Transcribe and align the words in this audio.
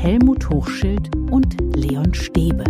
Helmut 0.00 0.48
Hochschild 0.48 1.10
und 1.32 1.56
Leon 1.74 2.14
Stäbe. 2.14 2.62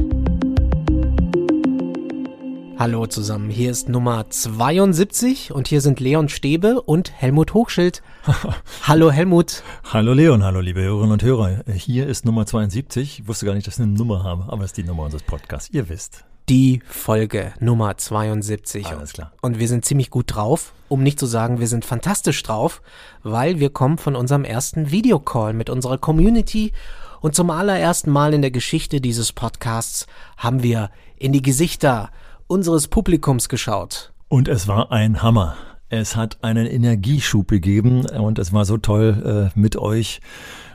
Hallo 2.78 3.06
zusammen, 3.06 3.50
hier 3.50 3.70
ist 3.70 3.90
Nummer 3.90 4.30
72 4.30 5.52
und 5.52 5.68
hier 5.68 5.82
sind 5.82 6.00
Leon 6.00 6.30
Stäbe 6.30 6.80
und 6.80 7.12
Helmut 7.12 7.52
Hochschild. 7.52 8.02
hallo 8.84 9.10
Helmut. 9.10 9.62
Hallo 9.92 10.14
Leon, 10.14 10.42
hallo 10.42 10.60
liebe 10.60 10.80
Hörerinnen 10.80 11.12
und 11.12 11.22
Hörer. 11.22 11.64
Hier 11.70 12.06
ist 12.06 12.24
Nummer 12.24 12.46
72. 12.46 13.20
Ich 13.20 13.28
wusste 13.28 13.44
gar 13.44 13.54
nicht, 13.54 13.66
dass 13.66 13.74
ich 13.74 13.82
eine 13.82 13.92
Nummer 13.92 14.24
habe, 14.24 14.50
aber 14.50 14.64
es 14.64 14.70
ist 14.70 14.78
die 14.78 14.84
Nummer 14.84 15.02
unseres 15.02 15.22
Podcasts. 15.22 15.68
Ihr 15.70 15.90
wisst. 15.90 16.24
Die 16.48 16.80
Folge 16.88 17.52
Nummer 17.60 17.98
72. 17.98 18.86
Alles 18.86 19.12
klar. 19.12 19.32
Und 19.42 19.58
wir 19.58 19.68
sind 19.68 19.84
ziemlich 19.84 20.08
gut 20.08 20.34
drauf, 20.34 20.72
um 20.88 21.02
nicht 21.02 21.18
zu 21.18 21.26
sagen, 21.26 21.60
wir 21.60 21.68
sind 21.68 21.84
fantastisch 21.84 22.42
drauf, 22.42 22.80
weil 23.22 23.60
wir 23.60 23.68
kommen 23.68 23.98
von 23.98 24.16
unserem 24.16 24.44
ersten 24.44 24.90
Videocall 24.90 25.52
mit 25.52 25.68
unserer 25.68 25.98
Community 25.98 26.72
und 27.20 27.34
zum 27.34 27.50
allerersten 27.50 28.10
Mal 28.10 28.34
in 28.34 28.42
der 28.42 28.50
Geschichte 28.50 29.00
dieses 29.00 29.32
Podcasts 29.32 30.06
haben 30.36 30.62
wir 30.62 30.90
in 31.16 31.32
die 31.32 31.42
Gesichter 31.42 32.10
unseres 32.46 32.88
Publikums 32.88 33.48
geschaut. 33.48 34.12
Und 34.28 34.48
es 34.48 34.68
war 34.68 34.92
ein 34.92 35.22
Hammer. 35.22 35.56
Es 35.90 36.16
hat 36.16 36.38
einen 36.42 36.66
Energieschub 36.66 37.48
gegeben 37.48 38.06
und 38.06 38.38
es 38.38 38.52
war 38.52 38.64
so 38.64 38.76
toll 38.76 39.50
äh, 39.54 39.58
mit 39.58 39.76
euch. 39.76 40.20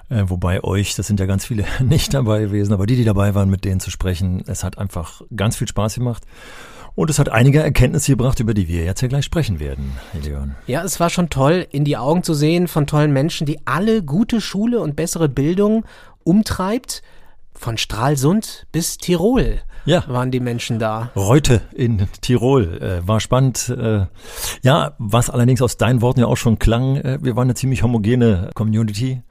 Äh, 0.09 0.23
wobei 0.27 0.63
euch, 0.63 0.95
das 0.95 1.07
sind 1.07 1.19
ja 1.19 1.25
ganz 1.25 1.45
viele 1.45 1.66
nicht 1.83 2.13
dabei 2.13 2.41
gewesen, 2.41 2.73
aber 2.73 2.85
die, 2.85 2.95
die 2.95 3.05
dabei 3.05 3.35
waren, 3.35 3.49
mit 3.49 3.63
denen 3.63 3.80
zu 3.80 3.91
sprechen, 3.91 4.44
es 4.47 4.63
hat 4.63 4.77
einfach 4.77 5.21
ganz 5.35 5.55
viel 5.55 5.67
Spaß 5.67 5.95
gemacht. 5.95 6.23
Und 6.95 7.09
es 7.09 7.17
hat 7.17 7.30
einige 7.30 7.59
Erkenntnisse 7.59 8.11
gebracht, 8.11 8.39
über 8.39 8.53
die 8.53 8.67
wir 8.67 8.83
jetzt 8.83 9.02
ja 9.02 9.07
gleich 9.07 9.25
sprechen 9.25 9.59
werden, 9.59 9.94
Leon. 10.23 10.53
Ja, 10.67 10.83
es 10.83 11.00
war 11.00 11.09
schon 11.09 11.30
toll, 11.30 11.66
in 11.72 11.85
die 11.85 11.97
Augen 11.97 12.22
zu 12.22 12.35
sehen 12.35 12.67
von 12.67 12.85
tollen 12.85 13.11
Menschen, 13.11 13.47
die 13.47 13.66
alle 13.66 14.03
gute 14.03 14.39
Schule 14.41 14.80
und 14.80 14.95
bessere 14.95 15.28
Bildung 15.28 15.85
umtreibt. 16.23 17.02
Von 17.55 17.77
Stralsund 17.77 18.66
bis 18.71 18.97
Tirol 18.97 19.61
ja. 19.85 20.03
waren 20.07 20.31
die 20.31 20.39
Menschen 20.39 20.79
da. 20.79 21.11
Reute 21.16 21.61
in 21.73 22.07
Tirol 22.21 22.81
äh, 22.81 23.07
war 23.07 23.19
spannend. 23.19 23.69
Äh, 23.69 24.07
ja, 24.63 24.95
was 24.97 25.29
allerdings 25.29 25.61
aus 25.61 25.77
deinen 25.77 26.01
Worten 26.01 26.21
ja 26.21 26.25
auch 26.25 26.38
schon 26.38 26.59
klang, 26.59 26.97
äh, 26.97 27.19
wir 27.21 27.35
waren 27.35 27.47
eine 27.47 27.55
ziemlich 27.55 27.83
homogene 27.83 28.49
Community 28.53 29.21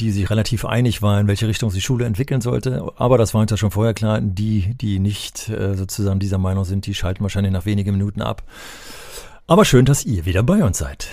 die 0.00 0.10
sich 0.10 0.28
relativ 0.28 0.64
einig 0.64 1.02
war, 1.02 1.20
in 1.20 1.28
welche 1.28 1.46
Richtung 1.46 1.70
sich 1.70 1.84
Schule 1.84 2.04
entwickeln 2.04 2.40
sollte. 2.40 2.92
Aber 2.96 3.16
das 3.16 3.32
war 3.32 3.40
uns 3.40 3.50
ja 3.50 3.56
schon 3.56 3.70
vorher 3.70 3.94
klar. 3.94 4.20
Die, 4.20 4.74
die 4.74 4.98
nicht 4.98 5.48
äh, 5.48 5.74
sozusagen 5.74 6.18
dieser 6.18 6.38
Meinung 6.38 6.64
sind, 6.64 6.86
die 6.86 6.94
schalten 6.94 7.22
wahrscheinlich 7.22 7.52
nach 7.52 7.64
wenigen 7.64 7.92
Minuten 7.92 8.20
ab. 8.20 8.42
Aber 9.46 9.64
schön, 9.64 9.84
dass 9.84 10.04
ihr 10.04 10.26
wieder 10.26 10.42
bei 10.42 10.64
uns 10.64 10.78
seid. 10.78 11.08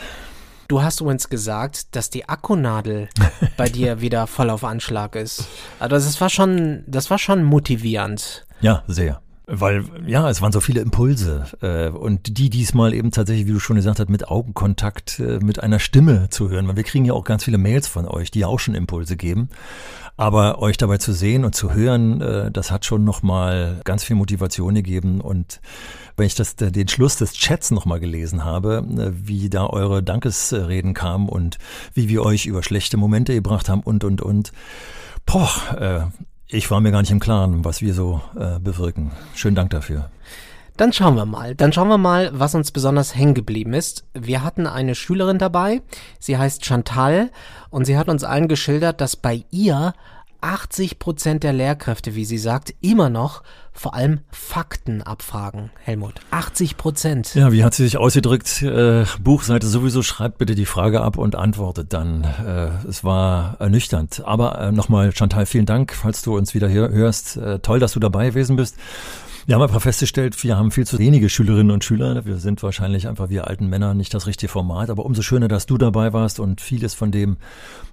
Du 0.71 0.81
hast 0.81 1.01
übrigens 1.01 1.27
gesagt, 1.27 1.97
dass 1.97 2.09
die 2.09 2.29
Akkunadel 2.29 3.09
bei 3.57 3.67
dir 3.67 3.99
wieder 3.99 4.25
voll 4.25 4.49
auf 4.49 4.63
Anschlag 4.63 5.17
ist. 5.17 5.45
Also 5.81 5.97
das 5.97 6.21
war 6.21 6.29
schon, 6.29 6.85
das 6.87 7.09
war 7.09 7.17
schon 7.17 7.43
motivierend. 7.43 8.45
Ja, 8.61 8.81
sehr. 8.87 9.21
Weil, 9.53 9.83
ja, 10.07 10.29
es 10.29 10.41
waren 10.41 10.53
so 10.53 10.61
viele 10.61 10.79
Impulse. 10.79 11.45
Äh, 11.61 11.89
und 11.89 12.37
die 12.37 12.49
diesmal 12.49 12.93
eben 12.93 13.11
tatsächlich, 13.11 13.47
wie 13.47 13.51
du 13.51 13.59
schon 13.59 13.75
gesagt 13.75 13.99
hast, 13.99 14.09
mit 14.09 14.29
Augenkontakt, 14.29 15.19
äh, 15.19 15.39
mit 15.39 15.61
einer 15.61 15.79
Stimme 15.79 16.29
zu 16.29 16.49
hören. 16.49 16.69
Weil 16.69 16.77
wir 16.77 16.83
kriegen 16.83 17.03
ja 17.03 17.13
auch 17.13 17.25
ganz 17.25 17.43
viele 17.43 17.57
Mails 17.57 17.85
von 17.87 18.07
euch, 18.07 18.31
die 18.31 18.39
ja 18.39 18.47
auch 18.47 18.59
schon 18.59 18.75
Impulse 18.75 19.17
geben. 19.17 19.49
Aber 20.15 20.61
euch 20.61 20.77
dabei 20.77 20.99
zu 20.99 21.11
sehen 21.11 21.43
und 21.43 21.53
zu 21.53 21.73
hören, 21.73 22.21
äh, 22.21 22.49
das 22.49 22.71
hat 22.71 22.85
schon 22.85 23.03
nochmal 23.03 23.81
ganz 23.83 24.05
viel 24.05 24.15
Motivation 24.15 24.73
gegeben. 24.73 25.19
Und 25.19 25.59
wenn 26.15 26.27
ich 26.27 26.35
das, 26.35 26.55
den 26.55 26.87
Schluss 26.87 27.17
des 27.17 27.33
Chats 27.33 27.71
nochmal 27.71 27.99
gelesen 27.99 28.45
habe, 28.45 28.85
äh, 28.97 29.11
wie 29.13 29.49
da 29.49 29.67
eure 29.67 30.01
Dankesreden 30.01 30.93
kamen 30.93 31.27
und 31.27 31.57
wie 31.93 32.07
wir 32.07 32.23
euch 32.23 32.45
über 32.45 32.63
schlechte 32.63 32.95
Momente 32.95 33.33
gebracht 33.33 33.67
haben 33.67 33.81
und, 33.81 34.05
und, 34.05 34.21
und. 34.21 34.53
Boah, 35.25 35.51
äh, 35.77 36.21
ich 36.51 36.69
war 36.69 36.81
mir 36.81 36.91
gar 36.91 37.01
nicht 37.01 37.11
im 37.11 37.19
Klaren, 37.19 37.63
was 37.63 37.81
wir 37.81 37.93
so 37.93 38.21
äh, 38.37 38.59
bewirken. 38.59 39.11
Schönen 39.33 39.55
Dank 39.55 39.69
dafür. 39.69 40.09
Dann 40.77 40.93
schauen 40.93 41.15
wir 41.15 41.25
mal. 41.25 41.55
Dann 41.55 41.71
schauen 41.71 41.87
wir 41.87 41.97
mal, 41.97 42.31
was 42.33 42.55
uns 42.55 42.71
besonders 42.71 43.15
hängen 43.15 43.33
geblieben 43.33 43.73
ist. 43.73 44.05
Wir 44.13 44.43
hatten 44.43 44.67
eine 44.67 44.95
Schülerin 44.95 45.37
dabei. 45.37 45.81
Sie 46.19 46.37
heißt 46.37 46.65
Chantal 46.65 47.31
und 47.69 47.85
sie 47.85 47.97
hat 47.97 48.09
uns 48.09 48.23
allen 48.23 48.47
geschildert, 48.47 48.99
dass 48.99 49.15
bei 49.15 49.45
ihr 49.51 49.93
80 50.41 50.99
Prozent 50.99 51.43
der 51.43 51.53
Lehrkräfte, 51.53 52.15
wie 52.15 52.25
sie 52.25 52.37
sagt, 52.37 52.73
immer 52.81 53.09
noch 53.09 53.43
vor 53.73 53.93
allem 53.93 54.19
Fakten 54.31 55.01
abfragen, 55.01 55.71
Helmut. 55.83 56.15
80 56.31 56.77
Prozent. 56.77 57.35
Ja, 57.35 57.51
wie 57.51 57.63
hat 57.63 57.73
sie 57.73 57.83
sich 57.83 57.97
ausgedrückt? 57.97 58.61
Äh, 58.61 59.05
Buchseite 59.19 59.67
sowieso, 59.67 60.03
schreibt 60.03 60.39
bitte 60.39 60.55
die 60.55 60.65
Frage 60.65 61.01
ab 61.01 61.17
und 61.17 61.35
antwortet 61.35 61.93
dann. 61.93 62.23
Äh, 62.23 62.87
es 62.87 63.03
war 63.03 63.55
ernüchternd. 63.59 64.23
Aber 64.25 64.59
äh, 64.59 64.71
nochmal, 64.71 65.15
Chantal, 65.15 65.45
vielen 65.45 65.65
Dank, 65.65 65.93
falls 65.93 66.21
du 66.21 66.35
uns 66.35 66.53
wieder 66.53 66.67
hier 66.67 66.89
hörst. 66.89 67.37
Äh, 67.37 67.59
toll, 67.59 67.79
dass 67.79 67.93
du 67.93 67.99
dabei 67.99 68.29
gewesen 68.29 68.57
bist. 68.57 68.75
Wir 69.45 69.55
haben 69.55 69.63
einfach 69.63 69.81
festgestellt, 69.81 70.43
wir 70.43 70.57
haben 70.57 70.71
viel 70.71 70.85
zu 70.85 70.99
wenige 70.99 71.27
Schülerinnen 71.27 71.71
und 71.71 71.83
Schüler. 71.83 72.25
Wir 72.25 72.37
sind 72.37 72.61
wahrscheinlich 72.61 73.07
einfach, 73.07 73.29
wir 73.29 73.47
alten 73.47 73.67
Männer, 73.67 73.93
nicht 73.93 74.13
das 74.13 74.27
richtige 74.27 74.51
Format. 74.51 74.89
Aber 74.89 75.05
umso 75.05 75.23
schöner, 75.23 75.47
dass 75.47 75.65
du 75.65 75.77
dabei 75.77 76.13
warst 76.13 76.39
und 76.39 76.61
vieles 76.61 76.93
von 76.93 77.11
dem 77.11 77.37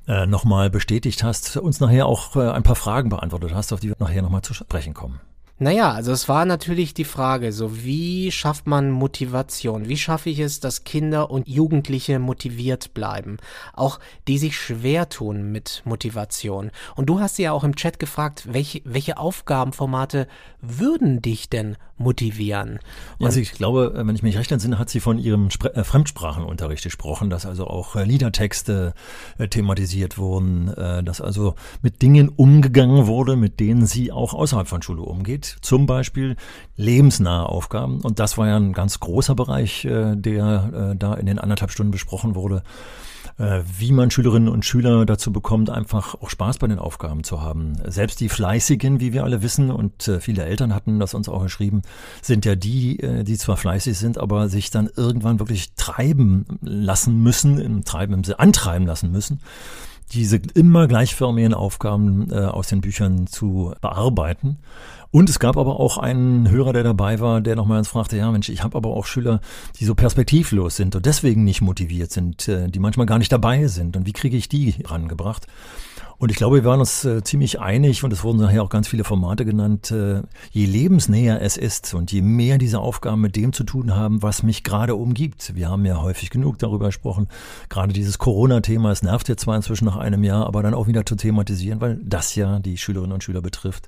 äh, 0.06 0.26
nochmal 0.26 0.68
bestätigt 0.68 1.22
hast, 1.22 1.56
uns 1.56 1.80
nachher 1.80 2.06
auch 2.06 2.36
äh, 2.36 2.50
ein 2.50 2.62
paar 2.62 2.76
Fragen 2.76 3.08
beantwortet 3.08 3.54
hast, 3.54 3.72
auf 3.72 3.80
die 3.80 3.88
wir 3.88 3.96
nachher 3.98 4.22
nochmal 4.22 4.42
zu 4.42 4.52
sprechen 4.52 4.92
kommen. 4.92 5.20
Naja, 5.60 5.90
also 5.90 6.12
es 6.12 6.28
war 6.28 6.44
natürlich 6.44 6.94
die 6.94 7.04
Frage, 7.04 7.52
so 7.52 7.82
wie 7.82 8.30
schafft 8.30 8.68
man 8.68 8.92
Motivation? 8.92 9.88
Wie 9.88 9.96
schaffe 9.96 10.30
ich 10.30 10.38
es, 10.38 10.60
dass 10.60 10.84
Kinder 10.84 11.32
und 11.32 11.48
Jugendliche 11.48 12.20
motiviert 12.20 12.94
bleiben? 12.94 13.38
Auch 13.74 13.98
die 14.28 14.38
sich 14.38 14.56
schwer 14.56 15.08
tun 15.08 15.50
mit 15.50 15.82
Motivation. 15.84 16.70
Und 16.94 17.06
du 17.06 17.18
hast 17.18 17.36
sie 17.36 17.42
ja 17.42 17.52
auch 17.52 17.64
im 17.64 17.74
Chat 17.74 17.98
gefragt, 17.98 18.44
welche, 18.52 18.82
welche 18.84 19.18
Aufgabenformate 19.18 20.28
würden 20.60 21.22
dich 21.22 21.50
denn 21.50 21.76
motivieren? 21.96 22.78
Und 23.18 23.26
also 23.26 23.40
ich 23.40 23.50
glaube, 23.50 23.92
wenn 23.96 24.14
ich 24.14 24.22
mich 24.22 24.38
recht 24.38 24.52
entsinne, 24.52 24.78
hat 24.78 24.90
sie 24.90 25.00
von 25.00 25.18
ihrem 25.18 25.50
Spre 25.50 25.74
äh, 25.74 25.82
Fremdsprachenunterricht 25.82 26.84
gesprochen, 26.84 27.30
dass 27.30 27.46
also 27.46 27.66
auch 27.66 27.96
äh, 27.96 28.04
Liedertexte 28.04 28.94
äh, 29.38 29.48
thematisiert 29.48 30.18
wurden, 30.18 30.68
äh, 30.68 31.02
dass 31.02 31.20
also 31.20 31.54
mit 31.82 32.00
Dingen 32.02 32.28
umgegangen 32.28 33.08
wurde, 33.08 33.34
mit 33.34 33.58
denen 33.58 33.86
sie 33.86 34.12
auch 34.12 34.34
außerhalb 34.34 34.68
von 34.68 34.82
Schule 34.82 35.02
umgeht 35.02 35.47
zum 35.60 35.86
Beispiel 35.86 36.36
lebensnahe 36.76 37.46
Aufgaben. 37.46 38.00
Und 38.00 38.18
das 38.18 38.38
war 38.38 38.48
ja 38.48 38.56
ein 38.56 38.72
ganz 38.72 39.00
großer 39.00 39.34
Bereich, 39.34 39.84
äh, 39.84 40.16
der 40.16 40.92
äh, 40.92 40.96
da 40.96 41.14
in 41.14 41.26
den 41.26 41.38
anderthalb 41.38 41.70
Stunden 41.70 41.90
besprochen 41.90 42.34
wurde 42.34 42.62
äh, 43.38 43.62
wie 43.78 43.92
man 43.92 44.10
Schülerinnen 44.10 44.48
und 44.48 44.64
Schüler 44.64 45.06
dazu 45.06 45.32
bekommt, 45.32 45.70
einfach 45.70 46.16
auch 46.16 46.28
Spaß 46.28 46.58
bei 46.58 46.66
den 46.66 46.80
Aufgaben 46.80 47.22
zu 47.22 47.40
haben. 47.40 47.74
Selbst 47.86 48.18
die 48.18 48.28
Fleißigen, 48.28 48.98
wie 48.98 49.12
wir 49.12 49.22
alle 49.22 49.42
wissen, 49.42 49.70
und 49.70 50.10
viele 50.20 50.44
Eltern 50.44 50.74
hatten 50.74 50.98
das 50.98 51.14
uns 51.14 51.28
auch 51.28 51.42
geschrieben, 51.42 51.82
sind 52.20 52.44
ja 52.44 52.56
die, 52.56 52.98
die 53.22 53.38
zwar 53.38 53.56
fleißig 53.56 53.96
sind, 53.96 54.18
aber 54.18 54.48
sich 54.48 54.72
dann 54.72 54.90
irgendwann 54.96 55.38
wirklich 55.38 55.72
treiben 55.74 56.46
lassen 56.62 57.22
müssen, 57.22 57.60
im 57.60 57.84
Treiben, 57.84 58.20
antreiben 58.38 58.86
lassen 58.88 59.12
müssen 59.12 59.40
diese 60.12 60.36
immer 60.54 60.86
gleichförmigen 60.86 61.54
Aufgaben 61.54 62.30
äh, 62.30 62.36
aus 62.36 62.68
den 62.68 62.80
Büchern 62.80 63.26
zu 63.26 63.74
bearbeiten. 63.80 64.58
Und 65.10 65.30
es 65.30 65.38
gab 65.38 65.56
aber 65.56 65.80
auch 65.80 65.96
einen 65.96 66.50
Hörer, 66.50 66.72
der 66.72 66.82
dabei 66.82 67.18
war, 67.20 67.40
der 67.40 67.56
nochmal 67.56 67.78
uns 67.78 67.88
fragte, 67.88 68.16
ja 68.16 68.30
Mensch, 68.30 68.50
ich 68.50 68.62
habe 68.62 68.76
aber 68.76 68.90
auch 68.90 69.06
Schüler, 69.06 69.40
die 69.78 69.86
so 69.86 69.94
perspektivlos 69.94 70.76
sind 70.76 70.94
und 70.96 71.06
deswegen 71.06 71.44
nicht 71.44 71.62
motiviert 71.62 72.10
sind, 72.10 72.46
äh, 72.48 72.68
die 72.68 72.78
manchmal 72.78 73.06
gar 73.06 73.18
nicht 73.18 73.32
dabei 73.32 73.66
sind. 73.68 73.96
Und 73.96 74.06
wie 74.06 74.12
kriege 74.12 74.36
ich 74.36 74.48
die 74.48 74.74
rangebracht? 74.84 75.46
Und 76.18 76.32
ich 76.32 76.36
glaube, 76.36 76.56
wir 76.56 76.64
waren 76.64 76.80
uns 76.80 77.04
äh, 77.04 77.22
ziemlich 77.22 77.60
einig 77.60 78.02
und 78.02 78.12
es 78.12 78.24
wurden 78.24 78.38
nachher 78.38 78.64
auch 78.64 78.70
ganz 78.70 78.88
viele 78.88 79.04
Formate 79.04 79.44
genannt. 79.44 79.92
Äh, 79.92 80.22
je 80.50 80.66
lebensnäher 80.66 81.40
es 81.40 81.56
ist 81.56 81.94
und 81.94 82.10
je 82.10 82.22
mehr 82.22 82.58
diese 82.58 82.80
Aufgaben 82.80 83.20
mit 83.20 83.36
dem 83.36 83.52
zu 83.52 83.62
tun 83.62 83.94
haben, 83.94 84.20
was 84.20 84.42
mich 84.42 84.64
gerade 84.64 84.96
umgibt. 84.96 85.54
Wir 85.54 85.70
haben 85.70 85.84
ja 85.84 86.02
häufig 86.02 86.30
genug 86.30 86.58
darüber 86.58 86.86
gesprochen. 86.86 87.28
Gerade 87.68 87.92
dieses 87.92 88.18
Corona-Thema, 88.18 88.90
es 88.90 89.02
nervt 89.02 89.28
jetzt 89.28 89.42
zwar 89.42 89.54
inzwischen 89.54 89.84
nach 89.84 89.96
einem 89.96 90.24
Jahr, 90.24 90.46
aber 90.46 90.64
dann 90.64 90.74
auch 90.74 90.88
wieder 90.88 91.06
zu 91.06 91.14
thematisieren, 91.14 91.80
weil 91.80 92.00
das 92.02 92.34
ja 92.34 92.58
die 92.58 92.78
Schülerinnen 92.78 93.12
und 93.12 93.22
Schüler 93.22 93.40
betrifft. 93.40 93.86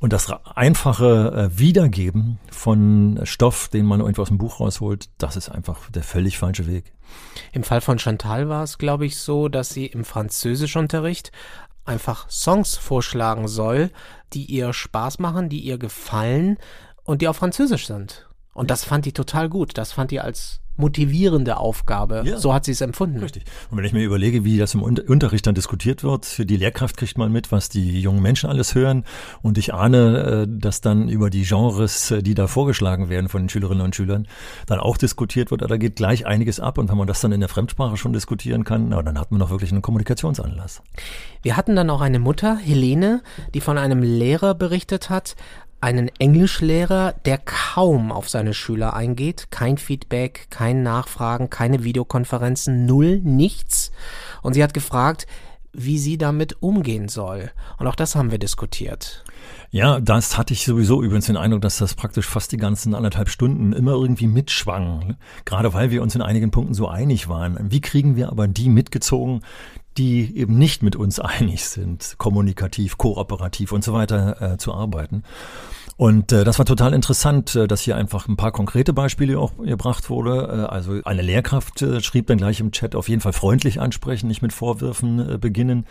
Und 0.00 0.14
das 0.14 0.32
einfache 0.54 1.50
äh, 1.52 1.58
Wiedergeben 1.58 2.38
von 2.50 3.20
Stoff, 3.24 3.68
den 3.68 3.84
man 3.84 4.00
irgendwo 4.00 4.22
aus 4.22 4.28
dem 4.28 4.38
Buch 4.38 4.60
rausholt, 4.60 5.10
das 5.18 5.36
ist 5.36 5.50
einfach 5.50 5.90
der 5.90 6.02
völlig 6.02 6.38
falsche 6.38 6.66
Weg. 6.66 6.92
Im 7.52 7.64
Fall 7.64 7.80
von 7.80 7.98
Chantal 7.98 8.48
war 8.48 8.62
es, 8.62 8.78
glaube 8.78 9.06
ich, 9.06 9.18
so, 9.18 9.48
dass 9.48 9.70
sie 9.70 9.86
im 9.86 10.04
Französischunterricht 10.04 11.32
einfach 11.84 12.28
Songs 12.30 12.76
vorschlagen 12.76 13.48
soll, 13.48 13.90
die 14.32 14.44
ihr 14.44 14.72
Spaß 14.72 15.18
machen, 15.18 15.48
die 15.48 15.60
ihr 15.60 15.78
gefallen 15.78 16.58
und 17.04 17.22
die 17.22 17.28
auf 17.28 17.36
Französisch 17.36 17.86
sind. 17.86 18.28
Und 18.52 18.70
das 18.70 18.84
fand 18.84 19.06
die 19.06 19.12
total 19.12 19.48
gut. 19.48 19.78
Das 19.78 19.92
fand 19.92 20.10
die 20.10 20.20
als 20.20 20.60
motivierende 20.78 21.56
Aufgabe. 21.56 22.22
Ja. 22.24 22.38
So 22.38 22.54
hat 22.54 22.64
sie 22.64 22.72
es 22.72 22.80
empfunden. 22.80 23.18
Richtig. 23.18 23.44
Und 23.70 23.78
wenn 23.78 23.84
ich 23.84 23.92
mir 23.92 24.04
überlege, 24.04 24.44
wie 24.44 24.58
das 24.58 24.74
im 24.74 24.82
Unterricht 24.82 25.46
dann 25.46 25.54
diskutiert 25.54 26.04
wird, 26.04 26.48
die 26.48 26.56
Lehrkraft 26.56 26.96
kriegt 26.96 27.18
mal 27.18 27.28
mit, 27.28 27.52
was 27.52 27.68
die 27.68 28.00
jungen 28.00 28.22
Menschen 28.22 28.48
alles 28.48 28.74
hören. 28.74 29.04
Und 29.42 29.58
ich 29.58 29.74
ahne, 29.74 30.46
äh, 30.46 30.46
dass 30.48 30.80
dann 30.80 31.08
über 31.08 31.30
die 31.30 31.42
Genres, 31.42 32.10
äh, 32.10 32.22
die 32.22 32.34
da 32.34 32.46
vorgeschlagen 32.46 33.08
werden 33.08 33.28
von 33.28 33.42
den 33.42 33.48
Schülerinnen 33.48 33.84
und 33.84 33.94
Schülern, 33.94 34.26
dann 34.66 34.78
auch 34.78 34.96
diskutiert 34.96 35.50
wird. 35.50 35.68
Da 35.68 35.76
geht 35.76 35.96
gleich 35.96 36.26
einiges 36.26 36.60
ab. 36.60 36.78
Und 36.78 36.88
wenn 36.88 36.96
man 36.96 37.06
das 37.06 37.20
dann 37.20 37.32
in 37.32 37.40
der 37.40 37.48
Fremdsprache 37.48 37.96
schon 37.96 38.12
diskutieren 38.12 38.64
kann, 38.64 38.88
na, 38.88 39.02
dann 39.02 39.18
hat 39.18 39.30
man 39.30 39.40
doch 39.40 39.50
wirklich 39.50 39.72
einen 39.72 39.82
Kommunikationsanlass. 39.82 40.82
Wir 41.42 41.56
hatten 41.56 41.76
dann 41.76 41.90
auch 41.90 42.00
eine 42.00 42.18
Mutter, 42.18 42.56
Helene, 42.56 43.22
die 43.54 43.60
von 43.60 43.78
einem 43.78 44.02
Lehrer 44.02 44.54
berichtet 44.54 45.10
hat, 45.10 45.36
einen 45.80 46.10
Englischlehrer, 46.18 47.14
der 47.24 47.38
kaum 47.38 48.10
auf 48.10 48.28
seine 48.28 48.54
Schüler 48.54 48.94
eingeht, 48.94 49.48
kein 49.50 49.78
Feedback, 49.78 50.48
kein 50.50 50.82
Nachfragen, 50.82 51.50
keine 51.50 51.84
Videokonferenzen, 51.84 52.86
null, 52.86 53.20
nichts. 53.22 53.92
Und 54.42 54.54
sie 54.54 54.62
hat 54.62 54.74
gefragt, 54.74 55.26
wie 55.72 55.98
sie 55.98 56.18
damit 56.18 56.62
umgehen 56.62 57.08
soll. 57.08 57.50
Und 57.78 57.86
auch 57.86 57.94
das 57.94 58.16
haben 58.16 58.30
wir 58.30 58.38
diskutiert. 58.38 59.24
Ja, 59.70 60.00
das 60.00 60.38
hatte 60.38 60.54
ich 60.54 60.64
sowieso 60.64 61.02
übrigens 61.02 61.26
den 61.26 61.36
Eindruck, 61.36 61.60
dass 61.60 61.78
das 61.78 61.94
praktisch 61.94 62.26
fast 62.26 62.52
die 62.52 62.56
ganzen 62.56 62.94
anderthalb 62.94 63.28
Stunden 63.28 63.72
immer 63.72 63.92
irgendwie 63.92 64.26
mitschwang. 64.26 65.16
Gerade 65.44 65.74
weil 65.74 65.90
wir 65.90 66.02
uns 66.02 66.14
in 66.14 66.22
einigen 66.22 66.50
Punkten 66.50 66.74
so 66.74 66.88
einig 66.88 67.28
waren. 67.28 67.70
Wie 67.70 67.80
kriegen 67.80 68.16
wir 68.16 68.30
aber 68.30 68.48
die 68.48 68.70
mitgezogen, 68.70 69.42
die 69.98 70.36
eben 70.36 70.56
nicht 70.56 70.82
mit 70.82 70.96
uns 70.96 71.18
einig 71.20 71.64
sind, 71.64 72.14
kommunikativ, 72.18 72.96
kooperativ 72.96 73.72
und 73.72 73.84
so 73.84 73.92
weiter 73.92 74.52
äh, 74.54 74.56
zu 74.56 74.72
arbeiten. 74.72 75.24
Und 75.96 76.30
äh, 76.30 76.44
das 76.44 76.58
war 76.58 76.66
total 76.66 76.94
interessant, 76.94 77.56
äh, 77.56 77.66
dass 77.66 77.80
hier 77.80 77.96
einfach 77.96 78.28
ein 78.28 78.36
paar 78.36 78.52
konkrete 78.52 78.92
Beispiele 78.92 79.38
auch 79.38 79.56
gebracht 79.58 80.08
wurde. 80.10 80.66
Äh, 80.68 80.72
also 80.72 81.00
eine 81.04 81.22
Lehrkraft 81.22 81.82
äh, 81.82 82.00
schrieb 82.00 82.28
dann 82.28 82.38
gleich 82.38 82.60
im 82.60 82.70
Chat 82.70 82.94
auf 82.94 83.08
jeden 83.08 83.20
Fall 83.20 83.32
freundlich 83.32 83.80
ansprechen, 83.80 84.28
nicht 84.28 84.40
mit 84.40 84.52
Vorwürfen 84.52 85.34
äh, 85.34 85.38
beginnen. 85.38 85.86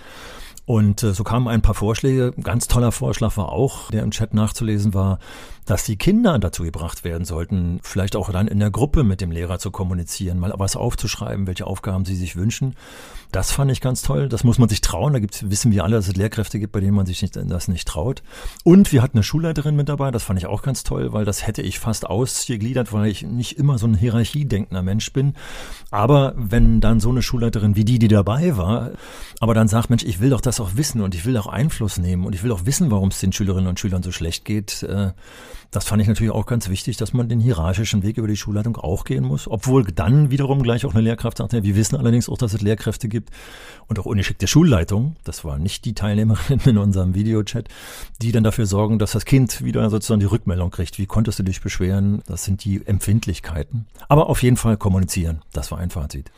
Und 0.66 1.04
äh, 1.04 1.14
so 1.14 1.24
kamen 1.24 1.50
ein 1.50 1.62
paar 1.62 1.76
Vorschläge. 1.76 2.34
Ganz 2.42 2.68
toller 2.68 2.94
Vorschlag 2.94 3.36
war 3.36 3.52
auch, 3.52 3.92
der 3.92 4.04
im 4.04 4.12
Chat 4.12 4.34
nachzulesen 4.34 4.94
war, 4.94 5.20
dass 5.68 5.84
die 5.84 5.98
Kinder 5.98 6.40
dazu 6.40 6.64
gebracht 6.64 7.04
werden 7.04 7.26
sollten, 7.26 7.80
vielleicht 7.84 8.16
auch 8.16 8.32
dann 8.32 8.48
in 8.48 8.60
der 8.60 8.72
Gruppe 8.72 9.04
mit 9.04 9.20
dem 9.20 9.32
Lehrer 9.32 9.60
zu 9.60 9.70
kommunizieren, 9.70 10.40
mal 10.40 10.54
was 10.56 10.78
aufzuschreiben, 10.78 11.46
welche 11.46 11.68
Aufgaben 11.68 12.06
sie 12.06 12.16
sich 12.16 12.38
wünschen. 12.38 12.74
Das 13.34 13.52
fand 13.52 13.70
ich 13.72 13.82
ganz 13.82 14.02
toll. 14.02 14.30
Das 14.30 14.46
muss 14.46 14.58
man 14.58 14.70
sich 14.70 14.80
trauen. 14.80 15.12
Da 15.12 15.20
gibt's, 15.20 15.50
wissen 15.50 15.74
wir 15.74 15.84
alle, 15.84 15.98
dass 15.98 16.08
es 16.08 16.16
Lehrkräfte 16.16 16.60
gibt, 16.60 16.72
bei 16.72 16.80
denen 16.80 16.96
man 16.96 17.06
sich 17.06 17.22
nicht, 17.22 17.36
das 17.36 17.68
nicht 17.68 17.86
traut. 17.86 18.24
Und 18.64 18.94
wir 18.94 19.02
hatten 19.02 19.18
eine 19.18 19.24
Schulleiterin 19.24 19.76
mit 19.76 19.90
dabei. 19.90 20.12
Das 20.12 20.24
fand 20.24 20.40
ich 20.40 20.46
auch 20.46 20.62
ganz 20.62 20.84
toll, 20.84 21.12
weil 21.12 21.26
das 21.26 21.46
hätte 21.46 21.62
ich 21.62 21.80
fast 21.80 22.06
ausgegliedert, 22.06 22.94
weil 22.94 23.08
ich 23.08 23.24
nicht 23.24 23.58
immer 23.58 23.78
so 23.78 23.88
ein 23.88 23.96
hierarchiedenkender 23.96 24.82
Mensch 24.82 25.12
bin. 25.12 25.34
Aber 25.92 26.34
wenn 26.38 26.80
dann 26.80 27.02
so 27.02 27.10
eine 27.10 27.22
Schulleiterin 27.22 27.76
wie 27.76 27.84
die, 27.84 28.00
die 28.00 28.08
dabei 28.08 28.56
war, 28.56 28.92
aber 29.42 29.54
dann 29.54 29.68
sagt, 29.68 29.90
Mensch, 29.90 30.04
ich 30.04 30.22
will 30.22 30.30
doch 30.30 30.42
das 30.42 30.62
auch 30.62 30.72
wissen 30.76 31.02
und 31.02 31.14
ich 31.14 31.26
will 31.26 31.36
auch 31.36 31.48
Einfluss 31.48 31.98
nehmen 31.98 32.26
und 32.26 32.34
ich 32.34 32.44
will 32.44 32.54
auch 32.54 32.66
wissen, 32.66 32.90
warum 32.92 33.10
es 33.10 33.20
den 33.20 33.34
Schülerinnen 33.34 33.68
und 33.68 33.80
Schülern 33.80 34.04
so 34.04 34.14
schlecht 34.14 34.46
geht, 34.46 34.84
äh, 34.84 35.12
das 35.72 35.86
fand 35.86 36.02
ich 36.02 36.08
natürlich 36.08 36.32
auch 36.32 36.46
ganz 36.46 36.70
wichtig, 36.70 36.98
dass 36.98 37.14
man 37.14 37.30
den 37.30 37.40
hierarchischen 37.40 38.04
Weg 38.04 38.18
über 38.18 38.28
die 38.28 38.38
Schulleitung 38.38 38.78
auch 38.78 39.04
gehen 39.04 39.24
muss. 39.24 39.48
Obwohl 39.48 39.84
dann 39.84 40.32
wiederum 40.32 40.64
gleich 40.64 40.86
auch 40.86 40.94
eine 40.94 41.02
Lehrkraft 41.02 41.38
sagte, 41.38 41.64
wir 41.64 41.76
wissen 41.76 41.96
allerdings 41.96 42.30
auch, 42.30 42.38
dass 42.38 42.54
es 42.54 42.62
Lehrkräfte 42.62 43.08
gibt 43.08 43.32
und 43.88 44.00
auch 44.00 44.06
ungeschickte 44.06 44.48
Schulleitung, 44.48 45.16
das 45.24 45.44
war 45.44 45.58
nicht 45.58 45.86
die 45.86 45.94
Teilnehmerin 45.94 46.60
in 46.66 46.78
unserem 46.78 47.16
Videochat, 47.16 47.68
die 48.22 48.32
dann 48.32 48.44
dafür 48.44 48.66
sorgen, 48.66 49.00
dass 49.00 49.12
das 49.12 49.26
Kind 49.26 49.64
wieder 49.64 49.90
sozusagen 49.90 50.20
die 50.20 50.26
Rückmeldung 50.26 50.72
kriegt. 50.72 50.98
Wie 50.98 51.06
konntest 51.06 51.40
du 51.40 51.44
dich 51.44 51.62
beschweren? 51.62 52.22
Das 52.28 52.44
sind 52.44 52.64
die 52.64 52.86
Empfindlichkeiten. 52.86 53.88
Aber 54.08 54.30
auf 54.30 54.44
jeden 54.44 54.58
Fall 54.58 54.78
kommunizieren. 54.78 55.42
Das 55.54 55.72
war 55.72 55.80
ein 55.80 55.90
Fazit. 55.90 56.32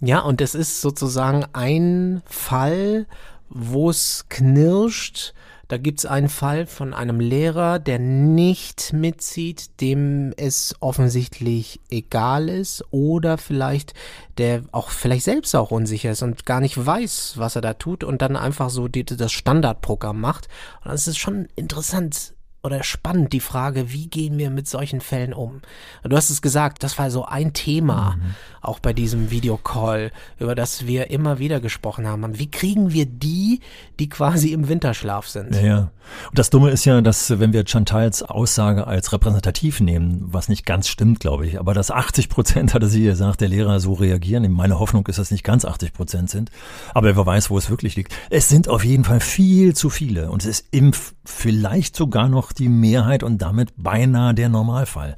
Ja, 0.00 0.20
und 0.20 0.40
es 0.40 0.54
ist 0.54 0.80
sozusagen 0.80 1.44
ein 1.52 2.22
Fall, 2.26 3.06
wo 3.48 3.90
es 3.90 4.26
knirscht, 4.28 5.34
da 5.68 5.76
gibt's 5.76 6.06
einen 6.06 6.30
Fall 6.30 6.66
von 6.66 6.94
einem 6.94 7.20
Lehrer, 7.20 7.78
der 7.78 7.98
nicht 7.98 8.92
mitzieht, 8.94 9.80
dem 9.80 10.32
es 10.36 10.74
offensichtlich 10.80 11.80
egal 11.90 12.48
ist 12.48 12.84
oder 12.90 13.36
vielleicht 13.36 13.92
der 14.38 14.62
auch 14.72 14.90
vielleicht 14.90 15.24
selbst 15.24 15.54
auch 15.54 15.70
unsicher 15.70 16.12
ist 16.12 16.22
und 16.22 16.46
gar 16.46 16.60
nicht 16.60 16.84
weiß, 16.84 17.34
was 17.36 17.56
er 17.56 17.62
da 17.62 17.74
tut 17.74 18.02
und 18.02 18.22
dann 18.22 18.36
einfach 18.36 18.70
so 18.70 18.88
die, 18.88 19.04
das 19.04 19.32
Standardprogramm 19.32 20.20
macht. 20.20 20.48
Und 20.84 20.92
das 20.92 21.06
ist 21.06 21.18
schon 21.18 21.48
interessant, 21.56 22.34
oder 22.62 22.82
spannend 22.82 23.32
die 23.32 23.40
Frage, 23.40 23.92
wie 23.92 24.08
gehen 24.08 24.36
wir 24.38 24.50
mit 24.50 24.66
solchen 24.66 25.00
Fällen 25.00 25.32
um? 25.32 25.60
Du 26.02 26.16
hast 26.16 26.30
es 26.30 26.42
gesagt, 26.42 26.82
das 26.82 26.98
war 26.98 27.10
so 27.10 27.24
ein 27.24 27.52
Thema, 27.52 28.16
mhm. 28.16 28.34
auch 28.60 28.80
bei 28.80 28.92
diesem 28.92 29.30
Videocall, 29.30 30.10
über 30.38 30.54
das 30.54 30.86
wir 30.86 31.10
immer 31.10 31.38
wieder 31.38 31.60
gesprochen 31.60 32.06
haben. 32.06 32.38
Wie 32.38 32.50
kriegen 32.50 32.92
wir 32.92 33.06
die, 33.06 33.60
die 33.98 34.08
quasi 34.08 34.52
im 34.52 34.68
Winterschlaf 34.68 35.28
sind? 35.28 35.54
Ja, 35.54 35.62
ja. 35.62 35.90
Und 36.30 36.38
das 36.38 36.50
Dumme 36.50 36.70
ist 36.70 36.84
ja, 36.84 37.00
dass 37.00 37.38
wenn 37.38 37.52
wir 37.52 37.64
Chantals 37.66 38.22
Aussage 38.22 38.86
als 38.86 39.12
repräsentativ 39.12 39.80
nehmen, 39.80 40.20
was 40.22 40.48
nicht 40.48 40.64
ganz 40.64 40.88
stimmt, 40.88 41.20
glaube 41.20 41.46
ich, 41.46 41.58
aber 41.58 41.74
dass 41.74 41.90
80 41.90 42.28
Prozent, 42.28 42.74
hatte 42.74 42.88
sie 42.88 43.04
gesagt, 43.04 43.40
der 43.40 43.48
Lehrer 43.48 43.80
so 43.80 43.92
reagieren. 43.92 44.50
Meine 44.52 44.78
Hoffnung 44.78 45.06
ist, 45.06 45.18
dass 45.18 45.30
nicht 45.30 45.44
ganz 45.44 45.64
80 45.64 45.92
Prozent 45.92 46.30
sind. 46.30 46.50
Aber 46.94 47.14
wer 47.14 47.26
weiß, 47.26 47.50
wo 47.50 47.58
es 47.58 47.70
wirklich 47.70 47.96
liegt. 47.96 48.14
Es 48.30 48.48
sind 48.48 48.68
auf 48.68 48.84
jeden 48.84 49.04
Fall 49.04 49.20
viel 49.20 49.74
zu 49.74 49.90
viele. 49.90 50.30
Und 50.30 50.42
es 50.42 50.60
ist 50.60 50.68
im, 50.70 50.92
vielleicht 51.24 51.96
sogar 51.96 52.28
noch 52.28 52.47
die 52.52 52.68
Mehrheit 52.68 53.22
und 53.22 53.38
damit 53.38 53.72
beinahe 53.76 54.34
der 54.34 54.48
Normalfall. 54.48 55.16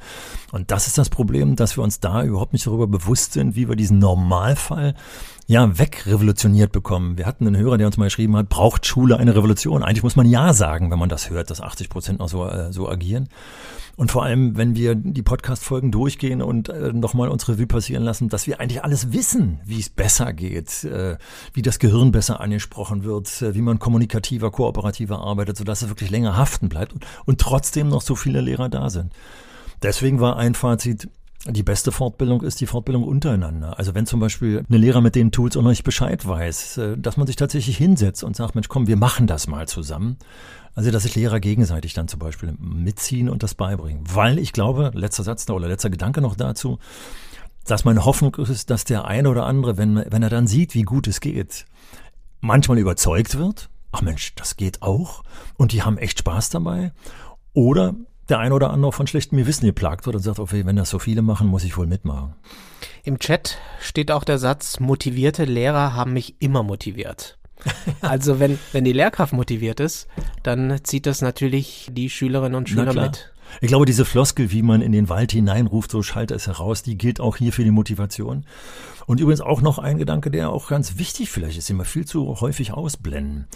Und 0.52 0.70
das 0.70 0.86
ist 0.86 0.98
das 0.98 1.08
Problem, 1.08 1.56
dass 1.56 1.76
wir 1.76 1.84
uns 1.84 2.00
da 2.00 2.22
überhaupt 2.22 2.52
nicht 2.52 2.66
darüber 2.66 2.86
bewusst 2.86 3.32
sind, 3.32 3.56
wie 3.56 3.68
wir 3.68 3.76
diesen 3.76 3.98
Normalfall 3.98 4.94
ja, 5.50 5.76
wegrevolutioniert 5.80 6.70
bekommen. 6.70 7.18
Wir 7.18 7.26
hatten 7.26 7.44
einen 7.44 7.56
Hörer, 7.56 7.76
der 7.76 7.88
uns 7.88 7.96
mal 7.96 8.04
geschrieben 8.04 8.36
hat, 8.36 8.48
braucht 8.48 8.86
Schule 8.86 9.16
eine 9.16 9.34
Revolution? 9.34 9.82
Eigentlich 9.82 10.04
muss 10.04 10.14
man 10.14 10.28
ja 10.28 10.52
sagen, 10.52 10.92
wenn 10.92 10.98
man 11.00 11.08
das 11.08 11.28
hört, 11.28 11.50
dass 11.50 11.60
80 11.60 11.88
Prozent 11.88 12.20
noch 12.20 12.28
so, 12.28 12.46
äh, 12.46 12.72
so 12.72 12.88
agieren. 12.88 13.28
Und 13.96 14.12
vor 14.12 14.22
allem, 14.22 14.56
wenn 14.56 14.76
wir 14.76 14.94
die 14.94 15.22
Podcast-Folgen 15.22 15.90
durchgehen 15.90 16.40
und 16.40 16.68
äh, 16.68 16.92
nochmal 16.92 17.28
unsere 17.30 17.54
Revue 17.54 17.66
passieren 17.66 18.04
lassen, 18.04 18.28
dass 18.28 18.46
wir 18.46 18.60
eigentlich 18.60 18.84
alles 18.84 19.12
wissen, 19.12 19.58
wie 19.64 19.80
es 19.80 19.88
besser 19.88 20.32
geht, 20.32 20.84
äh, 20.84 21.16
wie 21.52 21.62
das 21.62 21.80
Gehirn 21.80 22.12
besser 22.12 22.40
angesprochen 22.40 23.02
wird, 23.02 23.42
äh, 23.42 23.52
wie 23.52 23.60
man 23.60 23.80
kommunikativer, 23.80 24.52
kooperativer 24.52 25.18
arbeitet, 25.18 25.56
sodass 25.56 25.82
es 25.82 25.88
wirklich 25.88 26.10
länger 26.10 26.36
haften 26.36 26.68
bleibt 26.68 26.92
und, 26.92 27.04
und 27.24 27.40
trotzdem 27.40 27.88
noch 27.88 28.02
so 28.02 28.14
viele 28.14 28.40
Lehrer 28.40 28.68
da 28.68 28.88
sind. 28.88 29.12
Deswegen 29.82 30.20
war 30.20 30.36
ein 30.36 30.54
Fazit, 30.54 31.08
die 31.46 31.62
beste 31.62 31.90
Fortbildung 31.90 32.42
ist 32.42 32.60
die 32.60 32.66
Fortbildung 32.66 33.02
untereinander. 33.02 33.78
Also 33.78 33.94
wenn 33.94 34.04
zum 34.04 34.20
Beispiel 34.20 34.62
eine 34.68 34.78
Lehrer 34.78 35.00
mit 35.00 35.14
den 35.14 35.32
Tools 35.32 35.56
auch 35.56 35.62
noch 35.62 35.70
nicht 35.70 35.84
Bescheid 35.84 36.26
weiß, 36.26 36.76
äh, 36.78 36.98
dass 36.98 37.16
man 37.16 37.26
sich 37.26 37.36
tatsächlich 37.36 37.78
hinsetzt 37.78 38.22
und 38.24 38.36
sagt, 38.36 38.54
Mensch, 38.54 38.68
komm, 38.68 38.86
wir 38.86 38.96
machen 38.96 39.26
das 39.26 39.46
mal 39.46 39.66
zusammen. 39.66 40.18
Also 40.74 40.90
dass 40.90 41.04
sich 41.04 41.16
Lehrer 41.16 41.40
gegenseitig 41.40 41.94
dann 41.94 42.08
zum 42.08 42.20
Beispiel 42.20 42.54
mitziehen 42.58 43.28
und 43.28 43.42
das 43.42 43.54
beibringen. 43.54 44.04
Weil 44.12 44.38
ich 44.38 44.52
glaube, 44.52 44.90
letzter 44.94 45.22
Satz 45.22 45.48
oder 45.48 45.66
letzter 45.66 45.90
Gedanke 45.90 46.20
noch 46.20 46.36
dazu, 46.36 46.78
dass 47.64 47.84
meine 47.84 48.04
Hoffnung 48.04 48.34
ist, 48.36 48.70
dass 48.70 48.84
der 48.84 49.06
eine 49.06 49.30
oder 49.30 49.46
andere, 49.46 49.78
wenn, 49.78 50.04
wenn 50.08 50.22
er 50.22 50.30
dann 50.30 50.46
sieht, 50.46 50.74
wie 50.74 50.82
gut 50.82 51.06
es 51.06 51.20
geht, 51.20 51.66
manchmal 52.40 52.78
überzeugt 52.78 53.38
wird. 53.38 53.70
Ach 53.92 54.02
Mensch, 54.02 54.34
das 54.34 54.56
geht 54.56 54.82
auch. 54.82 55.22
Und 55.56 55.72
die 55.72 55.82
haben 55.82 55.98
echt 55.98 56.18
Spaß 56.20 56.50
dabei. 56.50 56.92
Oder 57.52 57.94
der 58.30 58.38
ein 58.38 58.52
oder 58.52 58.70
andere 58.70 58.92
von 58.92 59.06
schlechtem 59.06 59.38
Gewissen 59.38 59.66
geplagt 59.66 60.06
wird 60.06 60.16
und 60.16 60.22
sagt, 60.22 60.38
okay, 60.38 60.64
wenn 60.64 60.76
das 60.76 60.90
so 60.90 60.98
viele 60.98 61.22
machen, 61.22 61.48
muss 61.48 61.64
ich 61.64 61.76
wohl 61.76 61.86
mitmachen. 61.86 62.34
Im 63.02 63.18
Chat 63.18 63.58
steht 63.80 64.10
auch 64.10 64.24
der 64.24 64.38
Satz, 64.38 64.80
motivierte 64.80 65.44
Lehrer 65.44 65.94
haben 65.94 66.12
mich 66.12 66.40
immer 66.40 66.62
motiviert. 66.62 67.39
also 68.00 68.38
wenn, 68.40 68.58
wenn 68.72 68.84
die 68.84 68.92
Lehrkraft 68.92 69.32
motiviert 69.32 69.80
ist, 69.80 70.08
dann 70.42 70.80
zieht 70.82 71.06
das 71.06 71.22
natürlich 71.22 71.88
die 71.92 72.10
Schülerinnen 72.10 72.56
und 72.56 72.68
Schüler 72.68 72.92
mit. 72.94 73.32
Ich 73.60 73.68
glaube, 73.68 73.86
diese 73.86 74.04
Floskel, 74.04 74.52
wie 74.52 74.62
man 74.62 74.80
in 74.80 74.92
den 74.92 75.08
Wald 75.08 75.32
hineinruft, 75.32 75.90
so 75.90 76.02
schallt 76.02 76.30
es 76.30 76.46
heraus, 76.46 76.82
die 76.82 76.96
gilt 76.96 77.20
auch 77.20 77.36
hier 77.36 77.52
für 77.52 77.64
die 77.64 77.70
Motivation. 77.70 78.44
Und 79.06 79.18
übrigens 79.18 79.40
auch 79.40 79.60
noch 79.60 79.78
ein 79.78 79.98
Gedanke, 79.98 80.30
der 80.30 80.50
auch 80.50 80.68
ganz 80.68 80.98
wichtig 80.98 81.30
vielleicht 81.30 81.58
ist, 81.58 81.68
den 81.68 81.76
wir 81.76 81.84
viel 81.84 82.04
zu 82.04 82.40
häufig 82.40 82.72
ausblenden. 82.72 83.48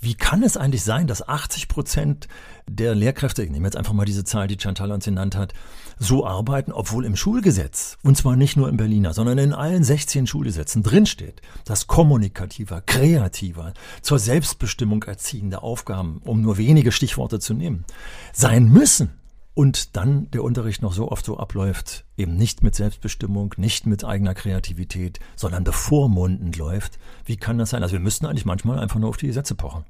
Wie 0.00 0.14
kann 0.14 0.42
es 0.42 0.56
eigentlich 0.56 0.82
sein, 0.82 1.06
dass 1.06 1.28
80 1.28 1.68
Prozent 1.68 2.28
der 2.66 2.94
Lehrkräfte, 2.94 3.42
ich 3.42 3.50
nehme 3.50 3.66
jetzt 3.66 3.76
einfach 3.76 3.92
mal 3.92 4.06
diese 4.06 4.24
Zahl, 4.24 4.46
die 4.46 4.56
Chantal 4.58 4.92
uns 4.92 5.04
genannt 5.04 5.36
hat, 5.36 5.52
so 5.98 6.26
arbeiten, 6.26 6.72
obwohl 6.72 7.04
im 7.04 7.16
Schulgesetz, 7.16 7.98
und 8.02 8.16
zwar 8.16 8.36
nicht 8.36 8.56
nur 8.56 8.68
im 8.68 8.76
Berliner, 8.76 9.14
sondern 9.14 9.38
in 9.38 9.52
allen 9.52 9.84
16 9.84 10.26
Schulgesetzen 10.26 10.82
drinsteht, 10.82 11.40
dass 11.64 11.86
kommunikativer, 11.86 12.80
kreativer, 12.80 13.74
zur 14.02 14.18
Selbstbestimmung 14.18 15.02
erziehende 15.04 15.62
Aufgaben, 15.62 16.20
um 16.24 16.40
nur 16.40 16.58
wenige 16.58 16.92
Stichworte 16.92 17.38
zu 17.38 17.54
nehmen, 17.54 17.84
sein 18.32 18.68
müssen 18.68 19.10
und 19.54 19.96
dann 19.96 20.30
der 20.32 20.42
Unterricht 20.42 20.82
noch 20.82 20.92
so 20.92 21.10
oft 21.10 21.24
so 21.24 21.38
abläuft, 21.38 22.04
eben 22.16 22.36
nicht 22.36 22.62
mit 22.62 22.74
Selbstbestimmung, 22.74 23.54
nicht 23.56 23.86
mit 23.86 24.04
eigener 24.04 24.34
Kreativität, 24.34 25.20
sondern 25.36 25.64
bevormundend 25.64 26.56
läuft. 26.56 26.98
Wie 27.24 27.36
kann 27.36 27.58
das 27.58 27.70
sein? 27.70 27.82
Also 27.82 27.92
wir 27.92 28.00
müssten 28.00 28.26
eigentlich 28.26 28.44
manchmal 28.44 28.80
einfach 28.80 28.98
nur 28.98 29.08
auf 29.08 29.16
die 29.16 29.28
Gesetze 29.28 29.54
pochen. 29.54 29.84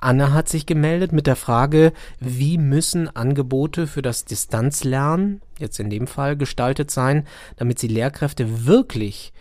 Anna 0.00 0.32
hat 0.32 0.48
sich 0.48 0.66
gemeldet 0.66 1.12
mit 1.12 1.26
der 1.26 1.36
Frage, 1.36 1.92
wie 2.20 2.56
müssen 2.58 3.14
Angebote 3.14 3.86
für 3.86 4.02
das 4.02 4.24
Distanzlernen, 4.24 5.42
jetzt 5.58 5.80
in 5.80 5.90
dem 5.90 6.06
Fall 6.06 6.36
gestaltet 6.36 6.90
sein, 6.90 7.26
damit 7.56 7.78
sie 7.78 7.88
Lehrkräfte 7.88 8.66
wirklich 8.66 9.32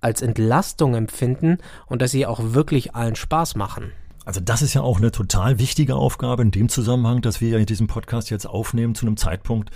als 0.00 0.20
Entlastung 0.20 0.94
empfinden 0.94 1.58
und 1.86 2.02
dass 2.02 2.10
sie 2.10 2.26
auch 2.26 2.52
wirklich 2.52 2.94
allen 2.94 3.16
Spaß 3.16 3.56
machen? 3.56 3.92
Also 4.24 4.40
das 4.40 4.62
ist 4.62 4.74
ja 4.74 4.80
auch 4.80 4.98
eine 4.98 5.10
total 5.10 5.58
wichtige 5.58 5.96
Aufgabe 5.96 6.42
in 6.42 6.50
dem 6.50 6.68
Zusammenhang, 6.68 7.20
dass 7.20 7.40
wir 7.40 7.58
ja 7.58 7.64
diesen 7.64 7.86
Podcast 7.86 8.30
jetzt 8.30 8.46
aufnehmen 8.46 8.94
zu 8.94 9.06
einem 9.06 9.16
Zeitpunkt, 9.16 9.70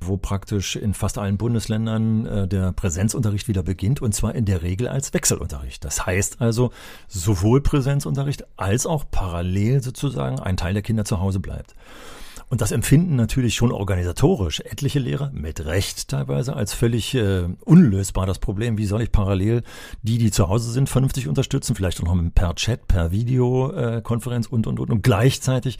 wo 0.00 0.16
praktisch 0.16 0.76
in 0.76 0.94
fast 0.94 1.18
allen 1.18 1.36
Bundesländern 1.36 2.26
äh, 2.26 2.48
der 2.48 2.72
Präsenzunterricht 2.72 3.48
wieder 3.48 3.62
beginnt 3.62 4.00
und 4.00 4.14
zwar 4.14 4.34
in 4.34 4.44
der 4.44 4.62
Regel 4.62 4.88
als 4.88 5.12
Wechselunterricht. 5.14 5.84
Das 5.84 6.06
heißt 6.06 6.40
also 6.40 6.70
sowohl 7.08 7.60
Präsenzunterricht 7.60 8.44
als 8.56 8.86
auch 8.86 9.04
parallel 9.10 9.82
sozusagen 9.82 10.38
ein 10.38 10.56
Teil 10.56 10.74
der 10.74 10.82
Kinder 10.82 11.04
zu 11.04 11.20
Hause 11.20 11.40
bleibt. 11.40 11.74
Und 12.48 12.60
das 12.60 12.72
empfinden 12.72 13.16
natürlich 13.16 13.54
schon 13.54 13.72
organisatorisch 13.72 14.60
etliche 14.60 14.98
Lehrer, 14.98 15.30
mit 15.32 15.64
Recht 15.64 16.08
teilweise, 16.08 16.54
als 16.54 16.72
völlig 16.72 17.14
äh, 17.14 17.48
unlösbar 17.64 18.26
das 18.26 18.38
Problem. 18.38 18.78
Wie 18.78 18.86
soll 18.86 19.02
ich 19.02 19.12
parallel 19.12 19.62
die, 20.02 20.18
die 20.18 20.30
zu 20.30 20.48
Hause 20.48 20.70
sind, 20.70 20.88
vernünftig 20.88 21.28
unterstützen? 21.28 21.74
Vielleicht 21.74 22.00
auch 22.02 22.14
noch 22.14 22.34
per 22.34 22.54
Chat, 22.54 22.88
per 22.88 23.10
Videokonferenz 23.10 24.46
äh, 24.46 24.50
und, 24.50 24.66
und, 24.66 24.80
und. 24.80 24.90
Und 24.90 25.02
gleichzeitig 25.02 25.78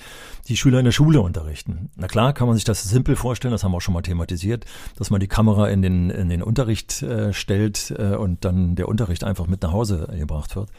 die 0.48 0.56
Schüler 0.56 0.78
in 0.78 0.84
der 0.84 0.92
Schule 0.92 1.20
unterrichten. 1.20 1.90
Na 1.96 2.06
klar, 2.06 2.32
kann 2.32 2.46
man 2.46 2.56
sich 2.56 2.64
das 2.64 2.84
simpel 2.84 3.16
vorstellen, 3.16 3.52
das 3.52 3.64
haben 3.64 3.72
wir 3.72 3.76
auch 3.76 3.82
schon 3.82 3.94
mal 3.94 4.02
thematisiert, 4.02 4.64
dass 4.96 5.10
man 5.10 5.20
die 5.20 5.28
Kamera 5.28 5.68
in 5.68 5.82
den, 5.82 6.10
in 6.10 6.28
den 6.28 6.42
Unterricht 6.42 7.02
äh, 7.02 7.32
stellt 7.32 7.94
äh, 7.96 8.16
und 8.16 8.44
dann 8.44 8.76
der 8.76 8.88
Unterricht 8.88 9.24
einfach 9.24 9.46
mit 9.46 9.62
nach 9.62 9.72
Hause 9.72 10.08
gebracht 10.18 10.56
wird. 10.56 10.70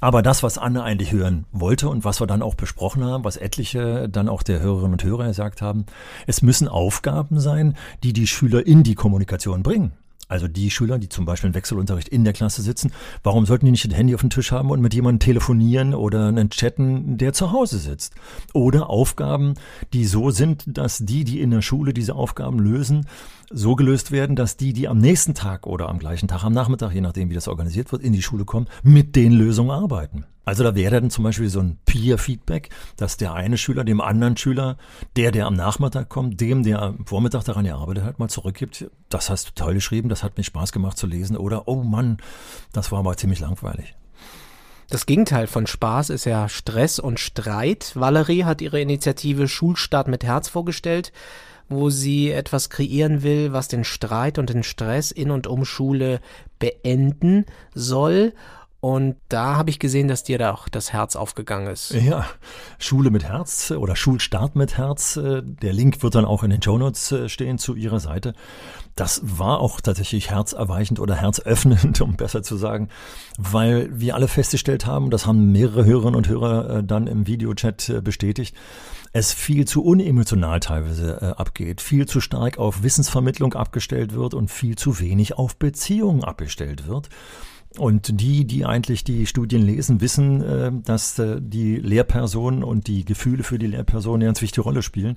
Aber 0.00 0.22
das, 0.22 0.42
was 0.42 0.58
Anne 0.58 0.82
eigentlich 0.82 1.12
hören 1.12 1.46
wollte 1.52 1.88
und 1.88 2.04
was 2.04 2.20
wir 2.20 2.26
dann 2.26 2.42
auch 2.42 2.54
besprochen 2.54 3.04
haben, 3.04 3.24
was 3.24 3.36
etliche 3.36 4.08
dann 4.08 4.28
auch 4.28 4.42
der 4.42 4.60
Hörerinnen 4.60 4.92
und 4.92 5.04
Hörer 5.04 5.23
gesagt 5.26 5.62
haben, 5.62 5.86
es 6.26 6.42
müssen 6.42 6.68
Aufgaben 6.68 7.40
sein, 7.40 7.76
die 8.02 8.12
die 8.12 8.26
Schüler 8.26 8.66
in 8.66 8.82
die 8.82 8.94
Kommunikation 8.94 9.62
bringen. 9.62 9.92
Also 10.26 10.48
die 10.48 10.70
Schüler, 10.70 10.98
die 10.98 11.08
zum 11.08 11.26
Beispiel 11.26 11.48
im 11.48 11.54
Wechselunterricht 11.54 12.08
in 12.08 12.24
der 12.24 12.32
Klasse 12.32 12.62
sitzen, 12.62 12.92
warum 13.22 13.44
sollten 13.44 13.66
die 13.66 13.72
nicht 13.72 13.84
ein 13.84 13.90
Handy 13.90 14.14
auf 14.14 14.22
dem 14.22 14.30
Tisch 14.30 14.52
haben 14.52 14.70
und 14.70 14.80
mit 14.80 14.94
jemandem 14.94 15.20
telefonieren 15.20 15.94
oder 15.94 16.28
einen 16.28 16.48
chatten, 16.50 17.18
der 17.18 17.34
zu 17.34 17.52
Hause 17.52 17.78
sitzt? 17.78 18.14
Oder 18.54 18.88
Aufgaben, 18.88 19.54
die 19.92 20.06
so 20.06 20.30
sind, 20.30 20.64
dass 20.66 20.98
die, 20.98 21.24
die 21.24 21.40
in 21.40 21.50
der 21.50 21.62
Schule 21.62 21.92
diese 21.92 22.14
Aufgaben 22.14 22.58
lösen, 22.58 23.06
so 23.50 23.76
gelöst 23.76 24.12
werden, 24.12 24.34
dass 24.34 24.56
die, 24.56 24.72
die 24.72 24.88
am 24.88 24.98
nächsten 24.98 25.34
Tag 25.34 25.66
oder 25.66 25.88
am 25.88 25.98
gleichen 25.98 26.26
Tag, 26.26 26.42
am 26.42 26.54
Nachmittag, 26.54 26.92
je 26.94 27.02
nachdem 27.02 27.28
wie 27.28 27.34
das 27.34 27.48
organisiert 27.48 27.92
wird, 27.92 28.02
in 28.02 28.12
die 28.12 28.22
Schule 28.22 28.44
kommen, 28.44 28.66
mit 28.82 29.16
den 29.16 29.32
Lösungen 29.32 29.70
arbeiten. 29.70 30.24
Also 30.44 30.62
da 30.62 30.74
wäre 30.74 31.00
dann 31.00 31.10
zum 31.10 31.24
Beispiel 31.24 31.48
so 31.48 31.60
ein 31.60 31.78
Peer-Feedback, 31.86 32.68
dass 32.96 33.16
der 33.16 33.32
eine 33.34 33.56
Schüler 33.56 33.84
dem 33.84 34.00
anderen 34.00 34.36
Schüler, 34.36 34.76
der, 35.16 35.32
der 35.32 35.46
am 35.46 35.54
Nachmittag 35.54 36.08
kommt, 36.08 36.40
dem, 36.40 36.62
der 36.62 36.82
am 36.82 37.06
Vormittag 37.06 37.44
daran 37.44 37.64
gearbeitet 37.64 38.04
hat, 38.04 38.18
mal 38.18 38.28
zurückgibt. 38.28 38.90
Das 39.08 39.30
hast 39.30 39.48
du 39.48 39.52
toll 39.54 39.74
geschrieben, 39.74 40.08
das 40.08 40.22
hat 40.22 40.36
mir 40.36 40.44
Spaß 40.44 40.72
gemacht 40.72 40.98
zu 40.98 41.06
lesen. 41.06 41.36
Oder, 41.36 41.66
oh 41.66 41.82
Mann, 41.82 42.18
das 42.72 42.92
war 42.92 42.98
aber 42.98 43.16
ziemlich 43.16 43.40
langweilig. 43.40 43.94
Das 44.90 45.06
Gegenteil 45.06 45.46
von 45.46 45.66
Spaß 45.66 46.10
ist 46.10 46.26
ja 46.26 46.48
Stress 46.48 46.98
und 46.98 47.18
Streit. 47.18 47.92
Valerie 47.94 48.44
hat 48.44 48.60
ihre 48.60 48.80
Initiative 48.80 49.48
Schulstart 49.48 50.08
mit 50.08 50.24
Herz 50.24 50.48
vorgestellt, 50.48 51.10
wo 51.70 51.88
sie 51.88 52.30
etwas 52.30 52.68
kreieren 52.68 53.22
will, 53.22 53.52
was 53.52 53.68
den 53.68 53.84
Streit 53.84 54.38
und 54.38 54.50
den 54.50 54.62
Stress 54.62 55.10
in 55.10 55.30
und 55.30 55.46
um 55.46 55.64
Schule 55.64 56.20
beenden 56.58 57.46
soll. 57.74 58.34
Und 58.84 59.16
da 59.30 59.56
habe 59.56 59.70
ich 59.70 59.78
gesehen, 59.78 60.08
dass 60.08 60.24
dir 60.24 60.36
da 60.36 60.52
auch 60.52 60.68
das 60.68 60.92
Herz 60.92 61.16
aufgegangen 61.16 61.68
ist. 61.68 61.94
Ja, 61.94 62.26
Schule 62.78 63.10
mit 63.10 63.24
Herz 63.24 63.70
oder 63.70 63.96
Schulstart 63.96 64.56
mit 64.56 64.76
Herz. 64.76 65.16
Äh, 65.16 65.40
der 65.42 65.72
Link 65.72 66.02
wird 66.02 66.14
dann 66.14 66.26
auch 66.26 66.42
in 66.42 66.50
den 66.50 66.60
Shownotes 66.60 67.10
äh, 67.10 67.28
stehen 67.30 67.56
zu 67.56 67.76
ihrer 67.76 67.98
Seite. 67.98 68.34
Das 68.94 69.22
war 69.24 69.60
auch 69.60 69.80
tatsächlich 69.80 70.28
herzerweichend 70.28 71.00
oder 71.00 71.14
herzöffnend, 71.14 71.98
um 72.02 72.16
besser 72.16 72.42
zu 72.42 72.58
sagen, 72.58 72.90
weil 73.38 73.88
wir 73.98 74.16
alle 74.16 74.28
festgestellt 74.28 74.84
haben, 74.84 75.08
das 75.08 75.26
haben 75.26 75.50
mehrere 75.50 75.86
Hörerinnen 75.86 76.16
und 76.16 76.28
Hörer 76.28 76.68
äh, 76.68 76.84
dann 76.84 77.06
im 77.06 77.26
Videochat 77.26 77.90
bestätigt, 78.04 78.54
es 79.14 79.32
viel 79.32 79.64
zu 79.64 79.82
unemotional 79.82 80.60
teilweise 80.60 81.38
abgeht, 81.38 81.80
viel 81.80 82.04
zu 82.04 82.20
stark 82.20 82.58
auf 82.58 82.82
Wissensvermittlung 82.82 83.54
abgestellt 83.54 84.12
wird 84.12 84.34
und 84.34 84.50
viel 84.50 84.76
zu 84.76 85.00
wenig 85.00 85.38
auf 85.38 85.56
Beziehungen 85.56 86.22
abgestellt 86.22 86.86
wird. 86.86 87.08
Und 87.76 88.20
die, 88.20 88.44
die 88.44 88.64
eigentlich 88.64 89.02
die 89.02 89.26
Studien 89.26 89.62
lesen, 89.62 90.00
wissen, 90.00 90.42
äh, 90.44 90.70
dass 90.84 91.18
äh, 91.18 91.40
die 91.40 91.74
Lehrpersonen 91.76 92.62
und 92.62 92.86
die 92.86 93.04
Gefühle 93.04 93.42
für 93.42 93.58
die 93.58 93.66
Lehrpersonen 93.66 94.20
eine 94.20 94.26
ganz 94.26 94.42
wichtige 94.42 94.60
Rolle 94.60 94.80
spielen. 94.80 95.16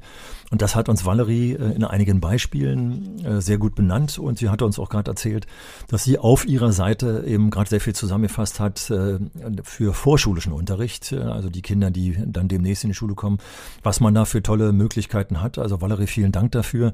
Und 0.50 0.64
das 0.64 0.76
hat 0.76 0.90
uns 0.90 1.06
Valerie 1.06 1.52
äh, 1.52 1.76
in 1.76 1.84
einigen 1.84 2.20
Beispielen 2.20 3.42
sehr 3.42 3.58
gut 3.58 3.76
benannt. 3.76 4.18
Und 4.18 4.40
sie 4.40 4.50
hat 4.50 4.62
uns 4.62 4.80
auch 4.80 4.90
gerade 4.90 5.12
erzählt, 5.12 5.46
dass 5.88 6.04
sie 6.04 6.18
auf 6.18 6.48
ihrer 6.48 6.72
Seite 6.72 7.26
eben 7.28 7.52
gerade 7.52 7.70
sehr 7.70 7.82
viel 7.82 7.94
zusammengefasst 7.94 8.60
hat 8.60 8.80
für 8.80 9.94
vorschulischen 9.94 10.54
Unterricht, 10.54 11.14
also 11.14 11.50
die 11.50 11.62
Kinder, 11.62 11.92
die 11.92 12.18
dann 12.26 12.48
demnächst 12.48 12.84
in 12.84 12.92
die 12.92 12.94
Schule 12.94 13.16
kommen, 13.16 13.40
was 13.84 14.00
man 14.00 14.14
da 14.14 14.26
für 14.26 14.42
tolle 14.42 14.72
Möglichkeiten 14.72 15.42
hat. 15.42 15.58
Also 15.58 15.82
Valerie, 15.82 16.08
vielen 16.08 16.32
Dank 16.32 16.52
dafür. 16.54 16.94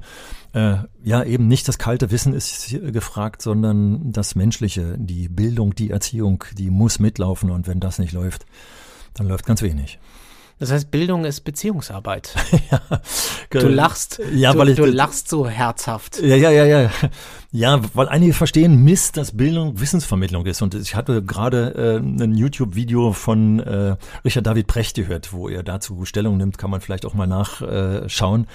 Ja, 0.52 1.24
eben 1.24 1.46
nicht 1.46 1.68
das 1.68 1.78
kalte 1.78 2.10
Wissen 2.10 2.34
ist 2.34 2.76
gefragt, 2.92 3.42
sondern 3.42 4.12
das 4.12 4.34
Menschliche, 4.34 4.96
die 4.98 5.28
Bildung 5.28 5.53
Bildung, 5.54 5.76
die 5.76 5.90
Erziehung, 5.90 6.42
die 6.58 6.68
muss 6.68 6.98
mitlaufen 6.98 7.48
und 7.50 7.68
wenn 7.68 7.78
das 7.78 8.00
nicht 8.00 8.12
läuft, 8.12 8.44
dann 9.14 9.28
läuft 9.28 9.46
ganz 9.46 9.62
wenig. 9.62 10.00
Das 10.58 10.72
heißt, 10.72 10.90
Bildung 10.90 11.24
ist 11.24 11.42
Beziehungsarbeit. 11.42 12.34
ja, 12.70 12.80
du 13.50 13.68
lachst, 13.68 14.20
ja, 14.34 14.52
du, 14.52 14.58
weil 14.58 14.70
ich, 14.70 14.76
du 14.76 14.84
lachst 14.84 15.28
so 15.28 15.48
herzhaft. 15.48 16.20
Ja, 16.20 16.34
ja, 16.34 16.50
ja, 16.50 16.64
ja. 16.64 16.90
Ja, 17.52 17.80
weil 17.94 18.08
einige 18.08 18.32
verstehen 18.32 18.82
Mist, 18.82 19.16
dass 19.16 19.36
Bildung 19.36 19.78
Wissensvermittlung 19.78 20.44
ist. 20.46 20.60
Und 20.60 20.74
ich 20.74 20.96
hatte 20.96 21.22
gerade 21.22 21.74
äh, 21.76 21.96
ein 21.98 22.34
YouTube-Video 22.34 23.12
von 23.12 23.60
äh, 23.60 23.96
Richard 24.24 24.46
David 24.46 24.66
Precht 24.66 24.96
gehört, 24.96 25.32
wo 25.32 25.48
er 25.48 25.62
dazu 25.62 26.04
Stellung 26.04 26.36
nimmt, 26.36 26.58
kann 26.58 26.70
man 26.70 26.80
vielleicht 26.80 27.06
auch 27.06 27.14
mal 27.14 27.28
nachschauen. 27.28 28.48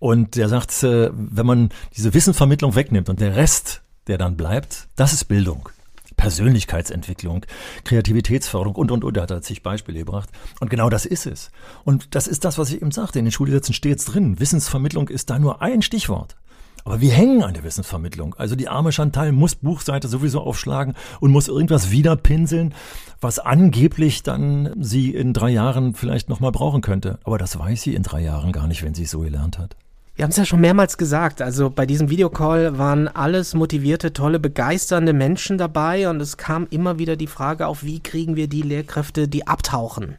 Und 0.00 0.34
der 0.34 0.48
sagt, 0.48 0.82
äh, 0.82 1.10
wenn 1.12 1.46
man 1.46 1.68
diese 1.96 2.12
Wissensvermittlung 2.12 2.74
wegnimmt 2.74 3.08
und 3.08 3.20
der 3.20 3.36
Rest, 3.36 3.82
der 4.08 4.18
dann 4.18 4.36
bleibt, 4.36 4.88
das 4.96 5.12
ist 5.12 5.26
Bildung. 5.26 5.68
Persönlichkeitsentwicklung, 6.18 7.46
Kreativitätsförderung 7.84 8.76
und, 8.76 8.90
und, 8.90 9.04
und. 9.04 9.16
Da 9.16 9.22
hat 9.22 9.30
er 9.30 9.40
zig 9.40 9.62
Beispiele 9.62 10.00
gebracht. 10.00 10.28
Und 10.60 10.68
genau 10.68 10.90
das 10.90 11.06
ist 11.06 11.24
es. 11.26 11.50
Und 11.84 12.14
das 12.14 12.28
ist 12.28 12.44
das, 12.44 12.58
was 12.58 12.70
ich 12.70 12.82
eben 12.82 12.90
sagte. 12.90 13.18
In 13.18 13.24
den 13.24 13.32
Schulgesetzen 13.32 13.72
steht 13.72 13.98
es 13.98 14.04
drin. 14.04 14.38
Wissensvermittlung 14.38 15.08
ist 15.08 15.30
da 15.30 15.38
nur 15.38 15.62
ein 15.62 15.80
Stichwort. 15.80 16.36
Aber 16.84 17.00
wir 17.00 17.12
hängen 17.12 17.42
an 17.42 17.54
der 17.54 17.64
Wissensvermittlung. 17.64 18.34
Also 18.34 18.56
die 18.56 18.68
arme 18.68 18.92
Chantal 18.92 19.32
muss 19.32 19.54
Buchseite 19.54 20.08
sowieso 20.08 20.40
aufschlagen 20.40 20.94
und 21.20 21.30
muss 21.30 21.48
irgendwas 21.48 21.90
wieder 21.90 22.16
pinseln, 22.16 22.74
was 23.20 23.38
angeblich 23.38 24.22
dann 24.22 24.74
sie 24.80 25.14
in 25.14 25.32
drei 25.32 25.50
Jahren 25.50 25.94
vielleicht 25.94 26.28
nochmal 26.28 26.52
brauchen 26.52 26.80
könnte. 26.80 27.18
Aber 27.24 27.38
das 27.38 27.58
weiß 27.58 27.82
sie 27.82 27.94
in 27.94 28.02
drei 28.02 28.22
Jahren 28.22 28.52
gar 28.52 28.66
nicht, 28.68 28.82
wenn 28.82 28.94
sie 28.94 29.04
es 29.04 29.10
so 29.10 29.20
gelernt 29.20 29.58
hat. 29.58 29.76
Wir 30.18 30.24
haben 30.24 30.32
es 30.32 30.36
ja 30.36 30.44
schon 30.44 30.60
mehrmals 30.60 30.98
gesagt. 30.98 31.40
Also 31.40 31.70
bei 31.70 31.86
diesem 31.86 32.10
Videocall 32.10 32.76
waren 32.76 33.06
alles 33.06 33.54
motivierte, 33.54 34.12
tolle, 34.12 34.40
begeisternde 34.40 35.12
Menschen 35.12 35.58
dabei 35.58 36.10
und 36.10 36.20
es 36.20 36.36
kam 36.36 36.66
immer 36.70 36.98
wieder 36.98 37.14
die 37.14 37.28
Frage 37.28 37.68
auf, 37.68 37.84
wie 37.84 38.00
kriegen 38.00 38.34
wir 38.34 38.48
die 38.48 38.62
Lehrkräfte, 38.62 39.28
die 39.28 39.46
abtauchen, 39.46 40.16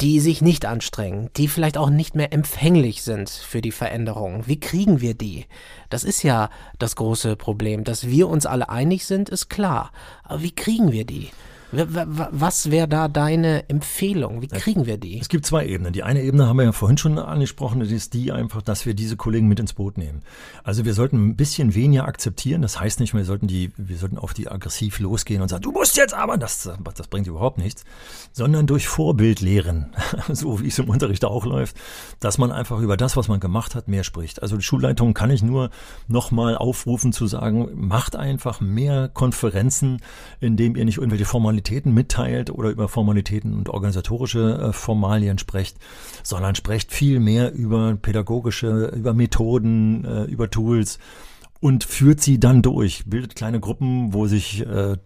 die 0.00 0.18
sich 0.18 0.40
nicht 0.40 0.64
anstrengen, 0.64 1.28
die 1.36 1.48
vielleicht 1.48 1.76
auch 1.76 1.90
nicht 1.90 2.14
mehr 2.14 2.32
empfänglich 2.32 3.02
sind 3.02 3.28
für 3.28 3.60
die 3.60 3.70
Veränderung. 3.70 4.44
Wie 4.46 4.58
kriegen 4.58 5.02
wir 5.02 5.12
die? 5.12 5.44
Das 5.90 6.04
ist 6.04 6.22
ja 6.22 6.48
das 6.78 6.96
große 6.96 7.36
Problem. 7.36 7.84
Dass 7.84 8.06
wir 8.06 8.28
uns 8.28 8.46
alle 8.46 8.70
einig 8.70 9.04
sind, 9.04 9.28
ist 9.28 9.50
klar. 9.50 9.92
Aber 10.24 10.42
wie 10.42 10.54
kriegen 10.54 10.90
wir 10.90 11.04
die? 11.04 11.28
Was 11.72 12.70
wäre 12.70 12.86
da 12.86 13.08
deine 13.08 13.66
Empfehlung? 13.70 14.42
Wie 14.42 14.48
kriegen 14.48 14.84
wir 14.84 14.98
die? 14.98 15.18
Es 15.18 15.30
gibt 15.30 15.46
zwei 15.46 15.66
Ebenen. 15.66 15.94
Die 15.94 16.02
eine 16.02 16.22
Ebene 16.22 16.46
haben 16.46 16.58
wir 16.58 16.64
ja 16.64 16.72
vorhin 16.72 16.98
schon 16.98 17.18
angesprochen, 17.18 17.80
das 17.80 17.90
ist 17.90 18.12
die 18.12 18.30
einfach, 18.30 18.60
dass 18.60 18.84
wir 18.84 18.92
diese 18.92 19.16
Kollegen 19.16 19.48
mit 19.48 19.58
ins 19.58 19.72
Boot 19.72 19.96
nehmen. 19.96 20.20
Also 20.64 20.84
wir 20.84 20.92
sollten 20.92 21.28
ein 21.28 21.36
bisschen 21.36 21.74
weniger 21.74 22.04
akzeptieren. 22.04 22.60
Das 22.60 22.78
heißt 22.78 23.00
nicht, 23.00 23.14
wir 23.14 23.24
sollten 23.24 23.46
die, 23.46 23.72
wir 23.78 23.96
sollten 23.96 24.18
auf 24.18 24.34
die 24.34 24.48
aggressiv 24.48 24.98
losgehen 24.98 25.40
und 25.40 25.48
sagen, 25.48 25.62
du 25.62 25.72
musst 25.72 25.96
jetzt 25.96 26.12
aber, 26.12 26.36
das, 26.36 26.68
das 26.94 27.08
bringt 27.08 27.26
überhaupt 27.26 27.56
nichts, 27.56 27.84
sondern 28.32 28.66
durch 28.66 28.86
Vorbild 28.86 29.40
lehren, 29.40 29.94
so 30.28 30.60
wie 30.60 30.68
es 30.68 30.78
im 30.78 30.90
Unterricht 30.90 31.24
auch 31.24 31.46
läuft, 31.46 31.76
dass 32.20 32.36
man 32.36 32.52
einfach 32.52 32.80
über 32.80 32.98
das, 32.98 33.16
was 33.16 33.28
man 33.28 33.40
gemacht 33.40 33.74
hat, 33.74 33.88
mehr 33.88 34.04
spricht. 34.04 34.42
Also 34.42 34.56
die 34.56 34.62
Schulleitung 34.62 35.14
kann 35.14 35.30
ich 35.30 35.42
nur 35.42 35.70
nochmal 36.06 36.54
aufrufen 36.54 37.14
zu 37.14 37.26
sagen, 37.26 37.70
macht 37.74 38.14
einfach 38.14 38.60
mehr 38.60 39.08
Konferenzen, 39.08 40.02
indem 40.38 40.76
ihr 40.76 40.84
nicht 40.84 40.98
irgendwelche 40.98 41.24
Formalitäten 41.24 41.61
Formalitäten 41.62 41.94
mitteilt 41.94 42.50
oder 42.50 42.70
über 42.70 42.88
Formalitäten 42.88 43.54
und 43.54 43.68
organisatorische 43.68 44.70
äh, 44.70 44.72
Formalien 44.72 45.38
sprecht, 45.38 45.76
sondern 46.24 46.56
sprecht 46.56 46.92
viel 46.92 47.20
mehr 47.20 47.52
über 47.52 47.94
pädagogische, 47.94 48.92
über 48.96 49.14
Methoden, 49.14 50.04
äh, 50.04 50.24
über 50.24 50.50
Tools 50.50 50.98
und 51.60 51.84
führt 51.84 52.20
sie 52.20 52.40
dann 52.40 52.62
durch, 52.62 53.04
bildet 53.06 53.36
kleine 53.36 53.60
Gruppen, 53.60 54.12
wo 54.12 54.26
sich 54.26 54.66
äh, 54.66 54.96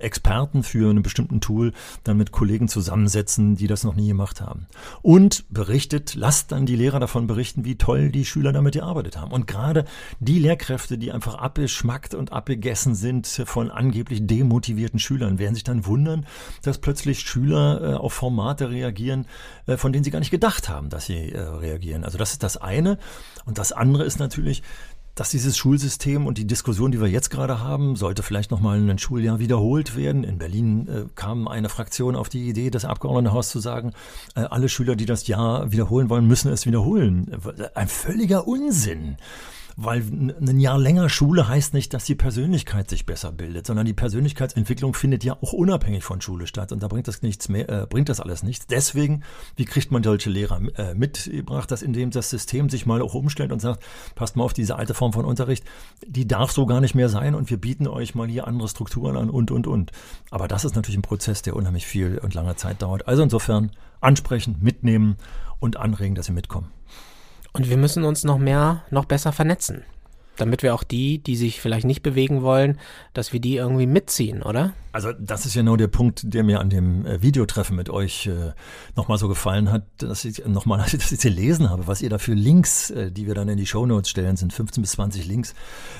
Experten 0.00 0.62
für 0.62 0.90
einen 0.90 1.02
bestimmten 1.02 1.40
Tool 1.40 1.72
dann 2.04 2.16
mit 2.16 2.32
Kollegen 2.32 2.68
zusammensetzen, 2.68 3.56
die 3.56 3.66
das 3.66 3.84
noch 3.84 3.94
nie 3.94 4.08
gemacht 4.08 4.40
haben. 4.40 4.66
Und 5.02 5.44
berichtet, 5.50 6.14
lasst 6.14 6.52
dann 6.52 6.66
die 6.66 6.76
Lehrer 6.76 7.00
davon 7.00 7.26
berichten, 7.26 7.64
wie 7.64 7.76
toll 7.76 8.10
die 8.10 8.24
Schüler 8.24 8.52
damit 8.52 8.74
gearbeitet 8.74 9.16
haben. 9.16 9.32
Und 9.32 9.46
gerade 9.46 9.84
die 10.18 10.38
Lehrkräfte, 10.38 10.98
die 10.98 11.12
einfach 11.12 11.34
abgeschmackt 11.34 12.14
und 12.14 12.32
abgegessen 12.32 12.94
sind 12.94 13.26
von 13.26 13.70
angeblich 13.70 14.26
demotivierten 14.26 14.98
Schülern, 14.98 15.38
werden 15.38 15.54
sich 15.54 15.64
dann 15.64 15.86
wundern, 15.86 16.26
dass 16.62 16.78
plötzlich 16.78 17.20
Schüler 17.20 17.80
äh, 17.82 17.94
auf 17.94 18.12
Formate 18.12 18.70
reagieren, 18.70 19.26
äh, 19.66 19.76
von 19.76 19.92
denen 19.92 20.04
sie 20.04 20.10
gar 20.10 20.20
nicht 20.20 20.30
gedacht 20.30 20.68
haben, 20.68 20.88
dass 20.88 21.06
sie 21.06 21.32
äh, 21.32 21.40
reagieren. 21.40 22.04
Also 22.04 22.18
das 22.18 22.32
ist 22.32 22.42
das 22.42 22.56
eine. 22.56 22.98
Und 23.44 23.58
das 23.58 23.72
andere 23.72 24.04
ist 24.04 24.18
natürlich, 24.18 24.62
dass 25.20 25.28
dieses 25.28 25.58
Schulsystem 25.58 26.26
und 26.26 26.38
die 26.38 26.46
Diskussion, 26.46 26.92
die 26.92 26.98
wir 26.98 27.06
jetzt 27.06 27.28
gerade 27.28 27.60
haben, 27.60 27.94
sollte 27.94 28.22
vielleicht 28.22 28.50
nochmal 28.50 28.78
ein 28.78 28.98
Schuljahr 28.98 29.38
wiederholt 29.38 29.94
werden. 29.94 30.24
In 30.24 30.38
Berlin 30.38 30.88
äh, 30.88 31.04
kam 31.14 31.46
eine 31.46 31.68
Fraktion 31.68 32.16
auf 32.16 32.30
die 32.30 32.48
Idee, 32.48 32.70
das 32.70 32.86
Abgeordnetenhaus 32.86 33.50
zu 33.50 33.60
sagen, 33.60 33.92
äh, 34.34 34.40
alle 34.40 34.70
Schüler, 34.70 34.96
die 34.96 35.04
das 35.04 35.26
Jahr 35.26 35.72
wiederholen 35.72 36.08
wollen, 36.08 36.26
müssen 36.26 36.50
es 36.50 36.64
wiederholen. 36.64 37.30
Ein 37.74 37.88
völliger 37.88 38.48
Unsinn. 38.48 39.18
Weil 39.76 40.00
ein 40.00 40.60
Jahr 40.60 40.78
länger 40.78 41.08
Schule 41.08 41.48
heißt 41.48 41.74
nicht, 41.74 41.94
dass 41.94 42.04
die 42.04 42.14
Persönlichkeit 42.14 42.90
sich 42.90 43.06
besser 43.06 43.32
bildet, 43.32 43.66
sondern 43.66 43.86
die 43.86 43.92
Persönlichkeitsentwicklung 43.92 44.94
findet 44.94 45.24
ja 45.24 45.36
auch 45.40 45.52
unabhängig 45.52 46.04
von 46.04 46.20
Schule 46.20 46.46
statt. 46.46 46.72
Und 46.72 46.82
da 46.82 46.88
bringt 46.88 47.08
das 47.08 47.22
nichts 47.22 47.48
mehr, 47.48 47.68
äh, 47.68 47.86
bringt 47.86 48.08
das 48.08 48.20
alles 48.20 48.42
nichts. 48.42 48.66
Deswegen, 48.66 49.22
wie 49.56 49.64
kriegt 49.64 49.90
man 49.90 50.02
solche 50.02 50.30
Lehrer 50.30 50.60
äh, 50.76 50.94
mitgebracht, 50.94 51.70
dass 51.70 51.82
indem 51.82 52.10
das 52.10 52.30
System 52.30 52.68
sich 52.68 52.86
mal 52.86 53.02
auch 53.02 53.14
umstellt 53.14 53.52
und 53.52 53.60
sagt, 53.60 53.82
passt 54.14 54.36
mal 54.36 54.44
auf 54.44 54.52
diese 54.52 54.76
alte 54.76 54.94
Form 54.94 55.12
von 55.12 55.24
Unterricht, 55.24 55.64
die 56.06 56.26
darf 56.26 56.52
so 56.52 56.66
gar 56.66 56.80
nicht 56.80 56.94
mehr 56.94 57.08
sein 57.08 57.34
und 57.34 57.50
wir 57.50 57.60
bieten 57.60 57.86
euch 57.86 58.14
mal 58.14 58.28
hier 58.28 58.46
andere 58.46 58.68
Strukturen 58.68 59.16
an 59.16 59.30
und, 59.30 59.50
und, 59.50 59.66
und. 59.66 59.92
Aber 60.30 60.48
das 60.48 60.64
ist 60.64 60.76
natürlich 60.76 60.98
ein 60.98 61.02
Prozess, 61.02 61.42
der 61.42 61.56
unheimlich 61.56 61.86
viel 61.86 62.18
und 62.18 62.34
lange 62.34 62.56
Zeit 62.56 62.82
dauert. 62.82 63.08
Also 63.08 63.22
insofern 63.22 63.70
ansprechen, 64.00 64.56
mitnehmen 64.60 65.16
und 65.58 65.76
anregen, 65.76 66.14
dass 66.14 66.26
sie 66.26 66.32
mitkommen. 66.32 66.70
Und 67.52 67.68
wir 67.68 67.76
müssen 67.76 68.04
uns 68.04 68.24
noch 68.24 68.38
mehr, 68.38 68.82
noch 68.90 69.04
besser 69.04 69.32
vernetzen. 69.32 69.84
Damit 70.40 70.62
wir 70.62 70.74
auch 70.74 70.82
die, 70.82 71.18
die 71.18 71.36
sich 71.36 71.60
vielleicht 71.60 71.84
nicht 71.84 72.02
bewegen 72.02 72.40
wollen, 72.40 72.78
dass 73.12 73.32
wir 73.32 73.40
die 73.40 73.56
irgendwie 73.56 73.86
mitziehen, 73.86 74.42
oder? 74.42 74.72
Also 74.92 75.12
das 75.12 75.44
ist 75.46 75.54
genau 75.54 75.76
der 75.76 75.86
Punkt, 75.86 76.32
der 76.32 76.42
mir 76.42 76.60
an 76.60 76.70
dem 76.70 77.04
äh, 77.04 77.22
Videotreffen 77.22 77.76
mit 77.76 77.90
euch 77.90 78.26
äh, 78.26 78.52
nochmal 78.96 79.18
so 79.18 79.28
gefallen 79.28 79.70
hat, 79.70 79.84
dass 79.98 80.24
ich 80.24 80.44
nochmal, 80.46 80.78
dass 80.82 80.94
ich 80.94 81.10
das 81.10 81.20
gelesen 81.20 81.68
habe, 81.68 81.86
was 81.86 82.00
ihr 82.00 82.08
da 82.08 82.18
für 82.18 82.32
Links, 82.32 82.90
äh, 82.90 83.12
die 83.12 83.26
wir 83.26 83.34
dann 83.34 83.48
in 83.48 83.58
die 83.58 83.66
Shownotes 83.66 84.08
stellen, 84.08 84.36
sind 84.36 84.52
15 84.52 84.80
bis 84.80 84.92
20 84.92 85.26
Links, 85.26 85.54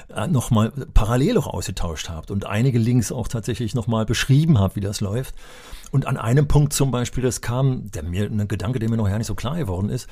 äh, 0.08 0.26
nochmal 0.26 0.72
parallel 0.94 1.36
auch 1.36 1.46
ausgetauscht 1.46 2.08
habt 2.08 2.30
und 2.30 2.46
einige 2.46 2.78
Links 2.78 3.12
auch 3.12 3.28
tatsächlich 3.28 3.74
nochmal 3.74 4.06
beschrieben 4.06 4.58
habt, 4.58 4.74
wie 4.74 4.80
das 4.80 5.00
läuft. 5.00 5.34
Und 5.90 6.06
an 6.06 6.16
einem 6.16 6.46
Punkt 6.46 6.72
zum 6.72 6.90
Beispiel, 6.92 7.22
das 7.22 7.40
kam, 7.40 7.90
der 7.90 8.04
mir, 8.04 8.26
ein 8.26 8.46
Gedanke, 8.46 8.78
der 8.78 8.88
mir 8.88 8.96
noch 8.96 9.08
ja 9.08 9.18
nicht 9.18 9.26
so 9.26 9.34
klar 9.34 9.56
geworden 9.56 9.88
ist, 9.88 10.08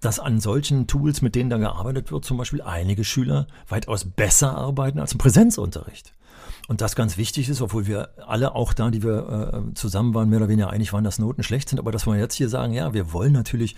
dass 0.00 0.18
an 0.20 0.40
solchen 0.40 0.86
Tools, 0.86 1.22
mit 1.22 1.34
denen 1.34 1.48
da 1.48 1.56
gearbeitet 1.56 2.12
wird, 2.12 2.24
zum 2.24 2.36
Beispiel 2.36 2.60
einige 2.60 3.02
Schüler 3.02 3.46
weitaus 3.72 4.04
besser 4.04 4.56
arbeiten 4.56 5.00
als 5.00 5.12
im 5.12 5.18
Präsenzunterricht. 5.18 6.14
Und 6.68 6.80
das 6.80 6.94
ganz 6.94 7.16
wichtig 7.16 7.48
ist, 7.48 7.60
obwohl 7.60 7.86
wir 7.86 8.10
alle 8.26 8.54
auch 8.54 8.72
da, 8.72 8.90
die 8.90 9.02
wir 9.02 9.64
äh, 9.68 9.74
zusammen 9.74 10.14
waren, 10.14 10.28
mehr 10.28 10.38
oder 10.38 10.48
weniger 10.48 10.70
einig 10.70 10.92
waren, 10.92 11.02
dass 11.02 11.18
Noten 11.18 11.42
schlecht 11.42 11.68
sind, 11.68 11.80
aber 11.80 11.90
dass 11.90 12.06
wir 12.06 12.16
jetzt 12.16 12.34
hier 12.34 12.48
sagen, 12.48 12.72
ja, 12.72 12.94
wir 12.94 13.12
wollen 13.12 13.32
natürlich 13.32 13.74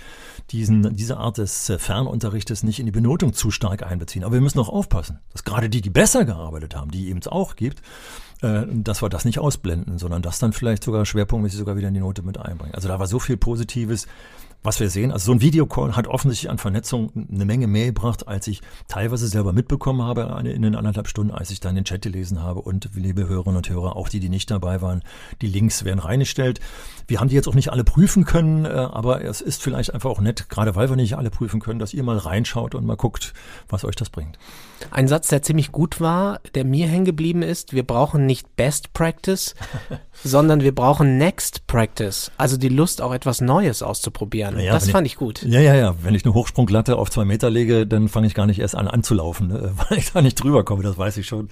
diesen, 0.50 0.94
diese 0.94 1.16
Art 1.16 1.38
des 1.38 1.70
äh, 1.70 1.78
Fernunterrichtes 1.78 2.62
nicht 2.62 2.80
in 2.80 2.86
die 2.86 2.92
Benotung 2.92 3.32
zu 3.32 3.50
stark 3.50 3.82
einbeziehen. 3.82 4.22
Aber 4.22 4.34
wir 4.34 4.42
müssen 4.42 4.58
auch 4.58 4.68
aufpassen, 4.68 5.18
dass 5.32 5.44
gerade 5.44 5.70
die, 5.70 5.80
die 5.80 5.90
besser 5.90 6.26
gearbeitet 6.26 6.76
haben, 6.76 6.90
die 6.90 7.08
eben 7.08 7.20
es 7.20 7.26
auch 7.26 7.56
gibt, 7.56 7.80
äh, 8.42 8.64
dass 8.68 9.02
wir 9.02 9.08
das 9.08 9.24
nicht 9.24 9.38
ausblenden, 9.38 9.98
sondern 9.98 10.20
das 10.20 10.38
dann 10.38 10.52
vielleicht 10.52 10.84
sogar 10.84 11.06
schwerpunktmäßig 11.06 11.58
sogar 11.58 11.76
wieder 11.76 11.88
in 11.88 11.94
die 11.94 12.00
Note 12.00 12.22
mit 12.22 12.38
einbringen. 12.38 12.74
Also 12.74 12.88
da 12.88 12.98
war 12.98 13.06
so 13.06 13.18
viel 13.18 13.38
Positives, 13.38 14.06
was 14.64 14.80
wir 14.80 14.88
sehen. 14.88 15.12
Also 15.12 15.26
so 15.26 15.32
ein 15.32 15.42
Videocall 15.42 15.94
hat 15.94 16.08
offensichtlich 16.08 16.50
an 16.50 16.56
Vernetzung 16.56 17.12
eine 17.14 17.44
Menge 17.44 17.66
mehr 17.66 17.86
gebracht, 17.86 18.26
als 18.26 18.48
ich 18.48 18.62
teilweise 18.88 19.28
selber 19.28 19.52
mitbekommen 19.52 20.02
habe 20.02 20.22
in 20.48 20.62
den 20.62 20.74
anderthalb 20.74 21.06
Stunden, 21.06 21.32
als 21.32 21.50
ich 21.50 21.60
dann 21.60 21.74
den 21.74 21.84
Chat 21.84 22.02
gelesen 22.02 22.42
habe. 22.42 22.62
Und 22.62 22.88
liebe 22.94 23.28
Hörerinnen 23.28 23.58
und 23.58 23.68
Hörer, 23.68 23.94
auch 23.94 24.08
die, 24.08 24.20
die 24.20 24.30
nicht 24.30 24.50
dabei 24.50 24.80
waren, 24.80 25.02
die 25.42 25.48
Links 25.48 25.84
werden 25.84 26.00
reingestellt. 26.00 26.60
Wir 27.06 27.20
haben 27.20 27.28
die 27.28 27.34
jetzt 27.34 27.46
auch 27.46 27.54
nicht 27.54 27.70
alle 27.70 27.84
prüfen 27.84 28.24
können, 28.24 28.64
äh, 28.64 28.68
aber 28.68 29.22
es 29.22 29.42
ist 29.42 29.62
vielleicht 29.62 29.92
einfach 29.92 30.08
auch 30.08 30.20
nett, 30.20 30.48
gerade 30.48 30.74
weil 30.74 30.88
wir 30.88 30.96
nicht 30.96 31.18
alle 31.18 31.30
prüfen 31.30 31.60
können, 31.60 31.78
dass 31.78 31.92
ihr 31.92 32.02
mal 32.02 32.16
reinschaut 32.16 32.74
und 32.74 32.86
mal 32.86 32.96
guckt, 32.96 33.34
was 33.68 33.84
euch 33.84 33.96
das 33.96 34.08
bringt. 34.08 34.38
Ein 34.90 35.08
Satz, 35.08 35.28
der 35.28 35.42
ziemlich 35.42 35.72
gut 35.72 36.00
war, 36.00 36.40
der 36.54 36.64
mir 36.64 36.86
hängen 36.88 37.04
geblieben 37.04 37.42
ist, 37.42 37.74
wir 37.74 37.82
brauchen 37.82 38.24
nicht 38.24 38.56
Best 38.56 38.94
Practice, 38.94 39.54
sondern 40.24 40.62
wir 40.62 40.74
brauchen 40.74 41.18
Next 41.18 41.66
Practice. 41.66 42.30
Also 42.38 42.56
die 42.56 42.70
Lust, 42.70 43.02
auch 43.02 43.12
etwas 43.12 43.42
Neues 43.42 43.82
auszuprobieren. 43.82 44.53
Ja, 44.58 44.72
das 44.72 44.90
fand 44.90 45.06
ich, 45.06 45.14
ich, 45.14 45.18
gut. 45.18 45.42
Ja, 45.42 45.60
ja, 45.60 45.74
ja. 45.74 45.94
Wenn 46.02 46.14
ich 46.14 46.24
eine 46.24 46.34
Hochsprunglatte 46.34 46.96
auf 46.96 47.10
zwei 47.10 47.24
Meter 47.24 47.50
lege, 47.50 47.86
dann 47.86 48.08
fange 48.08 48.26
ich 48.26 48.34
gar 48.34 48.46
nicht 48.46 48.60
erst 48.60 48.76
an 48.76 48.88
anzulaufen, 48.88 49.48
ne? 49.48 49.72
weil 49.88 49.98
ich 49.98 50.12
da 50.12 50.22
nicht 50.22 50.42
drüber 50.42 50.64
komme, 50.64 50.82
das 50.82 50.98
weiß 50.98 51.16
ich 51.16 51.26
schon. 51.26 51.48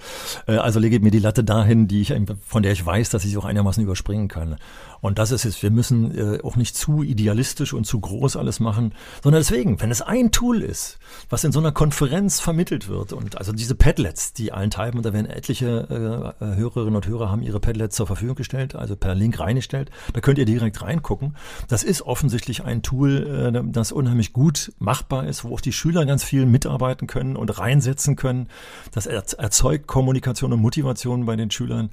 Äh, 0.47 0.57
also 0.57 0.79
lege 0.79 0.97
ich 0.97 1.01
mir 1.01 1.11
die 1.11 1.19
Latte 1.19 1.43
dahin, 1.43 1.87
die 1.87 2.01
ich, 2.01 2.13
von 2.45 2.63
der 2.63 2.71
ich 2.71 2.85
weiß, 2.85 3.09
dass 3.09 3.23
ich 3.23 3.31
sie 3.31 3.37
auch 3.37 3.45
einigermaßen 3.45 3.83
überspringen 3.83 4.27
kann. 4.27 4.57
Und 5.03 5.19
das 5.19 5.31
ist 5.31 5.43
es. 5.43 5.61
Wir 5.61 5.69
müssen 5.69 6.17
äh, 6.17 6.39
auch 6.43 6.55
nicht 6.55 6.77
zu 6.77 7.03
idealistisch 7.03 7.73
und 7.73 7.85
zu 7.85 7.99
groß 7.99 8.37
alles 8.37 8.61
machen, 8.61 8.93
sondern 9.21 9.41
deswegen, 9.41 9.81
wenn 9.81 9.91
es 9.91 10.01
ein 10.01 10.31
Tool 10.31 10.61
ist, 10.61 10.97
was 11.29 11.43
in 11.43 11.51
so 11.51 11.59
einer 11.59 11.73
Konferenz 11.73 12.39
vermittelt 12.39 12.87
wird 12.87 13.11
und 13.11 13.37
also 13.37 13.51
diese 13.51 13.75
Padlets, 13.75 14.31
die 14.31 14.53
allen 14.53 14.69
teilen, 14.69 14.95
und 14.95 15.05
da 15.05 15.11
werden 15.11 15.29
etliche 15.29 16.33
äh, 16.39 16.55
Hörerinnen 16.55 16.95
und 16.95 17.05
Hörer 17.05 17.29
haben 17.29 17.41
ihre 17.41 17.59
Padlets 17.59 17.97
zur 17.97 18.07
Verfügung 18.07 18.35
gestellt, 18.35 18.75
also 18.75 18.95
per 18.95 19.13
Link 19.13 19.41
reingestellt, 19.41 19.91
da 20.13 20.21
könnt 20.21 20.37
ihr 20.37 20.45
direkt 20.45 20.81
reingucken. 20.81 21.35
Das 21.67 21.83
ist 21.83 22.03
offensichtlich 22.03 22.63
ein 22.63 22.81
Tool, 22.81 23.51
äh, 23.53 23.61
das 23.73 23.91
unheimlich 23.91 24.31
gut 24.31 24.71
machbar 24.79 25.27
ist, 25.27 25.43
wo 25.43 25.53
auch 25.53 25.61
die 25.61 25.73
Schüler 25.73 26.05
ganz 26.05 26.23
viel 26.23 26.45
mitarbeiten 26.45 27.07
können 27.07 27.35
und 27.35 27.59
reinsetzen 27.59 28.15
können. 28.15 28.47
Das 28.93 29.05
erzeugt 29.05 29.85
Kommunikation 29.85 30.53
und 30.53 30.61
Motivation 30.61 31.25
bei 31.25 31.35
den 31.35 31.51
Schülern. 31.51 31.89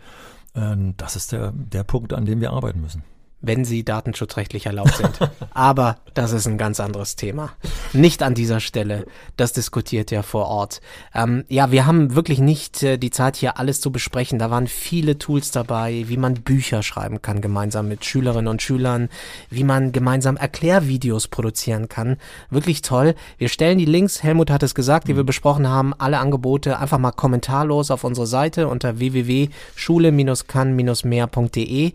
Ähm, 0.55 0.95
das 0.97 1.17
ist 1.17 1.33
der, 1.33 1.53
der 1.53 1.85
Punkt, 1.85 2.13
an 2.13 2.25
dem 2.25 2.41
wir 2.41 2.53
arbeiten 2.53 2.81
müssen 2.81 3.03
wenn 3.43 3.65
sie 3.65 3.85
datenschutzrechtlich 3.85 4.67
erlaubt 4.67 4.97
sind. 4.97 5.19
Aber 5.55 5.97
das 6.15 6.33
ist 6.33 6.47
ein 6.47 6.59
ganz 6.59 6.81
anderes 6.81 7.15
Thema. 7.17 7.51
Nicht 7.93 8.23
an 8.23 8.35
dieser 8.35 8.61
Stelle. 8.61 9.07
Das 9.37 9.53
diskutiert 9.53 10.11
ja 10.11 10.23
vor 10.23 10.47
Ort. 10.47 10.81
Ähm, 11.15 11.45
ja, 11.49 11.71
wir 11.73 11.87
haben 11.87 12.15
wirklich 12.15 12.41
nicht 12.41 12.83
äh, 12.83 12.99
die 12.99 13.11
Zeit, 13.11 13.37
hier 13.37 13.59
alles 13.59 13.81
zu 13.81 13.91
besprechen. 13.91 14.39
Da 14.39 14.51
waren 14.51 14.67
viele 14.67 15.17
Tools 15.19 15.51
dabei, 15.51 16.05
wie 16.09 16.17
man 16.17 16.35
Bücher 16.35 16.83
schreiben 16.83 17.23
kann, 17.23 17.41
gemeinsam 17.41 17.89
mit 17.89 18.05
Schülerinnen 18.05 18.49
und 18.49 18.61
Schülern, 18.63 19.09
wie 19.49 19.65
man 19.65 19.93
gemeinsam 19.93 20.37
Erklärvideos 20.37 21.29
produzieren 21.29 21.89
kann. 21.89 22.19
Wirklich 22.51 22.83
toll. 22.83 23.15
Wir 23.39 23.49
stellen 23.49 23.79
die 23.79 23.87
Links, 23.87 24.23
Helmut 24.23 24.51
hat 24.51 24.63
es 24.63 24.75
gesagt, 24.75 25.09
die 25.09 25.17
wir 25.17 25.25
besprochen 25.25 25.67
haben, 25.69 25.95
alle 25.95 26.19
Angebote 26.19 26.79
einfach 26.79 26.99
mal 26.99 27.13
kommentarlos 27.13 27.91
auf 27.91 28.05
unsere 28.05 28.27
Seite 28.27 28.69
unter 28.69 28.99
www.schule-kann-mehr.de 28.99 31.93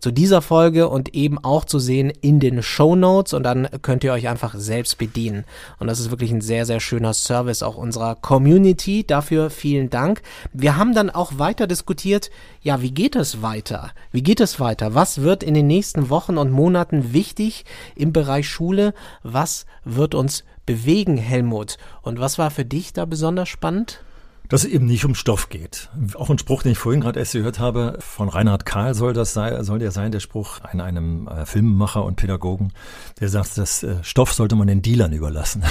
zu 0.00 0.10
dieser 0.10 0.42
Folge 0.42 0.88
und 0.88 1.14
eben 1.14 1.38
auch 1.38 1.64
zu 1.64 1.78
sehen 1.78 2.10
in 2.10 2.40
den 2.40 2.62
Show 2.62 2.96
Notes 2.96 3.34
und 3.34 3.42
dann 3.42 3.68
könnt 3.82 4.02
ihr 4.02 4.12
euch 4.12 4.28
einfach 4.28 4.54
selbst 4.56 4.98
bedienen. 4.98 5.44
Und 5.78 5.86
das 5.86 6.00
ist 6.00 6.10
wirklich 6.10 6.32
ein 6.32 6.40
sehr, 6.40 6.66
sehr 6.66 6.80
schöner 6.80 7.14
Service 7.14 7.62
auch 7.62 7.76
unserer 7.76 8.16
Community. 8.16 9.06
Dafür 9.06 9.50
vielen 9.50 9.90
Dank. 9.90 10.22
Wir 10.52 10.76
haben 10.76 10.94
dann 10.94 11.10
auch 11.10 11.38
weiter 11.38 11.66
diskutiert, 11.66 12.30
ja, 12.62 12.82
wie 12.82 12.92
geht 12.92 13.14
es 13.14 13.42
weiter? 13.42 13.90
Wie 14.10 14.22
geht 14.22 14.40
es 14.40 14.58
weiter? 14.58 14.94
Was 14.94 15.20
wird 15.20 15.42
in 15.42 15.54
den 15.54 15.66
nächsten 15.66 16.10
Wochen 16.10 16.38
und 16.38 16.50
Monaten 16.50 17.12
wichtig 17.12 17.64
im 17.94 18.12
Bereich 18.12 18.48
Schule? 18.48 18.94
Was 19.22 19.66
wird 19.84 20.14
uns 20.14 20.44
bewegen, 20.66 21.16
Helmut? 21.16 21.76
Und 22.02 22.18
was 22.20 22.38
war 22.38 22.50
für 22.50 22.64
dich 22.64 22.92
da 22.92 23.04
besonders 23.04 23.48
spannend? 23.48 24.02
Dass 24.50 24.64
es 24.64 24.70
eben 24.70 24.84
nicht 24.84 25.04
um 25.04 25.14
Stoff 25.14 25.48
geht. 25.48 25.88
Auch 26.14 26.28
ein 26.28 26.38
Spruch, 26.38 26.62
den 26.62 26.72
ich 26.72 26.78
vorhin 26.78 27.00
gerade 27.00 27.18
erst 27.18 27.32
gehört 27.32 27.60
habe, 27.60 27.98
von 28.00 28.28
Reinhard 28.28 28.66
Kahl 28.66 28.94
soll 28.94 29.12
das 29.12 29.32
sein, 29.32 29.62
soll 29.64 29.78
der 29.78 29.92
sein, 29.92 30.10
der 30.12 30.20
Spruch 30.20 30.60
an 30.62 30.80
einem 30.80 31.28
äh, 31.28 31.46
Filmemacher 31.46 32.04
und 32.04 32.16
Pädagogen, 32.16 32.72
der 33.20 33.28
sagt, 33.28 33.56
dass 33.56 33.84
äh, 33.84 33.96
Stoff 34.02 34.32
sollte 34.32 34.56
man 34.56 34.66
den 34.66 34.82
Dealern 34.82 35.12
überlassen. 35.12 35.62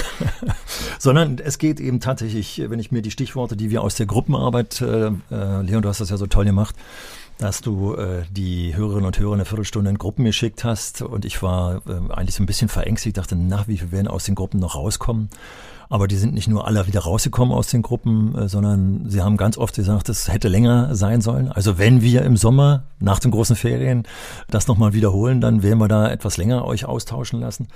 Sondern 0.98 1.38
es 1.38 1.58
geht 1.58 1.78
eben 1.78 2.00
tatsächlich, 2.00 2.62
wenn 2.66 2.80
ich 2.80 2.90
mir 2.90 3.02
die 3.02 3.10
Stichworte, 3.10 3.54
die 3.54 3.70
wir 3.70 3.82
aus 3.82 3.96
der 3.96 4.06
Gruppenarbeit, 4.06 4.80
äh, 4.80 5.08
äh, 5.30 5.62
Leon, 5.62 5.82
du 5.82 5.88
hast 5.88 6.00
das 6.00 6.08
ja 6.08 6.16
so 6.16 6.26
toll 6.26 6.46
gemacht, 6.46 6.74
dass 7.40 7.62
du 7.62 7.94
äh, 7.94 8.24
die 8.30 8.76
Hörerinnen 8.76 9.06
und 9.06 9.18
Hörer 9.18 9.32
eine 9.32 9.46
Viertelstunde 9.46 9.88
in 9.88 9.96
Gruppen 9.96 10.26
geschickt 10.26 10.62
hast 10.62 11.00
und 11.00 11.24
ich 11.24 11.42
war 11.42 11.80
äh, 11.88 12.12
eigentlich 12.12 12.34
so 12.34 12.42
ein 12.42 12.46
bisschen 12.46 12.68
verängstigt, 12.68 13.16
dachte, 13.16 13.34
na, 13.34 13.64
wie 13.66 13.78
viel 13.78 13.92
werden 13.92 14.08
aus 14.08 14.24
den 14.24 14.34
Gruppen 14.34 14.60
noch 14.60 14.74
rauskommen? 14.74 15.30
Aber 15.88 16.06
die 16.06 16.16
sind 16.16 16.34
nicht 16.34 16.48
nur 16.48 16.68
alle 16.68 16.86
wieder 16.86 17.00
rausgekommen 17.00 17.52
aus 17.52 17.68
den 17.68 17.80
Gruppen, 17.80 18.36
äh, 18.36 18.48
sondern 18.48 19.08
sie 19.08 19.22
haben 19.22 19.38
ganz 19.38 19.56
oft 19.56 19.74
gesagt, 19.74 20.10
es 20.10 20.30
hätte 20.30 20.48
länger 20.48 20.94
sein 20.94 21.22
sollen. 21.22 21.50
Also 21.50 21.78
wenn 21.78 22.02
wir 22.02 22.22
im 22.22 22.36
Sommer 22.36 22.82
nach 22.98 23.20
den 23.20 23.30
großen 23.30 23.56
Ferien 23.56 24.04
das 24.50 24.68
nochmal 24.68 24.92
wiederholen, 24.92 25.40
dann 25.40 25.62
werden 25.62 25.78
wir 25.78 25.88
da 25.88 26.10
etwas 26.10 26.36
länger 26.36 26.66
euch 26.66 26.84
austauschen 26.84 27.40
lassen. 27.40 27.68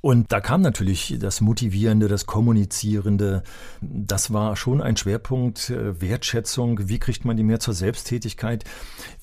Und 0.00 0.30
da 0.30 0.40
kam 0.40 0.60
natürlich 0.60 1.16
das 1.18 1.40
Motivierende, 1.40 2.06
das 2.06 2.26
Kommunizierende. 2.26 3.42
Das 3.80 4.32
war 4.32 4.54
schon 4.54 4.80
ein 4.80 4.96
Schwerpunkt, 4.96 5.70
äh, 5.70 6.00
Wertschätzung. 6.00 6.88
Wie 6.88 7.00
kriegt 7.00 7.24
man 7.24 7.36
die 7.36 7.42
mehr 7.42 7.58
zur 7.58 7.74
Selbsttätigkeit? 7.74 8.64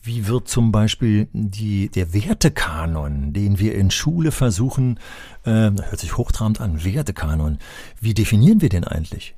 Wie 0.04 0.28
wird 0.28 0.50
zum 0.50 0.74
Beispiel 0.74 1.30
die, 1.32 1.90
der 1.90 2.14
Wertekanon, 2.14 3.32
den 3.32 3.58
wir 3.58 3.76
in 3.76 3.90
Schule 3.90 4.32
versuchen, 4.32 5.00
äh, 5.46 5.72
hört 5.72 6.00
sich 6.00 6.18
hochtrabend 6.18 6.60
an, 6.60 6.84
Wertekanon. 6.84 7.60
Wie 8.02 8.14
definieren 8.14 8.62
wir 8.62 8.70
den 8.70 8.84
eigentlich? 8.84 9.34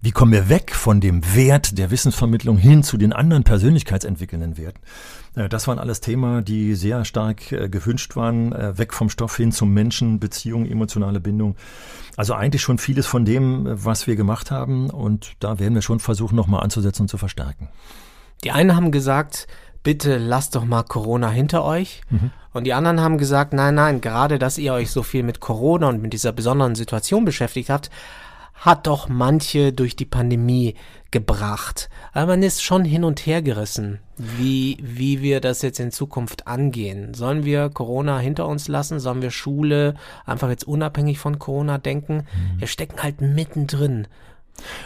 Wie 0.00 0.12
kommen 0.12 0.30
wir 0.30 0.48
weg 0.48 0.76
von 0.76 1.00
dem 1.00 1.34
Wert 1.34 1.76
der 1.76 1.90
Wissensvermittlung 1.90 2.56
hin 2.56 2.84
zu 2.84 2.96
den 2.98 3.12
anderen 3.12 3.42
persönlichkeitsentwickelnden 3.42 4.56
Werten? 4.56 4.78
Äh, 5.34 5.48
das 5.48 5.66
waren 5.66 5.80
alles 5.80 6.00
Themen, 6.00 6.44
die 6.44 6.76
sehr 6.76 7.04
stark 7.04 7.50
äh, 7.50 7.68
gewünscht 7.68 8.14
waren, 8.14 8.52
äh, 8.52 8.78
weg 8.78 8.94
vom 8.94 9.10
Stoff 9.10 9.36
hin 9.36 9.50
zum 9.50 9.74
Menschen, 9.74 10.20
Beziehung, 10.20 10.66
emotionale 10.66 11.18
Bindung. 11.18 11.56
Also 12.16 12.34
eigentlich 12.34 12.62
schon 12.62 12.78
vieles 12.78 13.06
von 13.06 13.24
dem, 13.24 13.66
was 13.66 14.06
wir 14.06 14.14
gemacht 14.14 14.52
haben 14.52 14.88
und 14.88 15.32
da 15.40 15.58
werden 15.58 15.74
wir 15.74 15.82
schon 15.82 15.98
versuchen, 15.98 16.36
nochmal 16.36 16.62
anzusetzen 16.62 17.02
und 17.02 17.08
zu 17.08 17.18
verstärken. 17.18 17.68
Die 18.44 18.52
einen 18.52 18.76
haben 18.76 18.92
gesagt, 18.92 19.48
bitte 19.82 20.18
lasst 20.18 20.54
doch 20.54 20.64
mal 20.64 20.84
Corona 20.84 21.28
hinter 21.28 21.64
euch. 21.64 22.02
Mhm. 22.10 22.30
Und 22.52 22.64
die 22.64 22.72
anderen 22.72 23.00
haben 23.00 23.18
gesagt, 23.18 23.52
nein, 23.52 23.74
nein, 23.74 24.00
gerade 24.00 24.38
dass 24.38 24.58
ihr 24.58 24.72
euch 24.74 24.92
so 24.92 25.02
viel 25.02 25.24
mit 25.24 25.40
Corona 25.40 25.88
und 25.88 26.00
mit 26.02 26.12
dieser 26.12 26.32
besonderen 26.32 26.76
Situation 26.76 27.24
beschäftigt 27.24 27.68
habt, 27.68 27.90
hat 28.58 28.86
doch 28.86 29.08
manche 29.08 29.72
durch 29.72 29.96
die 29.96 30.04
Pandemie 30.04 30.74
gebracht. 31.10 31.88
Aber 32.12 32.26
man 32.32 32.42
ist 32.42 32.62
schon 32.62 32.84
hin 32.84 33.04
und 33.04 33.24
her 33.24 33.40
gerissen, 33.40 34.00
wie, 34.16 34.78
wie 34.82 35.22
wir 35.22 35.40
das 35.40 35.62
jetzt 35.62 35.80
in 35.80 35.90
Zukunft 35.90 36.46
angehen. 36.46 37.14
Sollen 37.14 37.44
wir 37.44 37.70
Corona 37.70 38.18
hinter 38.18 38.46
uns 38.46 38.68
lassen? 38.68 39.00
Sollen 39.00 39.22
wir 39.22 39.30
Schule 39.30 39.94
einfach 40.26 40.50
jetzt 40.50 40.66
unabhängig 40.66 41.18
von 41.18 41.38
Corona 41.38 41.78
denken? 41.78 42.16
Mhm. 42.16 42.60
Wir 42.60 42.66
stecken 42.66 43.02
halt 43.02 43.20
mittendrin. 43.20 44.08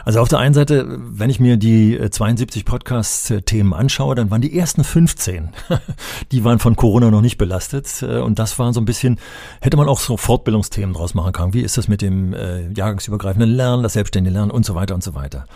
Also 0.05 0.21
auf 0.21 0.29
der 0.29 0.39
einen 0.39 0.55
Seite, 0.55 0.87
wenn 0.89 1.31
ich 1.31 1.41
mir 1.41 1.57
die 1.57 1.99
72 2.11 2.63
äh, 2.63 2.65
Podcast-Themen 2.65 3.73
anschaue, 3.73 4.15
dann 4.15 4.31
waren 4.31 4.43
die 4.43 4.57
ersten 4.57 4.85
15, 4.85 5.51
die 6.33 6.45
waren 6.45 6.59
von 6.59 6.77
Corona 6.77 7.11
noch 7.11 7.21
nicht 7.21 7.39
belastet. 7.39 8.03
Äh, 8.03 8.19
und 8.19 8.39
das 8.39 8.59
waren 8.59 8.73
so 8.73 8.81
ein 8.81 8.85
bisschen, 8.85 9.19
hätte 9.61 9.77
man 9.77 9.89
auch 9.89 10.01
so 10.01 10.17
Fortbildungsthemen 10.17 10.95
draus 10.95 11.15
machen 11.15 11.33
können. 11.33 11.55
Wie 11.55 11.63
ist 11.63 11.79
das 11.79 11.89
mit 11.89 12.03
dem 12.03 12.35
äh, 12.35 12.71
jahrgangsübergreifenden 12.73 13.51
Lernen, 13.51 13.83
das 13.83 13.95
selbstständige 13.95 14.35
Lernen 14.35 14.51
und 14.51 14.65
so 14.65 14.75
weiter 14.75 14.95
und 14.95 15.03
so 15.03 15.15
weiter. 15.15 15.47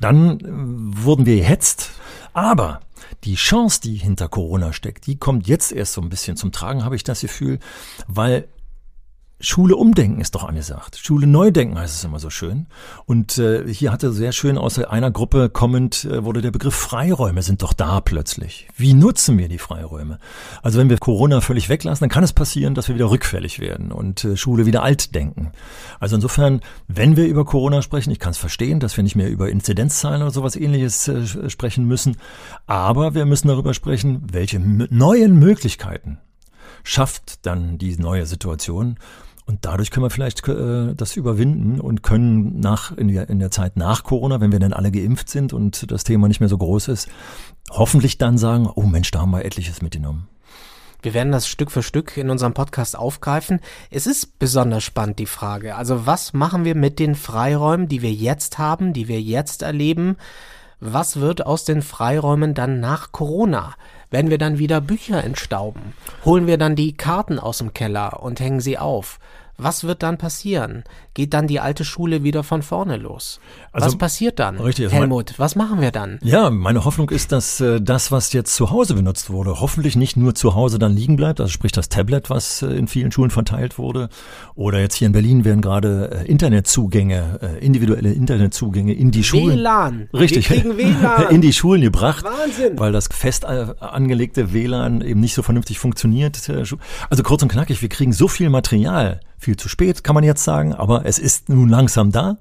Dann 0.00 0.38
wurden 0.96 1.26
wir 1.26 1.36
gehetzt, 1.36 1.90
aber 2.32 2.80
die 3.24 3.34
Chance, 3.34 3.80
die 3.80 3.96
hinter 3.96 4.28
Corona 4.28 4.72
steckt, 4.72 5.06
die 5.06 5.16
kommt 5.16 5.48
jetzt 5.48 5.72
erst 5.72 5.94
so 5.94 6.00
ein 6.00 6.08
bisschen 6.08 6.36
zum 6.36 6.52
Tragen, 6.52 6.84
habe 6.84 6.94
ich 6.94 7.02
das 7.02 7.20
Gefühl, 7.20 7.58
weil 8.06 8.46
Schule 9.40 9.76
umdenken 9.76 10.20
ist 10.20 10.34
doch 10.34 10.42
angesagt. 10.42 10.98
Schule 11.00 11.28
neu 11.28 11.52
denken 11.52 11.78
heißt 11.78 11.94
es 11.94 12.02
immer 12.02 12.18
so 12.18 12.28
schön. 12.28 12.66
Und 13.06 13.38
äh, 13.38 13.72
hier 13.72 13.92
hatte 13.92 14.12
sehr 14.12 14.32
schön 14.32 14.58
aus 14.58 14.80
einer 14.80 15.12
Gruppe 15.12 15.48
kommend 15.48 16.04
äh, 16.06 16.24
wurde 16.24 16.42
der 16.42 16.50
Begriff 16.50 16.74
Freiräume 16.74 17.42
sind 17.42 17.62
doch 17.62 17.72
da 17.72 18.00
plötzlich. 18.00 18.66
Wie 18.76 18.94
nutzen 18.94 19.38
wir 19.38 19.48
die 19.48 19.58
Freiräume? 19.58 20.18
Also 20.62 20.80
wenn 20.80 20.90
wir 20.90 20.98
Corona 20.98 21.40
völlig 21.40 21.68
weglassen, 21.68 22.00
dann 22.04 22.10
kann 22.10 22.24
es 22.24 22.32
passieren, 22.32 22.74
dass 22.74 22.88
wir 22.88 22.96
wieder 22.96 23.10
rückfällig 23.10 23.60
werden 23.60 23.92
und 23.92 24.24
äh, 24.24 24.36
Schule 24.36 24.66
wieder 24.66 24.82
alt 24.82 25.14
denken. 25.14 25.52
Also 26.00 26.16
insofern, 26.16 26.60
wenn 26.88 27.16
wir 27.16 27.26
über 27.26 27.44
Corona 27.44 27.80
sprechen, 27.80 28.10
ich 28.10 28.18
kann 28.18 28.32
es 28.32 28.38
verstehen, 28.38 28.80
dass 28.80 28.96
wir 28.96 29.04
nicht 29.04 29.14
mehr 29.14 29.30
über 29.30 29.48
Inzidenzzahlen 29.50 30.22
oder 30.22 30.32
sowas 30.32 30.56
ähnliches 30.56 31.06
äh, 31.06 31.48
sprechen 31.48 31.84
müssen, 31.84 32.16
aber 32.66 33.14
wir 33.14 33.24
müssen 33.24 33.46
darüber 33.46 33.72
sprechen, 33.72 34.22
welche 34.32 34.58
neuen 34.58 35.38
Möglichkeiten 35.38 36.18
schafft 36.82 37.46
dann 37.46 37.78
die 37.78 37.96
neue 37.96 38.26
Situation 38.26 38.96
und 39.48 39.64
dadurch 39.64 39.90
können 39.90 40.04
wir 40.04 40.10
vielleicht 40.10 40.46
äh, 40.46 40.94
das 40.94 41.16
überwinden 41.16 41.80
und 41.80 42.02
können 42.02 42.60
nach 42.60 42.94
in 42.94 43.08
der, 43.08 43.30
in 43.30 43.38
der 43.38 43.50
Zeit 43.50 43.78
nach 43.78 44.04
Corona, 44.04 44.42
wenn 44.42 44.52
wir 44.52 44.58
dann 44.58 44.74
alle 44.74 44.92
geimpft 44.92 45.30
sind 45.30 45.54
und 45.54 45.90
das 45.90 46.04
Thema 46.04 46.28
nicht 46.28 46.40
mehr 46.40 46.50
so 46.50 46.58
groß 46.58 46.88
ist, 46.88 47.08
hoffentlich 47.70 48.18
dann 48.18 48.36
sagen, 48.36 48.68
oh 48.74 48.82
Mensch, 48.82 49.10
da 49.10 49.20
haben 49.20 49.30
wir 49.30 49.46
etliches 49.46 49.80
mitgenommen. 49.80 50.28
Wir 51.00 51.14
werden 51.14 51.32
das 51.32 51.48
Stück 51.48 51.70
für 51.70 51.82
Stück 51.82 52.18
in 52.18 52.28
unserem 52.28 52.52
Podcast 52.52 52.98
aufgreifen. 52.98 53.60
Es 53.90 54.06
ist 54.06 54.38
besonders 54.38 54.84
spannend, 54.84 55.18
die 55.18 55.26
Frage. 55.26 55.76
Also 55.76 56.06
was 56.06 56.34
machen 56.34 56.66
wir 56.66 56.74
mit 56.74 56.98
den 56.98 57.14
Freiräumen, 57.14 57.88
die 57.88 58.02
wir 58.02 58.12
jetzt 58.12 58.58
haben, 58.58 58.92
die 58.92 59.08
wir 59.08 59.22
jetzt 59.22 59.62
erleben? 59.62 60.16
Was 60.78 61.20
wird 61.20 61.46
aus 61.46 61.64
den 61.64 61.80
Freiräumen 61.80 62.52
dann 62.52 62.80
nach 62.80 63.12
Corona? 63.12 63.76
Werden 64.10 64.30
wir 64.30 64.38
dann 64.38 64.58
wieder 64.58 64.80
Bücher 64.80 65.22
entstauben? 65.22 65.92
Holen 66.24 66.46
wir 66.46 66.56
dann 66.56 66.76
die 66.76 66.96
Karten 66.96 67.38
aus 67.38 67.58
dem 67.58 67.74
Keller 67.74 68.22
und 68.22 68.40
hängen 68.40 68.60
sie 68.60 68.78
auf? 68.78 69.18
Was 69.60 69.82
wird 69.82 70.04
dann 70.04 70.18
passieren? 70.18 70.84
Geht 71.14 71.34
dann 71.34 71.48
die 71.48 71.58
alte 71.58 71.84
Schule 71.84 72.22
wieder 72.22 72.44
von 72.44 72.62
vorne 72.62 72.96
los? 72.96 73.40
Also, 73.72 73.88
was 73.88 73.98
passiert 73.98 74.38
dann? 74.38 74.60
Richtig, 74.60 74.84
also 74.84 74.96
Helmut, 74.96 75.34
was 75.36 75.56
machen 75.56 75.80
wir 75.80 75.90
dann? 75.90 76.20
Ja, 76.22 76.48
meine 76.50 76.84
Hoffnung 76.84 77.10
ist, 77.10 77.32
dass 77.32 77.60
äh, 77.60 77.80
das, 77.80 78.12
was 78.12 78.32
jetzt 78.32 78.54
zu 78.54 78.70
Hause 78.70 78.94
benutzt 78.94 79.30
wurde, 79.30 79.60
hoffentlich 79.60 79.96
nicht 79.96 80.16
nur 80.16 80.36
zu 80.36 80.54
Hause 80.54 80.78
dann 80.78 80.94
liegen 80.94 81.16
bleibt, 81.16 81.40
also 81.40 81.50
sprich 81.50 81.72
das 81.72 81.88
Tablet, 81.88 82.30
was 82.30 82.62
äh, 82.62 82.68
in 82.68 82.86
vielen 82.86 83.10
Schulen 83.10 83.32
verteilt 83.32 83.78
wurde, 83.78 84.10
oder 84.54 84.78
jetzt 84.78 84.94
hier 84.94 85.06
in 85.06 85.12
Berlin 85.12 85.44
werden 85.44 85.60
gerade 85.60 86.22
äh, 86.24 86.30
Internetzugänge, 86.30 87.40
äh, 87.42 87.58
individuelle 87.58 88.12
Internetzugänge 88.12 88.92
in 88.92 89.10
die 89.10 89.24
Schulen. 89.24 89.58
WLAN. 89.58 90.08
Richtig. 90.12 90.50
WLAN. 90.50 91.28
in 91.30 91.40
die 91.40 91.52
Schulen 91.52 91.80
gebracht. 91.80 92.24
Wahnsinn. 92.24 92.78
Weil 92.78 92.92
das 92.92 93.08
fest 93.08 93.42
äh, 93.42 93.66
angelegte 93.80 94.52
WLAN 94.52 95.00
eben 95.00 95.18
nicht 95.18 95.34
so 95.34 95.42
vernünftig 95.42 95.80
funktioniert. 95.80 96.48
Äh, 96.48 96.62
also 97.10 97.22
kurz 97.24 97.42
und 97.42 97.50
knackig, 97.50 97.82
wir 97.82 97.88
kriegen 97.88 98.12
so 98.12 98.28
viel 98.28 98.50
Material 98.50 99.18
viel 99.38 99.56
zu 99.56 99.68
spät, 99.68 100.04
kann 100.04 100.14
man 100.14 100.24
jetzt 100.24 100.44
sagen, 100.44 100.74
aber 100.74 101.06
es 101.06 101.18
ist 101.18 101.48
nun 101.48 101.68
langsam 101.68 102.12
da. 102.12 102.38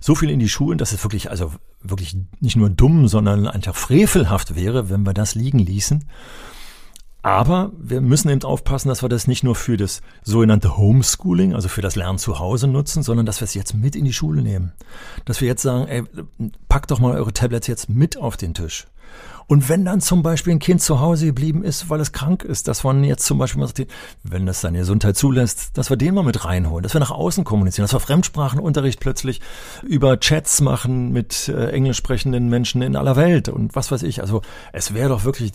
So 0.00 0.14
viel 0.14 0.30
in 0.30 0.40
die 0.40 0.48
Schulen, 0.48 0.78
dass 0.78 0.92
es 0.92 1.04
wirklich, 1.04 1.30
also 1.30 1.52
wirklich 1.82 2.16
nicht 2.40 2.56
nur 2.56 2.70
dumm, 2.70 3.08
sondern 3.08 3.46
einfach 3.46 3.76
frevelhaft 3.76 4.54
wäre, 4.54 4.90
wenn 4.90 5.06
wir 5.06 5.14
das 5.14 5.34
liegen 5.34 5.58
ließen. 5.58 6.04
Aber 7.24 7.70
wir 7.78 8.00
müssen 8.00 8.28
eben 8.30 8.42
aufpassen, 8.42 8.88
dass 8.88 9.02
wir 9.02 9.08
das 9.08 9.28
nicht 9.28 9.44
nur 9.44 9.54
für 9.54 9.76
das 9.76 10.02
sogenannte 10.24 10.76
Homeschooling, 10.76 11.54
also 11.54 11.68
für 11.68 11.80
das 11.80 11.94
Lernen 11.94 12.18
zu 12.18 12.40
Hause 12.40 12.66
nutzen, 12.66 13.04
sondern 13.04 13.26
dass 13.26 13.40
wir 13.40 13.44
es 13.44 13.54
jetzt 13.54 13.74
mit 13.74 13.94
in 13.94 14.04
die 14.04 14.12
Schule 14.12 14.42
nehmen. 14.42 14.72
Dass 15.24 15.40
wir 15.40 15.46
jetzt 15.46 15.62
sagen, 15.62 15.86
ey, 15.86 16.02
packt 16.68 16.90
doch 16.90 16.98
mal 16.98 17.14
eure 17.14 17.32
Tablets 17.32 17.68
jetzt 17.68 17.88
mit 17.88 18.16
auf 18.16 18.36
den 18.36 18.54
Tisch. 18.54 18.88
Und 19.52 19.68
wenn 19.68 19.84
dann 19.84 20.00
zum 20.00 20.22
Beispiel 20.22 20.54
ein 20.54 20.60
Kind 20.60 20.80
zu 20.80 21.00
Hause 21.00 21.26
geblieben 21.26 21.62
ist, 21.62 21.90
weil 21.90 22.00
es 22.00 22.12
krank 22.12 22.42
ist, 22.42 22.68
dass 22.68 22.84
man 22.84 23.04
jetzt 23.04 23.26
zum 23.26 23.36
Beispiel 23.36 23.60
mal 23.60 23.66
sagt, 23.66 23.86
wenn 24.22 24.46
das 24.46 24.62
seine 24.62 24.78
Gesundheit 24.78 25.14
zulässt, 25.14 25.76
dass 25.76 25.90
wir 25.90 25.98
den 25.98 26.14
mal 26.14 26.24
mit 26.24 26.46
reinholen, 26.46 26.82
dass 26.82 26.94
wir 26.94 27.00
nach 27.00 27.10
außen 27.10 27.44
kommunizieren, 27.44 27.84
dass 27.84 27.92
wir 27.92 28.00
Fremdsprachenunterricht 28.00 28.98
plötzlich 28.98 29.42
über 29.82 30.18
Chats 30.18 30.62
machen 30.62 31.12
mit 31.12 31.48
äh, 31.48 31.68
englisch 31.68 31.98
sprechenden 31.98 32.48
Menschen 32.48 32.80
in 32.80 32.96
aller 32.96 33.14
Welt 33.16 33.50
und 33.50 33.76
was 33.76 33.92
weiß 33.92 34.04
ich. 34.04 34.22
Also 34.22 34.40
es 34.72 34.94
wäre 34.94 35.10
doch 35.10 35.24
wirklich, 35.24 35.52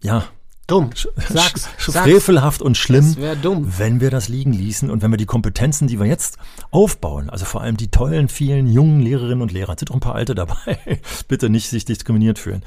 ja, 0.00 0.24
Dumm. 0.66 0.90
Sag's. 1.28 1.68
Frevelhaft 1.78 2.62
und 2.62 2.78
schlimm, 2.78 3.16
dumm. 3.42 3.70
wenn 3.76 4.00
wir 4.00 4.10
das 4.10 4.28
liegen 4.28 4.54
ließen 4.54 4.90
und 4.90 5.02
wenn 5.02 5.10
wir 5.10 5.18
die 5.18 5.26
Kompetenzen, 5.26 5.88
die 5.88 6.00
wir 6.00 6.06
jetzt 6.06 6.38
aufbauen, 6.70 7.28
also 7.28 7.44
vor 7.44 7.60
allem 7.60 7.76
die 7.76 7.88
tollen, 7.88 8.28
vielen 8.28 8.66
jungen 8.66 9.00
Lehrerinnen 9.00 9.42
und 9.42 9.52
Lehrer, 9.52 9.76
sind 9.78 9.90
auch 9.90 9.94
ein 9.94 10.00
paar 10.00 10.14
alte 10.14 10.34
dabei, 10.34 10.78
bitte 11.28 11.50
nicht 11.50 11.68
sich 11.68 11.84
diskriminiert 11.84 12.40
fühlen, 12.40 12.64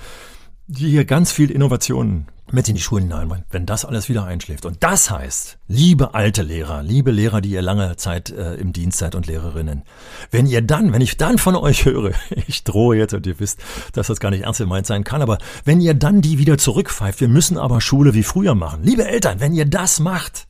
die 0.69 0.87
hier 0.87 1.03
ganz 1.03 1.31
viel 1.31 1.49
Innovationen 1.49 2.27
mit 2.51 2.69
in 2.69 2.75
die 2.75 2.81
Schulen 2.81 3.05
hineinbringen, 3.05 3.45
wenn 3.49 3.65
das 3.65 3.85
alles 3.85 4.07
wieder 4.07 4.25
einschläft. 4.25 4.65
Und 4.65 4.83
das 4.83 5.09
heißt, 5.09 5.57
liebe 5.67 6.13
alte 6.13 6.43
Lehrer, 6.43 6.83
liebe 6.83 7.11
Lehrer, 7.11 7.41
die 7.41 7.49
ihr 7.49 7.61
lange 7.63 7.95
Zeit 7.95 8.29
äh, 8.29 8.53
im 8.55 8.71
Dienst 8.71 8.99
seid 8.99 9.15
und 9.15 9.25
Lehrerinnen, 9.25 9.83
wenn 10.29 10.45
ihr 10.45 10.61
dann, 10.61 10.93
wenn 10.93 11.01
ich 11.01 11.17
dann 11.17 11.39
von 11.39 11.55
euch 11.55 11.85
höre, 11.85 12.11
ich 12.47 12.63
drohe 12.63 12.97
jetzt 12.97 13.13
und 13.15 13.25
ihr 13.25 13.39
wisst, 13.39 13.59
dass 13.93 14.07
das 14.07 14.19
gar 14.19 14.29
nicht 14.29 14.43
ernst 14.43 14.59
gemeint 14.59 14.85
sein 14.85 15.03
kann, 15.03 15.23
aber 15.23 15.39
wenn 15.65 15.81
ihr 15.81 15.95
dann 15.95 16.21
die 16.21 16.37
wieder 16.37 16.59
zurückpfeift, 16.59 17.19
wir 17.19 17.29
müssen 17.29 17.57
aber 17.57 17.81
Schule 17.81 18.13
wie 18.13 18.23
früher 18.23 18.53
machen. 18.53 18.83
Liebe 18.83 19.07
Eltern, 19.07 19.39
wenn 19.39 19.53
ihr 19.53 19.65
das 19.65 19.99
macht, 19.99 20.47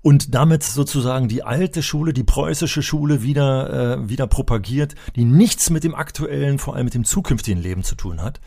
und 0.00 0.32
damit 0.32 0.62
sozusagen 0.62 1.26
die 1.26 1.42
alte 1.42 1.82
Schule, 1.82 2.12
die 2.12 2.22
preußische 2.22 2.84
Schule 2.84 3.24
wieder, 3.24 3.96
äh, 3.98 4.08
wieder 4.08 4.28
propagiert, 4.28 4.94
die 5.16 5.24
nichts 5.24 5.70
mit 5.70 5.82
dem 5.82 5.94
aktuellen, 5.94 6.60
vor 6.60 6.76
allem 6.76 6.84
mit 6.84 6.94
dem 6.94 7.04
zukünftigen 7.04 7.60
Leben 7.60 7.82
zu 7.82 7.96
tun 7.96 8.22
hat, 8.22 8.40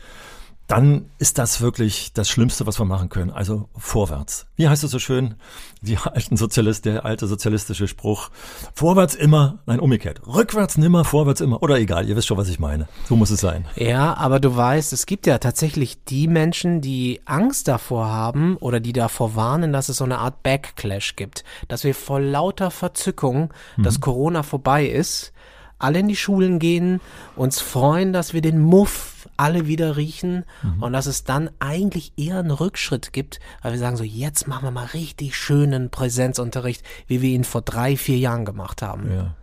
dann 0.72 1.10
ist 1.18 1.36
das 1.36 1.60
wirklich 1.60 2.14
das 2.14 2.30
Schlimmste, 2.30 2.66
was 2.66 2.80
wir 2.80 2.86
machen 2.86 3.10
können. 3.10 3.30
Also 3.30 3.68
vorwärts. 3.76 4.46
Wie 4.56 4.70
heißt 4.70 4.82
es 4.82 4.90
so 4.90 4.98
schön? 4.98 5.34
Die 5.82 5.98
alten 5.98 6.38
Sozialist, 6.38 6.86
der 6.86 7.04
alte 7.04 7.26
sozialistische 7.26 7.86
Spruch. 7.86 8.30
Vorwärts 8.74 9.14
immer, 9.14 9.58
nein, 9.66 9.80
umgekehrt. 9.80 10.22
Rückwärts 10.26 10.78
nimmer, 10.78 11.04
vorwärts 11.04 11.42
immer. 11.42 11.62
Oder 11.62 11.78
egal, 11.78 12.08
ihr 12.08 12.16
wisst 12.16 12.28
schon, 12.28 12.38
was 12.38 12.48
ich 12.48 12.58
meine. 12.58 12.88
So 13.06 13.16
muss 13.16 13.30
es 13.30 13.40
sein. 13.40 13.66
Ja, 13.76 14.14
aber 14.14 14.40
du 14.40 14.56
weißt, 14.56 14.94
es 14.94 15.04
gibt 15.04 15.26
ja 15.26 15.36
tatsächlich 15.36 16.04
die 16.04 16.26
Menschen, 16.26 16.80
die 16.80 17.20
Angst 17.26 17.68
davor 17.68 18.06
haben 18.06 18.56
oder 18.56 18.80
die 18.80 18.94
davor 18.94 19.36
warnen, 19.36 19.74
dass 19.74 19.90
es 19.90 19.98
so 19.98 20.04
eine 20.04 20.20
Art 20.20 20.42
Backlash 20.42 21.16
gibt. 21.16 21.44
Dass 21.68 21.84
wir 21.84 21.94
vor 21.94 22.18
lauter 22.18 22.70
Verzückung, 22.70 23.52
mhm. 23.76 23.82
dass 23.82 24.00
Corona 24.00 24.42
vorbei 24.42 24.86
ist, 24.86 25.34
alle 25.78 25.98
in 25.98 26.08
die 26.08 26.16
Schulen 26.16 26.58
gehen, 26.58 27.00
uns 27.36 27.60
freuen, 27.60 28.12
dass 28.12 28.32
wir 28.32 28.40
den 28.40 28.60
Muff 28.60 29.21
alle 29.42 29.66
wieder 29.66 29.96
riechen 29.96 30.44
mhm. 30.62 30.84
und 30.84 30.92
dass 30.92 31.06
es 31.06 31.24
dann 31.24 31.50
eigentlich 31.58 32.12
eher 32.16 32.38
einen 32.38 32.52
Rückschritt 32.52 33.12
gibt, 33.12 33.40
weil 33.60 33.72
wir 33.72 33.78
sagen 33.80 33.96
so, 33.96 34.04
jetzt 34.04 34.46
machen 34.46 34.64
wir 34.64 34.70
mal 34.70 34.86
richtig 34.86 35.36
schönen 35.36 35.90
Präsenzunterricht, 35.90 36.84
wie 37.08 37.22
wir 37.22 37.30
ihn 37.30 37.42
vor 37.42 37.62
drei, 37.62 37.96
vier 37.96 38.18
Jahren 38.18 38.44
gemacht 38.44 38.82
haben. 38.82 39.12
Ja. 39.12 39.34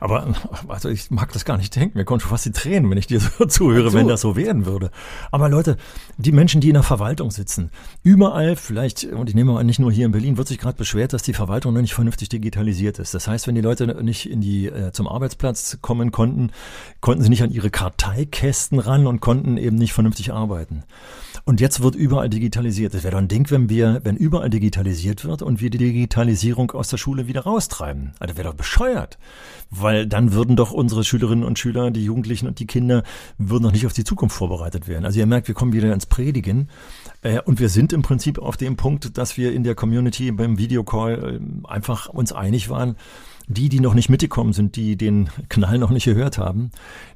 Aber 0.00 0.34
also 0.68 0.88
ich 0.88 1.10
mag 1.10 1.32
das 1.32 1.44
gar 1.44 1.56
nicht 1.56 1.74
denken. 1.76 1.98
Mir 1.98 2.04
kommen 2.04 2.20
schon 2.20 2.30
fast 2.30 2.46
die 2.46 2.52
Tränen, 2.52 2.90
wenn 2.90 2.98
ich 2.98 3.06
dir 3.06 3.20
so 3.38 3.46
zuhöre, 3.46 3.90
so. 3.90 3.98
wenn 3.98 4.08
das 4.08 4.20
so 4.20 4.36
werden 4.36 4.66
würde. 4.66 4.90
Aber 5.30 5.48
Leute, 5.48 5.76
die 6.16 6.32
Menschen, 6.32 6.60
die 6.60 6.68
in 6.68 6.74
der 6.74 6.82
Verwaltung 6.82 7.30
sitzen, 7.30 7.70
überall, 8.02 8.56
vielleicht, 8.56 9.04
und 9.04 9.28
ich 9.28 9.34
nehme 9.34 9.52
mal 9.52 9.64
nicht 9.64 9.78
nur 9.78 9.92
hier 9.92 10.06
in 10.06 10.12
Berlin, 10.12 10.36
wird 10.36 10.48
sich 10.48 10.58
gerade 10.58 10.76
beschwert, 10.76 11.12
dass 11.12 11.22
die 11.22 11.34
Verwaltung 11.34 11.74
noch 11.74 11.80
nicht 11.80 11.94
vernünftig 11.94 12.28
digitalisiert 12.28 12.98
ist. 12.98 13.14
Das 13.14 13.28
heißt, 13.28 13.46
wenn 13.46 13.54
die 13.54 13.60
Leute 13.60 14.02
nicht 14.02 14.28
in 14.28 14.40
die 14.40 14.66
äh, 14.66 14.92
zum 14.92 15.08
Arbeitsplatz 15.08 15.78
kommen 15.80 16.12
konnten, 16.12 16.50
konnten 17.00 17.22
sie 17.22 17.28
nicht 17.28 17.42
an 17.42 17.50
ihre 17.50 17.70
Karteikästen 17.70 18.78
ran 18.78 19.06
und 19.06 19.20
konnten 19.20 19.56
eben 19.56 19.76
nicht 19.76 19.92
vernünftig 19.92 20.32
arbeiten. 20.32 20.84
Und 21.44 21.60
jetzt 21.60 21.82
wird 21.82 21.94
überall 21.94 22.28
digitalisiert. 22.28 22.94
Es 22.94 23.02
wäre 23.02 23.12
doch 23.12 23.18
ein 23.18 23.28
Ding, 23.28 23.50
wenn 23.50 23.68
wir, 23.68 24.00
wenn 24.04 24.16
überall 24.16 24.50
digitalisiert 24.50 25.24
wird 25.24 25.42
und 25.42 25.60
wir 25.60 25.70
die 25.70 25.78
Digitalisierung 25.78 26.70
aus 26.72 26.88
der 26.88 26.98
Schule 26.98 27.26
wieder 27.26 27.42
raustreiben. 27.42 28.12
Also 28.20 28.36
wäre 28.36 28.48
doch 28.48 28.54
bescheuert. 28.54 29.18
Weil 29.74 30.06
dann 30.06 30.34
würden 30.34 30.54
doch 30.54 30.70
unsere 30.70 31.02
Schülerinnen 31.02 31.44
und 31.44 31.58
Schüler, 31.58 31.90
die 31.90 32.04
Jugendlichen 32.04 32.46
und 32.46 32.58
die 32.58 32.66
Kinder, 32.66 33.02
würden 33.38 33.64
doch 33.64 33.72
nicht 33.72 33.86
auf 33.86 33.94
die 33.94 34.04
Zukunft 34.04 34.36
vorbereitet 34.36 34.86
werden. 34.86 35.06
Also 35.06 35.18
ihr 35.18 35.26
merkt, 35.26 35.48
wir 35.48 35.54
kommen 35.54 35.72
wieder 35.72 35.92
ins 35.94 36.04
Predigen. 36.04 36.68
Äh, 37.22 37.40
und 37.40 37.58
wir 37.58 37.70
sind 37.70 37.94
im 37.94 38.02
Prinzip 38.02 38.38
auf 38.38 38.58
dem 38.58 38.76
Punkt, 38.76 39.16
dass 39.16 39.38
wir 39.38 39.52
in 39.52 39.64
der 39.64 39.74
Community 39.74 40.30
beim 40.30 40.58
Videocall 40.58 41.40
äh, 41.40 41.68
einfach 41.68 42.08
uns 42.08 42.32
einig 42.32 42.68
waren, 42.68 42.96
die, 43.48 43.68
die 43.68 43.80
noch 43.80 43.94
nicht 43.94 44.08
mitgekommen 44.08 44.52
sind, 44.52 44.76
die 44.76 44.96
den 44.96 45.28
Knall 45.48 45.78
noch 45.78 45.90
nicht 45.90 46.04
gehört 46.04 46.38
haben, 46.38 46.70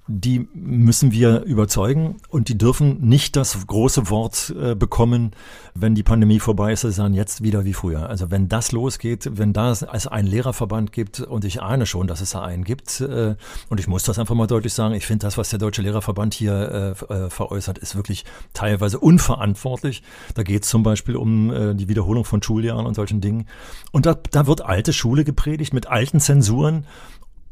die 0.08 0.48
müssen 0.54 1.10
wir 1.10 1.42
überzeugen 1.42 2.16
und 2.28 2.48
die 2.48 2.56
dürfen 2.56 3.00
nicht 3.00 3.34
das 3.34 3.66
große 3.66 4.08
Wort 4.08 4.54
äh, 4.56 4.76
bekommen, 4.76 5.32
wenn 5.74 5.96
die 5.96 6.04
Pandemie 6.04 6.38
vorbei 6.38 6.72
ist, 6.72 6.82
sagen 6.82 7.12
jetzt 7.12 7.42
wieder 7.42 7.64
wie 7.64 7.72
früher. 7.72 8.08
Also 8.08 8.30
wenn 8.30 8.48
das 8.48 8.70
losgeht, 8.70 9.28
wenn 9.32 9.52
da 9.52 9.72
es 9.72 10.06
einen 10.06 10.28
Lehrerverband 10.28 10.92
gibt 10.92 11.20
und 11.20 11.44
ich 11.44 11.60
ahne 11.60 11.86
schon, 11.86 12.06
dass 12.06 12.20
es 12.20 12.30
da 12.30 12.42
einen 12.42 12.62
gibt 12.62 13.00
äh, 13.00 13.34
und 13.68 13.80
ich 13.80 13.88
muss 13.88 14.04
das 14.04 14.18
einfach 14.18 14.36
mal 14.36 14.46
deutlich 14.46 14.74
sagen, 14.74 14.94
ich 14.94 15.06
finde 15.06 15.26
das, 15.26 15.38
was 15.38 15.50
der 15.50 15.58
Deutsche 15.58 15.82
Lehrerverband 15.82 16.34
hier 16.34 16.96
äh, 17.10 17.12
äh 17.12 17.30
veräußert, 17.30 17.78
ist 17.78 17.96
wirklich 17.96 18.24
teilweise 18.54 19.00
unverantwortlich. 19.00 20.02
Da 20.34 20.44
geht 20.44 20.62
es 20.62 20.68
zum 20.68 20.84
Beispiel 20.84 21.16
um 21.16 21.52
äh, 21.52 21.74
die 21.74 21.88
Wiederholung 21.88 22.24
von 22.24 22.42
Schuljahren 22.42 22.86
und 22.86 22.94
solchen 22.94 23.20
Dingen. 23.20 23.46
Und 23.90 24.06
da, 24.06 24.14
da 24.30 24.46
wird 24.46 24.64
alte 24.64 24.92
Schule 24.92 25.24
gepredigt 25.24 25.74
mit 25.74 25.88
alten 25.88 26.20
Zensuren 26.20 26.86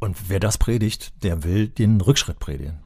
und 0.04 0.28
wer 0.28 0.38
das 0.38 0.58
predigt, 0.58 1.12
der 1.24 1.42
will 1.42 1.68
den 1.68 2.00
Rückschritt 2.00 2.38
predigen. 2.38 2.83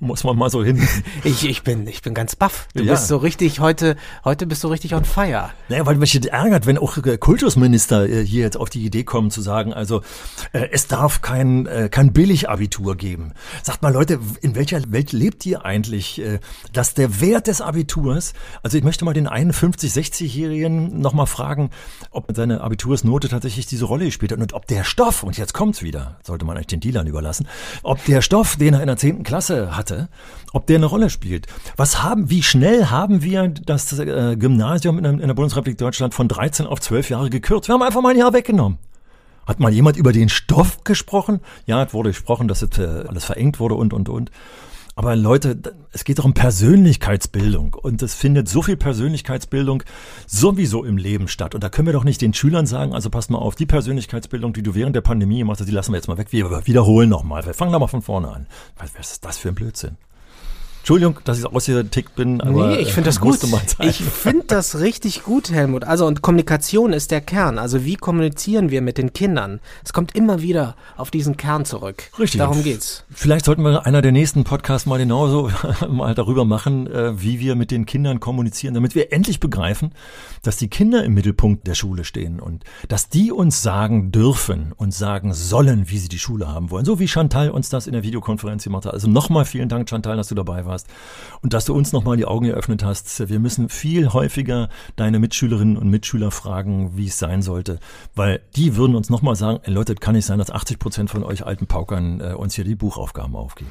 Muss 0.00 0.24
man 0.24 0.36
mal 0.36 0.50
so 0.50 0.64
hin. 0.64 0.80
Ich, 1.22 1.46
ich 1.46 1.62
bin, 1.62 1.86
ich 1.86 2.00
bin 2.00 2.14
ganz 2.14 2.34
baff. 2.34 2.68
Du 2.74 2.82
ja. 2.82 2.92
bist 2.92 3.08
so 3.08 3.18
richtig 3.18 3.60
heute, 3.60 3.96
heute 4.24 4.46
bist 4.46 4.64
du 4.64 4.68
richtig 4.68 4.94
on 4.94 5.04
fire. 5.04 5.50
Naja, 5.68 5.84
weil 5.84 5.96
mich 5.96 6.14
ärgert, 6.26 6.66
wenn 6.66 6.78
auch 6.78 6.96
äh, 6.96 7.18
Kultusminister 7.18 8.08
äh, 8.08 8.24
hier 8.24 8.42
jetzt 8.42 8.56
auf 8.56 8.70
die 8.70 8.84
Idee 8.84 9.04
kommen 9.04 9.30
zu 9.30 9.42
sagen, 9.42 9.74
also 9.74 10.00
äh, 10.52 10.68
es 10.72 10.86
darf 10.86 11.20
kein, 11.20 11.68
kein 11.90 12.12
Billigabitur 12.12 12.96
geben. 12.96 13.32
Sagt 13.62 13.82
mal 13.82 13.92
Leute, 13.92 14.18
in 14.40 14.54
welcher 14.54 14.80
Welt 14.92 15.12
lebt 15.12 15.44
ihr 15.46 15.64
eigentlich, 15.64 16.20
dass 16.72 16.94
der 16.94 17.20
Wert 17.20 17.46
des 17.46 17.60
Abiturs, 17.60 18.32
also 18.62 18.78
ich 18.78 18.84
möchte 18.84 19.04
mal 19.04 19.12
den 19.12 19.26
51, 19.26 19.92
60-Jährigen 19.92 21.00
nochmal 21.00 21.26
fragen, 21.26 21.70
ob 22.10 22.32
seine 22.34 22.60
Abitursnote 22.60 23.28
tatsächlich 23.28 23.66
diese 23.66 23.84
Rolle 23.84 24.06
gespielt 24.06 24.32
hat 24.32 24.38
und 24.38 24.52
ob 24.52 24.66
der 24.66 24.84
Stoff, 24.84 25.22
und 25.22 25.36
jetzt 25.36 25.52
kommt's 25.52 25.82
wieder, 25.82 26.18
sollte 26.22 26.44
man 26.44 26.56
eigentlich 26.56 26.68
den 26.68 26.80
Dealern 26.80 27.06
überlassen, 27.06 27.46
ob 27.82 28.04
der 28.06 28.22
Stoff, 28.22 28.56
den 28.56 28.74
er 28.74 28.80
in 28.80 28.86
der 28.86 28.96
10. 28.96 29.22
Klasse 29.22 29.76
hat, 29.76 29.89
hatte, 29.90 30.08
ob 30.52 30.66
der 30.66 30.76
eine 30.76 30.86
Rolle 30.86 31.10
spielt. 31.10 31.46
Was 31.76 32.02
haben, 32.02 32.30
wie 32.30 32.42
schnell 32.42 32.86
haben 32.86 33.22
wir 33.22 33.48
das 33.48 33.98
äh, 33.98 34.36
Gymnasium 34.36 34.98
in, 34.98 35.04
in 35.04 35.26
der 35.26 35.34
Bundesrepublik 35.34 35.78
Deutschland 35.78 36.14
von 36.14 36.28
13 36.28 36.66
auf 36.66 36.80
12 36.80 37.10
Jahre 37.10 37.30
gekürzt? 37.30 37.68
Wir 37.68 37.74
haben 37.74 37.82
einfach 37.82 38.02
mal 38.02 38.10
ein 38.10 38.18
Jahr 38.18 38.32
weggenommen. 38.32 38.78
Hat 39.46 39.58
mal 39.58 39.72
jemand 39.72 39.96
über 39.96 40.12
den 40.12 40.28
Stoff 40.28 40.84
gesprochen? 40.84 41.40
Ja, 41.66 41.82
es 41.82 41.92
wurde 41.92 42.10
gesprochen, 42.10 42.46
dass 42.48 42.62
es, 42.62 42.78
äh, 42.78 43.04
alles 43.08 43.24
verengt 43.24 43.58
wurde 43.58 43.74
und, 43.74 43.92
und, 43.92 44.08
und. 44.08 44.30
Aber 44.96 45.16
Leute, 45.16 45.58
es 45.92 46.04
geht 46.04 46.18
doch 46.18 46.24
um 46.24 46.34
Persönlichkeitsbildung 46.34 47.74
und 47.74 48.02
es 48.02 48.14
findet 48.14 48.48
so 48.48 48.60
viel 48.62 48.76
Persönlichkeitsbildung 48.76 49.82
sowieso 50.26 50.84
im 50.84 50.96
Leben 50.96 51.28
statt. 51.28 51.54
Und 51.54 51.64
da 51.64 51.68
können 51.68 51.86
wir 51.86 51.92
doch 51.92 52.04
nicht 52.04 52.20
den 52.20 52.34
Schülern 52.34 52.66
sagen, 52.66 52.92
also 52.92 53.08
passt 53.08 53.30
mal 53.30 53.38
auf, 53.38 53.54
die 53.54 53.66
Persönlichkeitsbildung, 53.66 54.52
die 54.52 54.62
du 54.62 54.74
während 54.74 54.96
der 54.96 55.00
Pandemie 55.00 55.38
gemacht 55.38 55.60
hast, 55.60 55.66
die 55.66 55.72
lassen 55.72 55.92
wir 55.92 55.96
jetzt 55.96 56.08
mal 56.08 56.18
weg. 56.18 56.32
Wir 56.32 56.66
wiederholen 56.66 57.08
nochmal. 57.08 57.46
Wir 57.46 57.54
fangen 57.54 57.72
da 57.72 57.78
mal 57.78 57.86
von 57.86 58.02
vorne 58.02 58.28
an. 58.28 58.46
Was 58.76 59.10
ist 59.10 59.24
das 59.24 59.38
für 59.38 59.48
ein 59.48 59.54
Blödsinn? 59.54 59.96
Entschuldigung, 60.80 61.18
dass 61.24 61.38
ich 61.38 61.46
ausgetickt 61.46 62.16
bin, 62.16 62.40
aber 62.40 62.68
nee, 62.68 62.76
ich 62.76 62.92
finde 62.92 63.08
das 63.08 63.20
gut. 63.20 63.38
Ich 63.80 64.02
finde 64.02 64.44
das 64.46 64.80
richtig 64.80 65.22
gut, 65.22 65.50
Helmut. 65.50 65.84
Also 65.84 66.06
und 66.06 66.22
Kommunikation 66.22 66.92
ist 66.92 67.10
der 67.10 67.20
Kern. 67.20 67.58
Also 67.58 67.84
wie 67.84 67.96
kommunizieren 67.96 68.70
wir 68.70 68.80
mit 68.80 68.96
den 68.98 69.12
Kindern? 69.12 69.60
Es 69.84 69.92
kommt 69.92 70.16
immer 70.16 70.40
wieder 70.40 70.76
auf 70.96 71.10
diesen 71.10 71.36
Kern 71.36 71.66
zurück. 71.66 72.04
Richtig. 72.18 72.38
Darum 72.38 72.64
geht's. 72.64 73.04
Vielleicht 73.10 73.44
sollten 73.44 73.62
wir 73.62 73.86
einer 73.86 74.00
der 74.00 74.12
nächsten 74.12 74.44
Podcasts 74.44 74.86
mal 74.86 74.98
genauso 74.98 75.50
mal 75.88 76.14
darüber 76.14 76.44
machen, 76.44 76.86
äh, 76.86 77.20
wie 77.22 77.40
wir 77.40 77.56
mit 77.56 77.70
den 77.70 77.84
Kindern 77.86 78.18
kommunizieren, 78.18 78.74
damit 78.74 78.94
wir 78.94 79.12
endlich 79.12 79.38
begreifen, 79.38 79.92
dass 80.42 80.56
die 80.56 80.68
Kinder 80.68 81.04
im 81.04 81.12
Mittelpunkt 81.12 81.66
der 81.66 81.74
Schule 81.74 82.04
stehen 82.04 82.40
und 82.40 82.64
dass 82.88 83.10
die 83.10 83.32
uns 83.32 83.62
sagen 83.62 84.12
dürfen 84.12 84.72
und 84.76 84.94
sagen 84.94 85.34
sollen, 85.34 85.90
wie 85.90 85.98
sie 85.98 86.08
die 86.08 86.18
Schule 86.18 86.48
haben 86.48 86.70
wollen. 86.70 86.86
So 86.86 86.98
wie 86.98 87.06
Chantal 87.06 87.50
uns 87.50 87.68
das 87.68 87.86
in 87.86 87.92
der 87.92 88.02
Videokonferenz 88.02 88.64
gemacht 88.64 88.86
hat. 88.86 88.94
Also 88.94 89.08
nochmal 89.08 89.44
vielen 89.44 89.68
Dank, 89.68 89.88
Chantal, 89.88 90.16
dass 90.16 90.28
du 90.28 90.34
dabei 90.34 90.64
warst 90.64 90.79
warst 90.80 90.86
und 91.42 91.54
dass 91.54 91.64
du 91.64 91.74
uns 91.74 91.92
nochmal 91.92 92.16
die 92.16 92.26
Augen 92.26 92.46
eröffnet 92.46 92.84
hast. 92.84 93.28
Wir 93.28 93.38
müssen 93.38 93.68
viel 93.68 94.12
häufiger 94.12 94.68
deine 94.96 95.18
Mitschülerinnen 95.18 95.76
und 95.76 95.88
Mitschüler 95.88 96.30
fragen, 96.30 96.96
wie 96.96 97.06
es 97.06 97.18
sein 97.18 97.42
sollte, 97.42 97.78
weil 98.14 98.40
die 98.56 98.76
würden 98.76 98.94
uns 98.94 99.10
nochmal 99.10 99.36
sagen, 99.36 99.60
ey 99.62 99.72
Leute, 99.72 99.94
kann 99.94 100.14
nicht 100.14 100.26
sein, 100.26 100.38
dass 100.38 100.50
80 100.50 100.78
Prozent 100.78 101.10
von 101.10 101.24
euch 101.24 101.46
alten 101.46 101.66
Paukern 101.66 102.20
äh, 102.20 102.34
uns 102.34 102.54
hier 102.54 102.64
die 102.64 102.74
Buchaufgaben 102.74 103.36
aufgeben. 103.36 103.70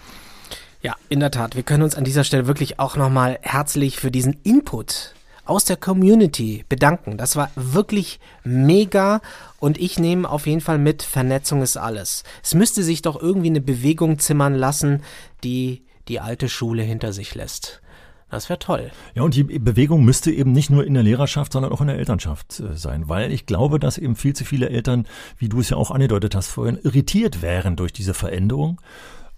Ja, 0.81 0.95
in 1.09 1.19
der 1.19 1.31
Tat. 1.31 1.55
Wir 1.55 1.63
können 1.63 1.83
uns 1.83 1.95
an 1.95 2.05
dieser 2.05 2.23
Stelle 2.23 2.47
wirklich 2.47 2.79
auch 2.79 2.95
nochmal 2.95 3.37
herzlich 3.41 3.97
für 3.97 4.11
diesen 4.11 4.37
Input 4.43 5.13
aus 5.45 5.65
der 5.65 5.75
Community 5.77 6.63
bedanken. 6.69 7.17
Das 7.17 7.35
war 7.35 7.49
wirklich 7.55 8.19
mega 8.43 9.19
und 9.59 9.77
ich 9.77 9.99
nehme 9.99 10.29
auf 10.29 10.47
jeden 10.47 10.61
Fall 10.61 10.77
mit, 10.77 11.03
Vernetzung 11.03 11.63
ist 11.63 11.75
alles. 11.75 12.23
Es 12.43 12.53
müsste 12.53 12.83
sich 12.83 13.01
doch 13.01 13.21
irgendwie 13.21 13.49
eine 13.49 13.59
Bewegung 13.59 14.19
zimmern 14.19 14.53
lassen, 14.53 15.01
die 15.43 15.81
die 16.09 16.19
alte 16.19 16.49
Schule 16.49 16.83
hinter 16.83 17.13
sich 17.13 17.35
lässt. 17.35 17.81
Das 18.29 18.47
wäre 18.47 18.59
toll. 18.59 18.91
Ja, 19.15 19.23
und 19.23 19.33
die 19.33 19.43
Bewegung 19.43 20.05
müsste 20.05 20.31
eben 20.31 20.51
nicht 20.51 20.69
nur 20.69 20.85
in 20.85 20.93
der 20.93 21.01
Lehrerschaft, 21.01 21.51
sondern 21.51 21.71
auch 21.71 21.81
in 21.81 21.87
der 21.87 21.97
Elternschaft 21.97 22.59
äh, 22.59 22.75
sein, 22.75 23.09
weil 23.09 23.31
ich 23.31 23.45
glaube, 23.45 23.79
dass 23.79 23.97
eben 23.97 24.15
viel 24.15 24.35
zu 24.35 24.45
viele 24.45 24.69
Eltern, 24.69 25.07
wie 25.37 25.49
du 25.49 25.59
es 25.59 25.69
ja 25.69 25.77
auch 25.77 25.89
angedeutet 25.89 26.35
hast 26.35 26.49
vorhin, 26.49 26.77
irritiert 26.83 27.41
wären 27.41 27.75
durch 27.75 27.91
diese 27.91 28.13
Veränderung 28.13 28.79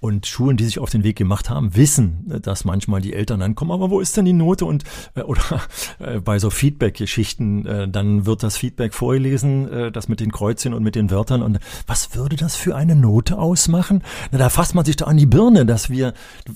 und 0.02 0.26
Schulen, 0.26 0.58
die 0.58 0.66
sich 0.66 0.80
auf 0.80 0.90
den 0.90 1.04
Weg 1.04 1.16
gemacht 1.16 1.50
haben, 1.52 1.76
wissen, 1.76 2.42
dass 2.42 2.66
manchmal 2.66 3.02
die 3.02 3.14
Eltern 3.14 3.40
dann 3.40 3.54
kommen, 3.54 3.72
aber 3.72 3.92
wo 3.92 4.00
ist 4.00 4.18
denn 4.18 4.26
die 4.26 4.34
Note? 4.34 4.66
Und 4.66 4.84
äh, 5.14 5.22
oder 5.32 5.62
äh, 6.00 6.20
bei 6.20 6.40
so 6.40 6.50
Feedback-Geschichten, 6.50 7.66
äh, 7.68 7.88
dann 7.88 8.26
wird 8.26 8.42
das 8.42 8.58
Feedback 8.58 8.96
vorgelesen, 8.96 9.72
äh, 9.72 9.92
das 9.92 10.10
mit 10.10 10.20
den 10.20 10.32
Kreuzchen 10.32 10.74
und 10.74 10.82
mit 10.82 10.96
den 10.96 11.12
Wörtern. 11.12 11.44
Und 11.44 11.60
was 11.86 12.16
würde 12.16 12.36
das 12.36 12.56
für 12.56 12.76
eine 12.76 12.96
Note 12.96 13.38
ausmachen? 13.38 14.04
Na, 14.32 14.40
da 14.40 14.50
fasst 14.50 14.74
man 14.74 14.86
sich 14.86 14.96
doch 14.96 15.08
an 15.08 15.18
die 15.18 15.28
Birne, 15.28 15.68
dass 15.68 15.92
wir, 15.92 16.14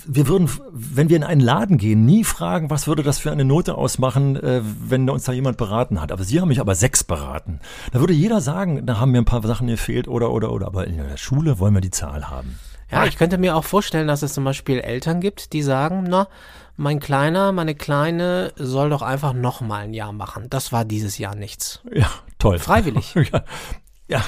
wir 0.08 0.28
würden, 0.28 0.50
wenn 0.74 1.10
wir 1.10 1.18
in 1.18 1.24
einen 1.24 1.42
Laden 1.42 1.78
gehen, 1.78 2.04
nie 2.04 2.24
fragen, 2.24 2.72
was 2.72 2.88
würde 2.88 3.04
das 3.04 3.20
für 3.20 3.32
eine 3.32 3.46
Note 3.46 3.76
ausmachen, 3.76 4.38
äh, 4.38 4.62
wenn 4.64 5.08
uns 5.08 5.26
da 5.26 5.34
jemand 5.34 5.58
beraten 5.58 6.02
hat. 6.02 6.12
Aber 6.12 6.24
Sie 6.24 6.42
haben 6.42 6.48
mich 6.48 6.60
aber 6.60 6.74
sechs 6.74 7.04
beraten. 7.04 7.60
Da 7.92 8.00
würde 8.00 8.14
jeder 8.14 8.42
sagen, 8.42 8.88
da 8.88 9.00
haben 9.00 9.12
mir 9.12 9.20
ein 9.20 9.26
paar 9.26 9.46
Sachen 9.46 9.68
gefehlt 9.68 10.08
oder 10.08 10.32
oder 10.32 10.52
oder. 10.52 10.66
Aber 10.66 10.88
in 10.88 10.98
der 10.98 11.18
Schule 11.18 11.60
wollen 11.60 11.76
wir 11.76 11.82
die 11.82 11.92
Zahl 11.92 12.32
haben. 12.32 12.56
Ja, 12.92 13.06
ich 13.06 13.18
könnte 13.18 13.38
mir 13.38 13.56
auch 13.56 13.64
vorstellen, 13.64 14.08
dass 14.08 14.22
es 14.22 14.34
zum 14.34 14.44
Beispiel 14.44 14.80
Eltern 14.80 15.20
gibt, 15.22 15.54
die 15.54 15.64
sagen, 15.64 16.06
na, 16.08 16.28
mein 16.78 17.00
Kleiner, 17.00 17.52
meine 17.52 17.76
Kleine 17.76 18.52
soll 18.58 18.90
doch 18.90 19.02
einfach 19.02 19.34
noch 19.34 19.62
mal 19.62 19.84
ein 19.84 19.94
Jahr 19.94 20.14
machen. 20.14 20.48
Das 20.50 20.72
war 20.72 20.86
dieses 20.86 21.18
Jahr 21.18 21.36
nichts. 21.36 21.82
Ja, 21.92 22.10
toll. 22.38 22.60
Freiwillig. 22.60 23.16
ja. 23.32 23.44
Ja, 24.08 24.24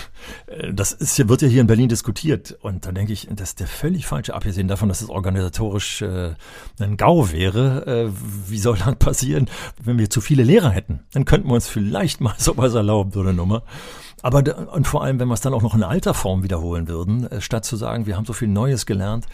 äh, 0.48 0.74
das 0.74 0.92
ist, 0.92 1.30
wird 1.30 1.42
ja 1.44 1.48
hier 1.48 1.62
in 1.62 1.68
Berlin 1.68 1.90
diskutiert. 1.90 2.58
Und 2.62 2.86
da 2.86 2.92
denke 2.92 3.14
ich, 3.14 3.28
das 3.30 3.50
ist 3.50 3.60
der 3.60 3.68
völlig 3.68 4.08
falsche, 4.08 4.34
abgesehen 4.34 4.68
davon, 4.68 4.90
dass 4.90 5.02
es 5.02 5.10
organisatorisch 5.10 6.02
äh, 6.02 6.34
ein 6.80 6.98
GAU 6.98 7.32
wäre. 7.32 7.86
Äh, 7.86 8.12
wie 8.48 8.58
soll 8.58 8.78
das 8.78 8.96
passieren, 8.96 9.48
wenn 9.84 10.00
wir 10.00 10.10
zu 10.10 10.20
viele 10.20 10.44
Lehrer 10.44 10.72
hätten? 10.72 11.02
Dann 11.14 11.26
könnten 11.26 11.50
wir 11.50 11.54
uns 11.54 11.68
vielleicht 11.68 12.22
mal 12.22 12.34
sowas 12.40 12.74
erlauben, 12.74 13.12
so 13.12 13.22
eine 13.22 13.34
Nummer. 13.34 13.64
Aber 14.22 14.74
und 14.74 14.88
vor 14.88 15.04
allem, 15.04 15.20
wenn 15.20 15.28
wir 15.28 15.34
es 15.34 15.42
dann 15.42 15.54
auch 15.54 15.62
noch 15.62 15.76
in 15.76 15.84
alter 15.84 16.14
Form 16.14 16.44
wiederholen 16.44 16.88
würden, 16.88 17.28
äh, 17.28 17.42
statt 17.42 17.66
zu 17.66 17.76
sagen, 17.76 18.06
wir 18.06 18.18
haben 18.18 18.26
so 18.26 18.34
viel 18.34 18.48
Neues 18.48 18.86
gelernt. 18.86 19.26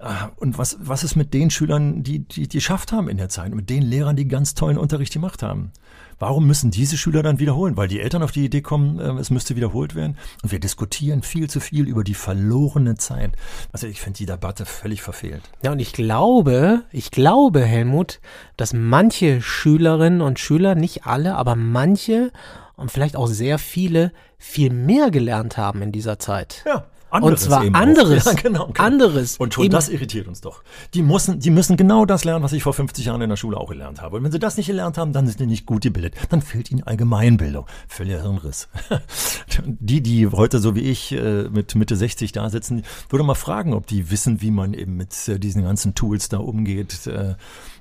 Ah, 0.00 0.28
und 0.36 0.58
was, 0.58 0.76
was 0.80 1.02
ist 1.02 1.16
mit 1.16 1.34
den 1.34 1.50
Schülern, 1.50 2.04
die, 2.04 2.20
die, 2.20 2.46
die 2.46 2.58
geschafft 2.58 2.92
haben 2.92 3.08
in 3.08 3.16
der 3.16 3.28
Zeit, 3.28 3.52
mit 3.52 3.68
den 3.68 3.82
Lehrern, 3.82 4.14
die 4.14 4.28
ganz 4.28 4.54
tollen 4.54 4.78
Unterricht 4.78 5.12
gemacht 5.12 5.42
haben? 5.42 5.72
Warum 6.20 6.46
müssen 6.46 6.70
diese 6.70 6.96
Schüler 6.96 7.22
dann 7.22 7.38
wiederholen? 7.38 7.76
Weil 7.76 7.88
die 7.88 8.00
Eltern 8.00 8.22
auf 8.22 8.32
die 8.32 8.44
Idee 8.44 8.60
kommen, 8.60 9.00
äh, 9.00 9.10
es 9.20 9.30
müsste 9.30 9.56
wiederholt 9.56 9.94
werden. 9.94 10.16
Und 10.42 10.52
wir 10.52 10.60
diskutieren 10.60 11.22
viel 11.22 11.50
zu 11.50 11.58
viel 11.58 11.88
über 11.88 12.04
die 12.04 12.14
verlorene 12.14 12.96
Zeit. 12.96 13.32
Also 13.72 13.88
ich 13.88 14.00
finde 14.00 14.18
die 14.18 14.26
Debatte 14.26 14.66
völlig 14.66 15.02
verfehlt. 15.02 15.42
Ja, 15.62 15.72
und 15.72 15.80
ich 15.80 15.92
glaube, 15.92 16.82
ich 16.92 17.10
glaube, 17.10 17.64
Helmut, 17.64 18.20
dass 18.56 18.72
manche 18.72 19.40
Schülerinnen 19.42 20.20
und 20.20 20.38
Schüler, 20.38 20.74
nicht 20.76 21.06
alle, 21.06 21.34
aber 21.34 21.56
manche 21.56 22.30
und 22.78 22.90
vielleicht 22.90 23.16
auch 23.16 23.26
sehr 23.26 23.58
viele 23.58 24.12
viel 24.38 24.70
mehr 24.70 25.10
gelernt 25.10 25.56
haben 25.56 25.82
in 25.82 25.92
dieser 25.92 26.18
Zeit. 26.18 26.62
Ja, 26.66 26.86
anderes 27.10 27.42
und 27.42 27.48
zwar 27.48 27.74
anderes. 27.74 28.24
Ja, 28.24 28.32
genau, 28.34 28.66
genau. 28.66 28.84
Anderes. 28.84 29.38
Und 29.38 29.54
schon 29.54 29.64
eben. 29.64 29.72
das 29.72 29.88
irritiert 29.88 30.28
uns 30.28 30.42
doch. 30.42 30.62
Die 30.92 31.02
müssen, 31.02 31.40
die 31.40 31.50
müssen 31.50 31.76
genau 31.76 32.04
das 32.04 32.24
lernen, 32.24 32.44
was 32.44 32.52
ich 32.52 32.62
vor 32.62 32.74
50 32.74 33.06
Jahren 33.06 33.22
in 33.22 33.30
der 33.30 33.36
Schule 33.36 33.56
auch 33.56 33.70
gelernt 33.70 34.02
habe. 34.02 34.16
Und 34.16 34.24
wenn 34.24 34.32
sie 34.32 34.38
das 34.38 34.56
nicht 34.56 34.66
gelernt 34.66 34.98
haben, 34.98 35.12
dann 35.12 35.26
sind 35.26 35.38
sie 35.38 35.46
nicht 35.46 35.64
gut 35.64 35.82
gebildet. 35.82 36.14
Dann 36.28 36.42
fehlt 36.42 36.70
ihnen 36.70 36.82
Allgemeinbildung. 36.82 37.66
Völliger 37.88 38.22
Hirnriss. 38.22 38.68
die, 39.64 40.02
die 40.02 40.26
heute 40.26 40.58
so 40.58 40.74
wie 40.74 40.82
ich 40.82 41.12
äh, 41.12 41.44
mit 41.48 41.74
Mitte 41.74 41.96
60 41.96 42.32
da 42.32 42.50
sitzen, 42.50 42.82
würde 43.08 43.24
mal 43.24 43.34
fragen, 43.34 43.72
ob 43.72 43.86
die 43.86 44.10
wissen, 44.10 44.42
wie 44.42 44.50
man 44.50 44.74
eben 44.74 44.96
mit 44.96 45.28
äh, 45.28 45.38
diesen 45.38 45.62
ganzen 45.62 45.94
Tools 45.94 46.28
da 46.28 46.38
umgeht. 46.38 47.06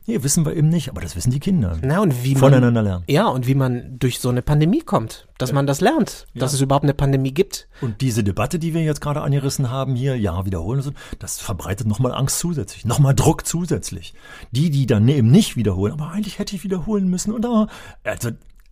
Nee, 0.09 0.23
wissen 0.23 0.45
wir 0.45 0.55
eben 0.55 0.69
nicht, 0.69 0.87
aber 0.87 1.01
das 1.01 1.17
wissen 1.17 1.31
die 1.31 1.41
Kinder. 1.41 1.77
Na, 1.81 1.99
und 1.99 2.23
wie 2.23 2.33
Voneinander 2.33 2.81
man, 2.81 2.85
lernen. 2.85 3.03
Ja, 3.09 3.27
und 3.27 3.45
wie 3.45 3.55
man 3.55 3.99
durch 3.99 4.19
so 4.19 4.29
eine 4.29 4.41
Pandemie 4.41 4.79
kommt, 4.79 5.27
dass 5.37 5.49
ja. 5.49 5.55
man 5.55 5.67
das 5.67 5.81
lernt, 5.81 6.27
dass 6.33 6.53
ja. 6.53 6.55
es 6.55 6.61
überhaupt 6.61 6.85
eine 6.85 6.93
Pandemie 6.93 7.33
gibt. 7.33 7.67
Und 7.81 7.99
diese 7.99 8.23
Debatte, 8.23 8.57
die 8.57 8.73
wir 8.73 8.81
jetzt 8.83 9.01
gerade 9.01 9.19
angerissen 9.19 9.69
haben 9.69 9.95
hier, 9.95 10.17
ja, 10.17 10.45
wiederholen, 10.45 10.81
so, 10.81 10.91
das 11.19 11.41
verbreitet 11.41 11.87
nochmal 11.87 12.13
Angst 12.13 12.39
zusätzlich, 12.39 12.85
nochmal 12.85 13.15
Druck 13.15 13.45
zusätzlich. 13.45 14.13
Die, 14.51 14.69
die 14.69 14.85
dann 14.85 15.05
eben 15.09 15.29
nicht 15.29 15.57
wiederholen, 15.57 15.91
aber 15.91 16.11
eigentlich 16.11 16.39
hätte 16.39 16.55
ich 16.55 16.63
wiederholen 16.63 17.09
müssen 17.09 17.33
und 17.33 17.43
da, 17.43 17.67
also 18.05 18.29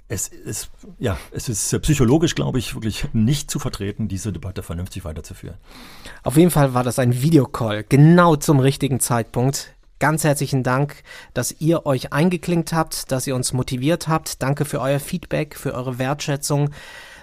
es 0.08 0.28
ist, 0.28 0.70
ja, 1.00 1.18
es 1.32 1.50
ist 1.50 1.82
psychologisch, 1.82 2.36
glaube 2.36 2.60
ich, 2.60 2.76
wirklich 2.76 3.08
nicht 3.14 3.50
zu 3.50 3.58
vertreten, 3.58 4.08
diese 4.08 4.32
Debatte 4.32 4.62
vernünftig 4.62 5.04
weiterzuführen. 5.04 5.58
Auf 6.24 6.38
jeden 6.38 6.52
Fall 6.52 6.76
war 6.76 6.84
das 6.84 7.00
ein 7.00 7.22
Videocall, 7.22 7.84
genau 7.84 8.36
zum 8.36 8.60
richtigen 8.60 9.00
Zeitpunkt. 9.00 9.74
Ganz 10.06 10.24
herzlichen 10.24 10.62
Dank, 10.62 11.02
dass 11.34 11.56
ihr 11.58 11.88
euch 11.88 12.14
eingeklinkt 12.14 12.74
habt, 12.74 13.12
dass 13.12 13.26
ihr 13.26 13.36
uns 13.36 13.54
motiviert 13.54 14.08
habt. 14.08 14.44
Danke 14.44 14.64
für 14.64 14.80
euer 14.80 15.00
Feedback, 15.00 15.56
für 15.56 15.74
eure 15.74 15.98
Wertschätzung. 15.98 16.70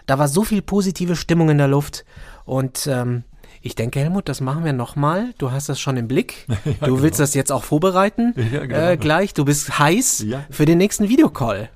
Da 0.07 0.19
war 0.19 0.27
so 0.27 0.43
viel 0.43 0.63
positive 0.63 1.15
Stimmung 1.15 1.49
in 1.51 1.59
der 1.59 1.69
Luft 1.69 2.05
und 2.45 2.89
ähm, 2.89 3.23
ich 3.61 3.77
denke, 3.77 4.01
Helmut, 4.01 4.29
das 4.29 4.41
machen 4.41 4.65
wir 4.65 4.73
nochmal. 4.73 5.33
Du 5.39 5.53
hast 5.53 5.69
das 5.69 5.79
schon 5.79 5.97
im 5.97 6.09
Blick. 6.09 6.45
Ja, 6.49 6.73
du 6.81 6.87
genau. 6.87 7.03
willst 7.03 7.21
das 7.21 7.35
jetzt 7.35 7.53
auch 7.53 7.63
vorbereiten. 7.63 8.35
Ja, 8.53 8.67
genau. 8.67 8.91
äh, 8.91 8.97
gleich. 8.97 9.33
Du 9.33 9.45
bist 9.45 9.79
heiß 9.79 10.25
ja. 10.27 10.45
für 10.51 10.65
den 10.65 10.79
nächsten 10.79 11.09
Videocall. 11.09 11.71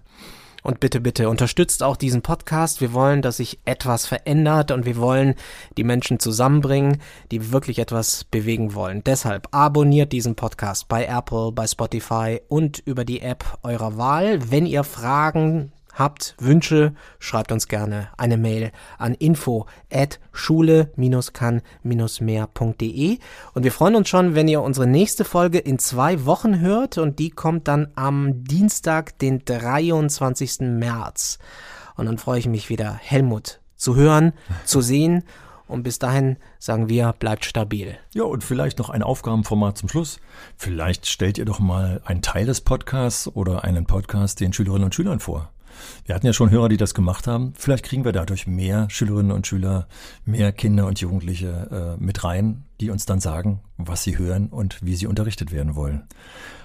Und 0.67 0.81
bitte, 0.81 1.01
bitte 1.01 1.29
unterstützt 1.29 1.85
auch 1.85 1.97
diesen 1.97 2.23
Podcast. 2.23 2.81
Wir 2.81 2.93
wollen, 2.93 3.23
dass 3.23 3.37
sich 3.37 3.61
etwas 3.67 4.05
verändert 4.05 4.73
und 4.73 4.85
wir 4.85 4.97
wollen 4.97 5.37
die 5.77 5.85
Menschen 5.85 6.19
zusammenbringen, 6.19 7.01
die 7.31 7.53
wirklich 7.53 7.79
etwas 7.79 8.25
bewegen 8.25 8.75
wollen. 8.75 9.05
Deshalb 9.05 9.47
abonniert 9.53 10.11
diesen 10.11 10.35
Podcast 10.35 10.89
bei 10.89 11.05
Apple, 11.05 11.53
bei 11.53 11.69
Spotify 11.69 12.41
und 12.49 12.81
über 12.81 13.05
die 13.05 13.21
App 13.21 13.59
eurer 13.63 13.97
Wahl. 13.97 14.51
Wenn 14.51 14.67
ihr 14.67 14.83
Fragen 14.83 15.71
habt 15.97 16.37
Wünsche, 16.39 16.95
schreibt 17.19 17.51
uns 17.51 17.67
gerne 17.67 18.07
eine 18.17 18.37
Mail 18.37 18.71
an 18.99 19.15
info 19.15 19.67
at 19.93 20.21
schule-kann-mehr.de 20.33 23.19
und 23.55 23.65
wir 23.65 23.73
freuen 23.73 23.97
uns 23.97 24.09
schon, 24.09 24.37
wenn 24.37 24.47
ihr 24.47 24.63
unsere 24.63 24.87
nächste 24.87 25.25
Folge 25.25 25.59
in 25.59 25.81
zwei 25.81 26.25
Wochen 26.25 26.61
hört 26.61 26.99
und 26.99 27.19
die 27.19 27.31
kommt 27.31 27.67
dann 27.67 27.89
am 27.97 28.45
Dienstag, 28.45 29.19
den 29.19 29.45
23. 29.45 30.61
März. 30.61 31.41
Und 31.97 32.07
dann 32.07 32.19
freue 32.19 32.39
ich 32.39 32.47
mich 32.47 32.69
wieder, 32.69 32.95
Helmut 32.95 33.59
zu 33.75 33.97
hören, 33.97 34.35
zu 34.65 34.81
sehen 34.83 35.25
und 35.69 35.83
bis 35.83 35.99
dahin 35.99 36.37
sagen 36.59 36.89
wir, 36.89 37.15
bleibt 37.19 37.45
stabil. 37.45 37.97
Ja, 38.15 38.25
und 38.25 38.45
vielleicht 38.45 38.79
noch 38.79 38.91
ein 38.91 39.03
Aufgabenformat 39.03 39.77
zum 39.77 39.89
Schluss. 39.89 40.21
Vielleicht 40.57 41.07
stellt 41.07 41.39
ihr 41.39 41.45
doch 41.45 41.59
mal 41.59 42.01
einen 42.05 42.23
Teil 42.23 42.47
des 42.47 42.61
Podcasts 42.61 43.29
oder 43.29 43.65
einen 43.65 43.87
Podcast 43.87 44.41
den 44.41 44.53
Schülerinnen 44.53 44.85
und 44.85 44.95
Schülern 44.95 45.21
vor. 45.21 45.51
Wir 46.05 46.15
hatten 46.15 46.27
ja 46.27 46.33
schon 46.33 46.51
Hörer, 46.51 46.69
die 46.69 46.77
das 46.77 46.95
gemacht 46.95 47.27
haben. 47.27 47.53
Vielleicht 47.57 47.85
kriegen 47.85 48.05
wir 48.05 48.13
dadurch 48.13 48.47
mehr 48.47 48.89
Schülerinnen 48.91 49.33
und 49.33 49.47
Schüler, 49.47 49.89
mehr 50.25 50.53
Kinder 50.53 50.87
und 50.87 51.01
Jugendliche 51.01 51.97
äh, 51.99 52.03
mit 52.03 52.25
rein, 52.25 52.65
die 52.81 52.91
uns 52.91 53.07
dann 53.07 53.21
sagen, 53.21 53.61
was 53.77 54.03
sie 54.03 54.19
hören 54.19 54.49
und 54.49 54.79
wie 54.83 54.97
sie 54.97 55.07
unterrichtet 55.07 55.53
werden 55.53 55.75
wollen. 55.75 56.05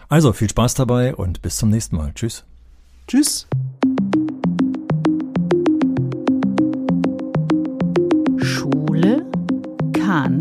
Also 0.09 0.33
viel 0.33 0.49
Spaß 0.49 0.73
dabei 0.73 1.15
und 1.15 1.41
bis 1.41 1.57
zum 1.57 1.69
nächsten 1.69 1.95
Mal. 1.95 2.11
Tschüss. 2.13 2.43
Tschüss. 3.07 3.47
Schule 8.37 9.25
kann 9.93 10.39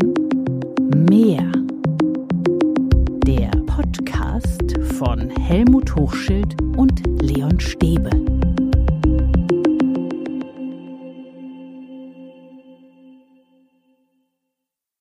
mehr. 1.07 1.51
Der 3.25 3.51
Podcast 3.65 4.73
von 4.97 5.29
Helmut 5.29 5.95
Hochschild 5.95 6.61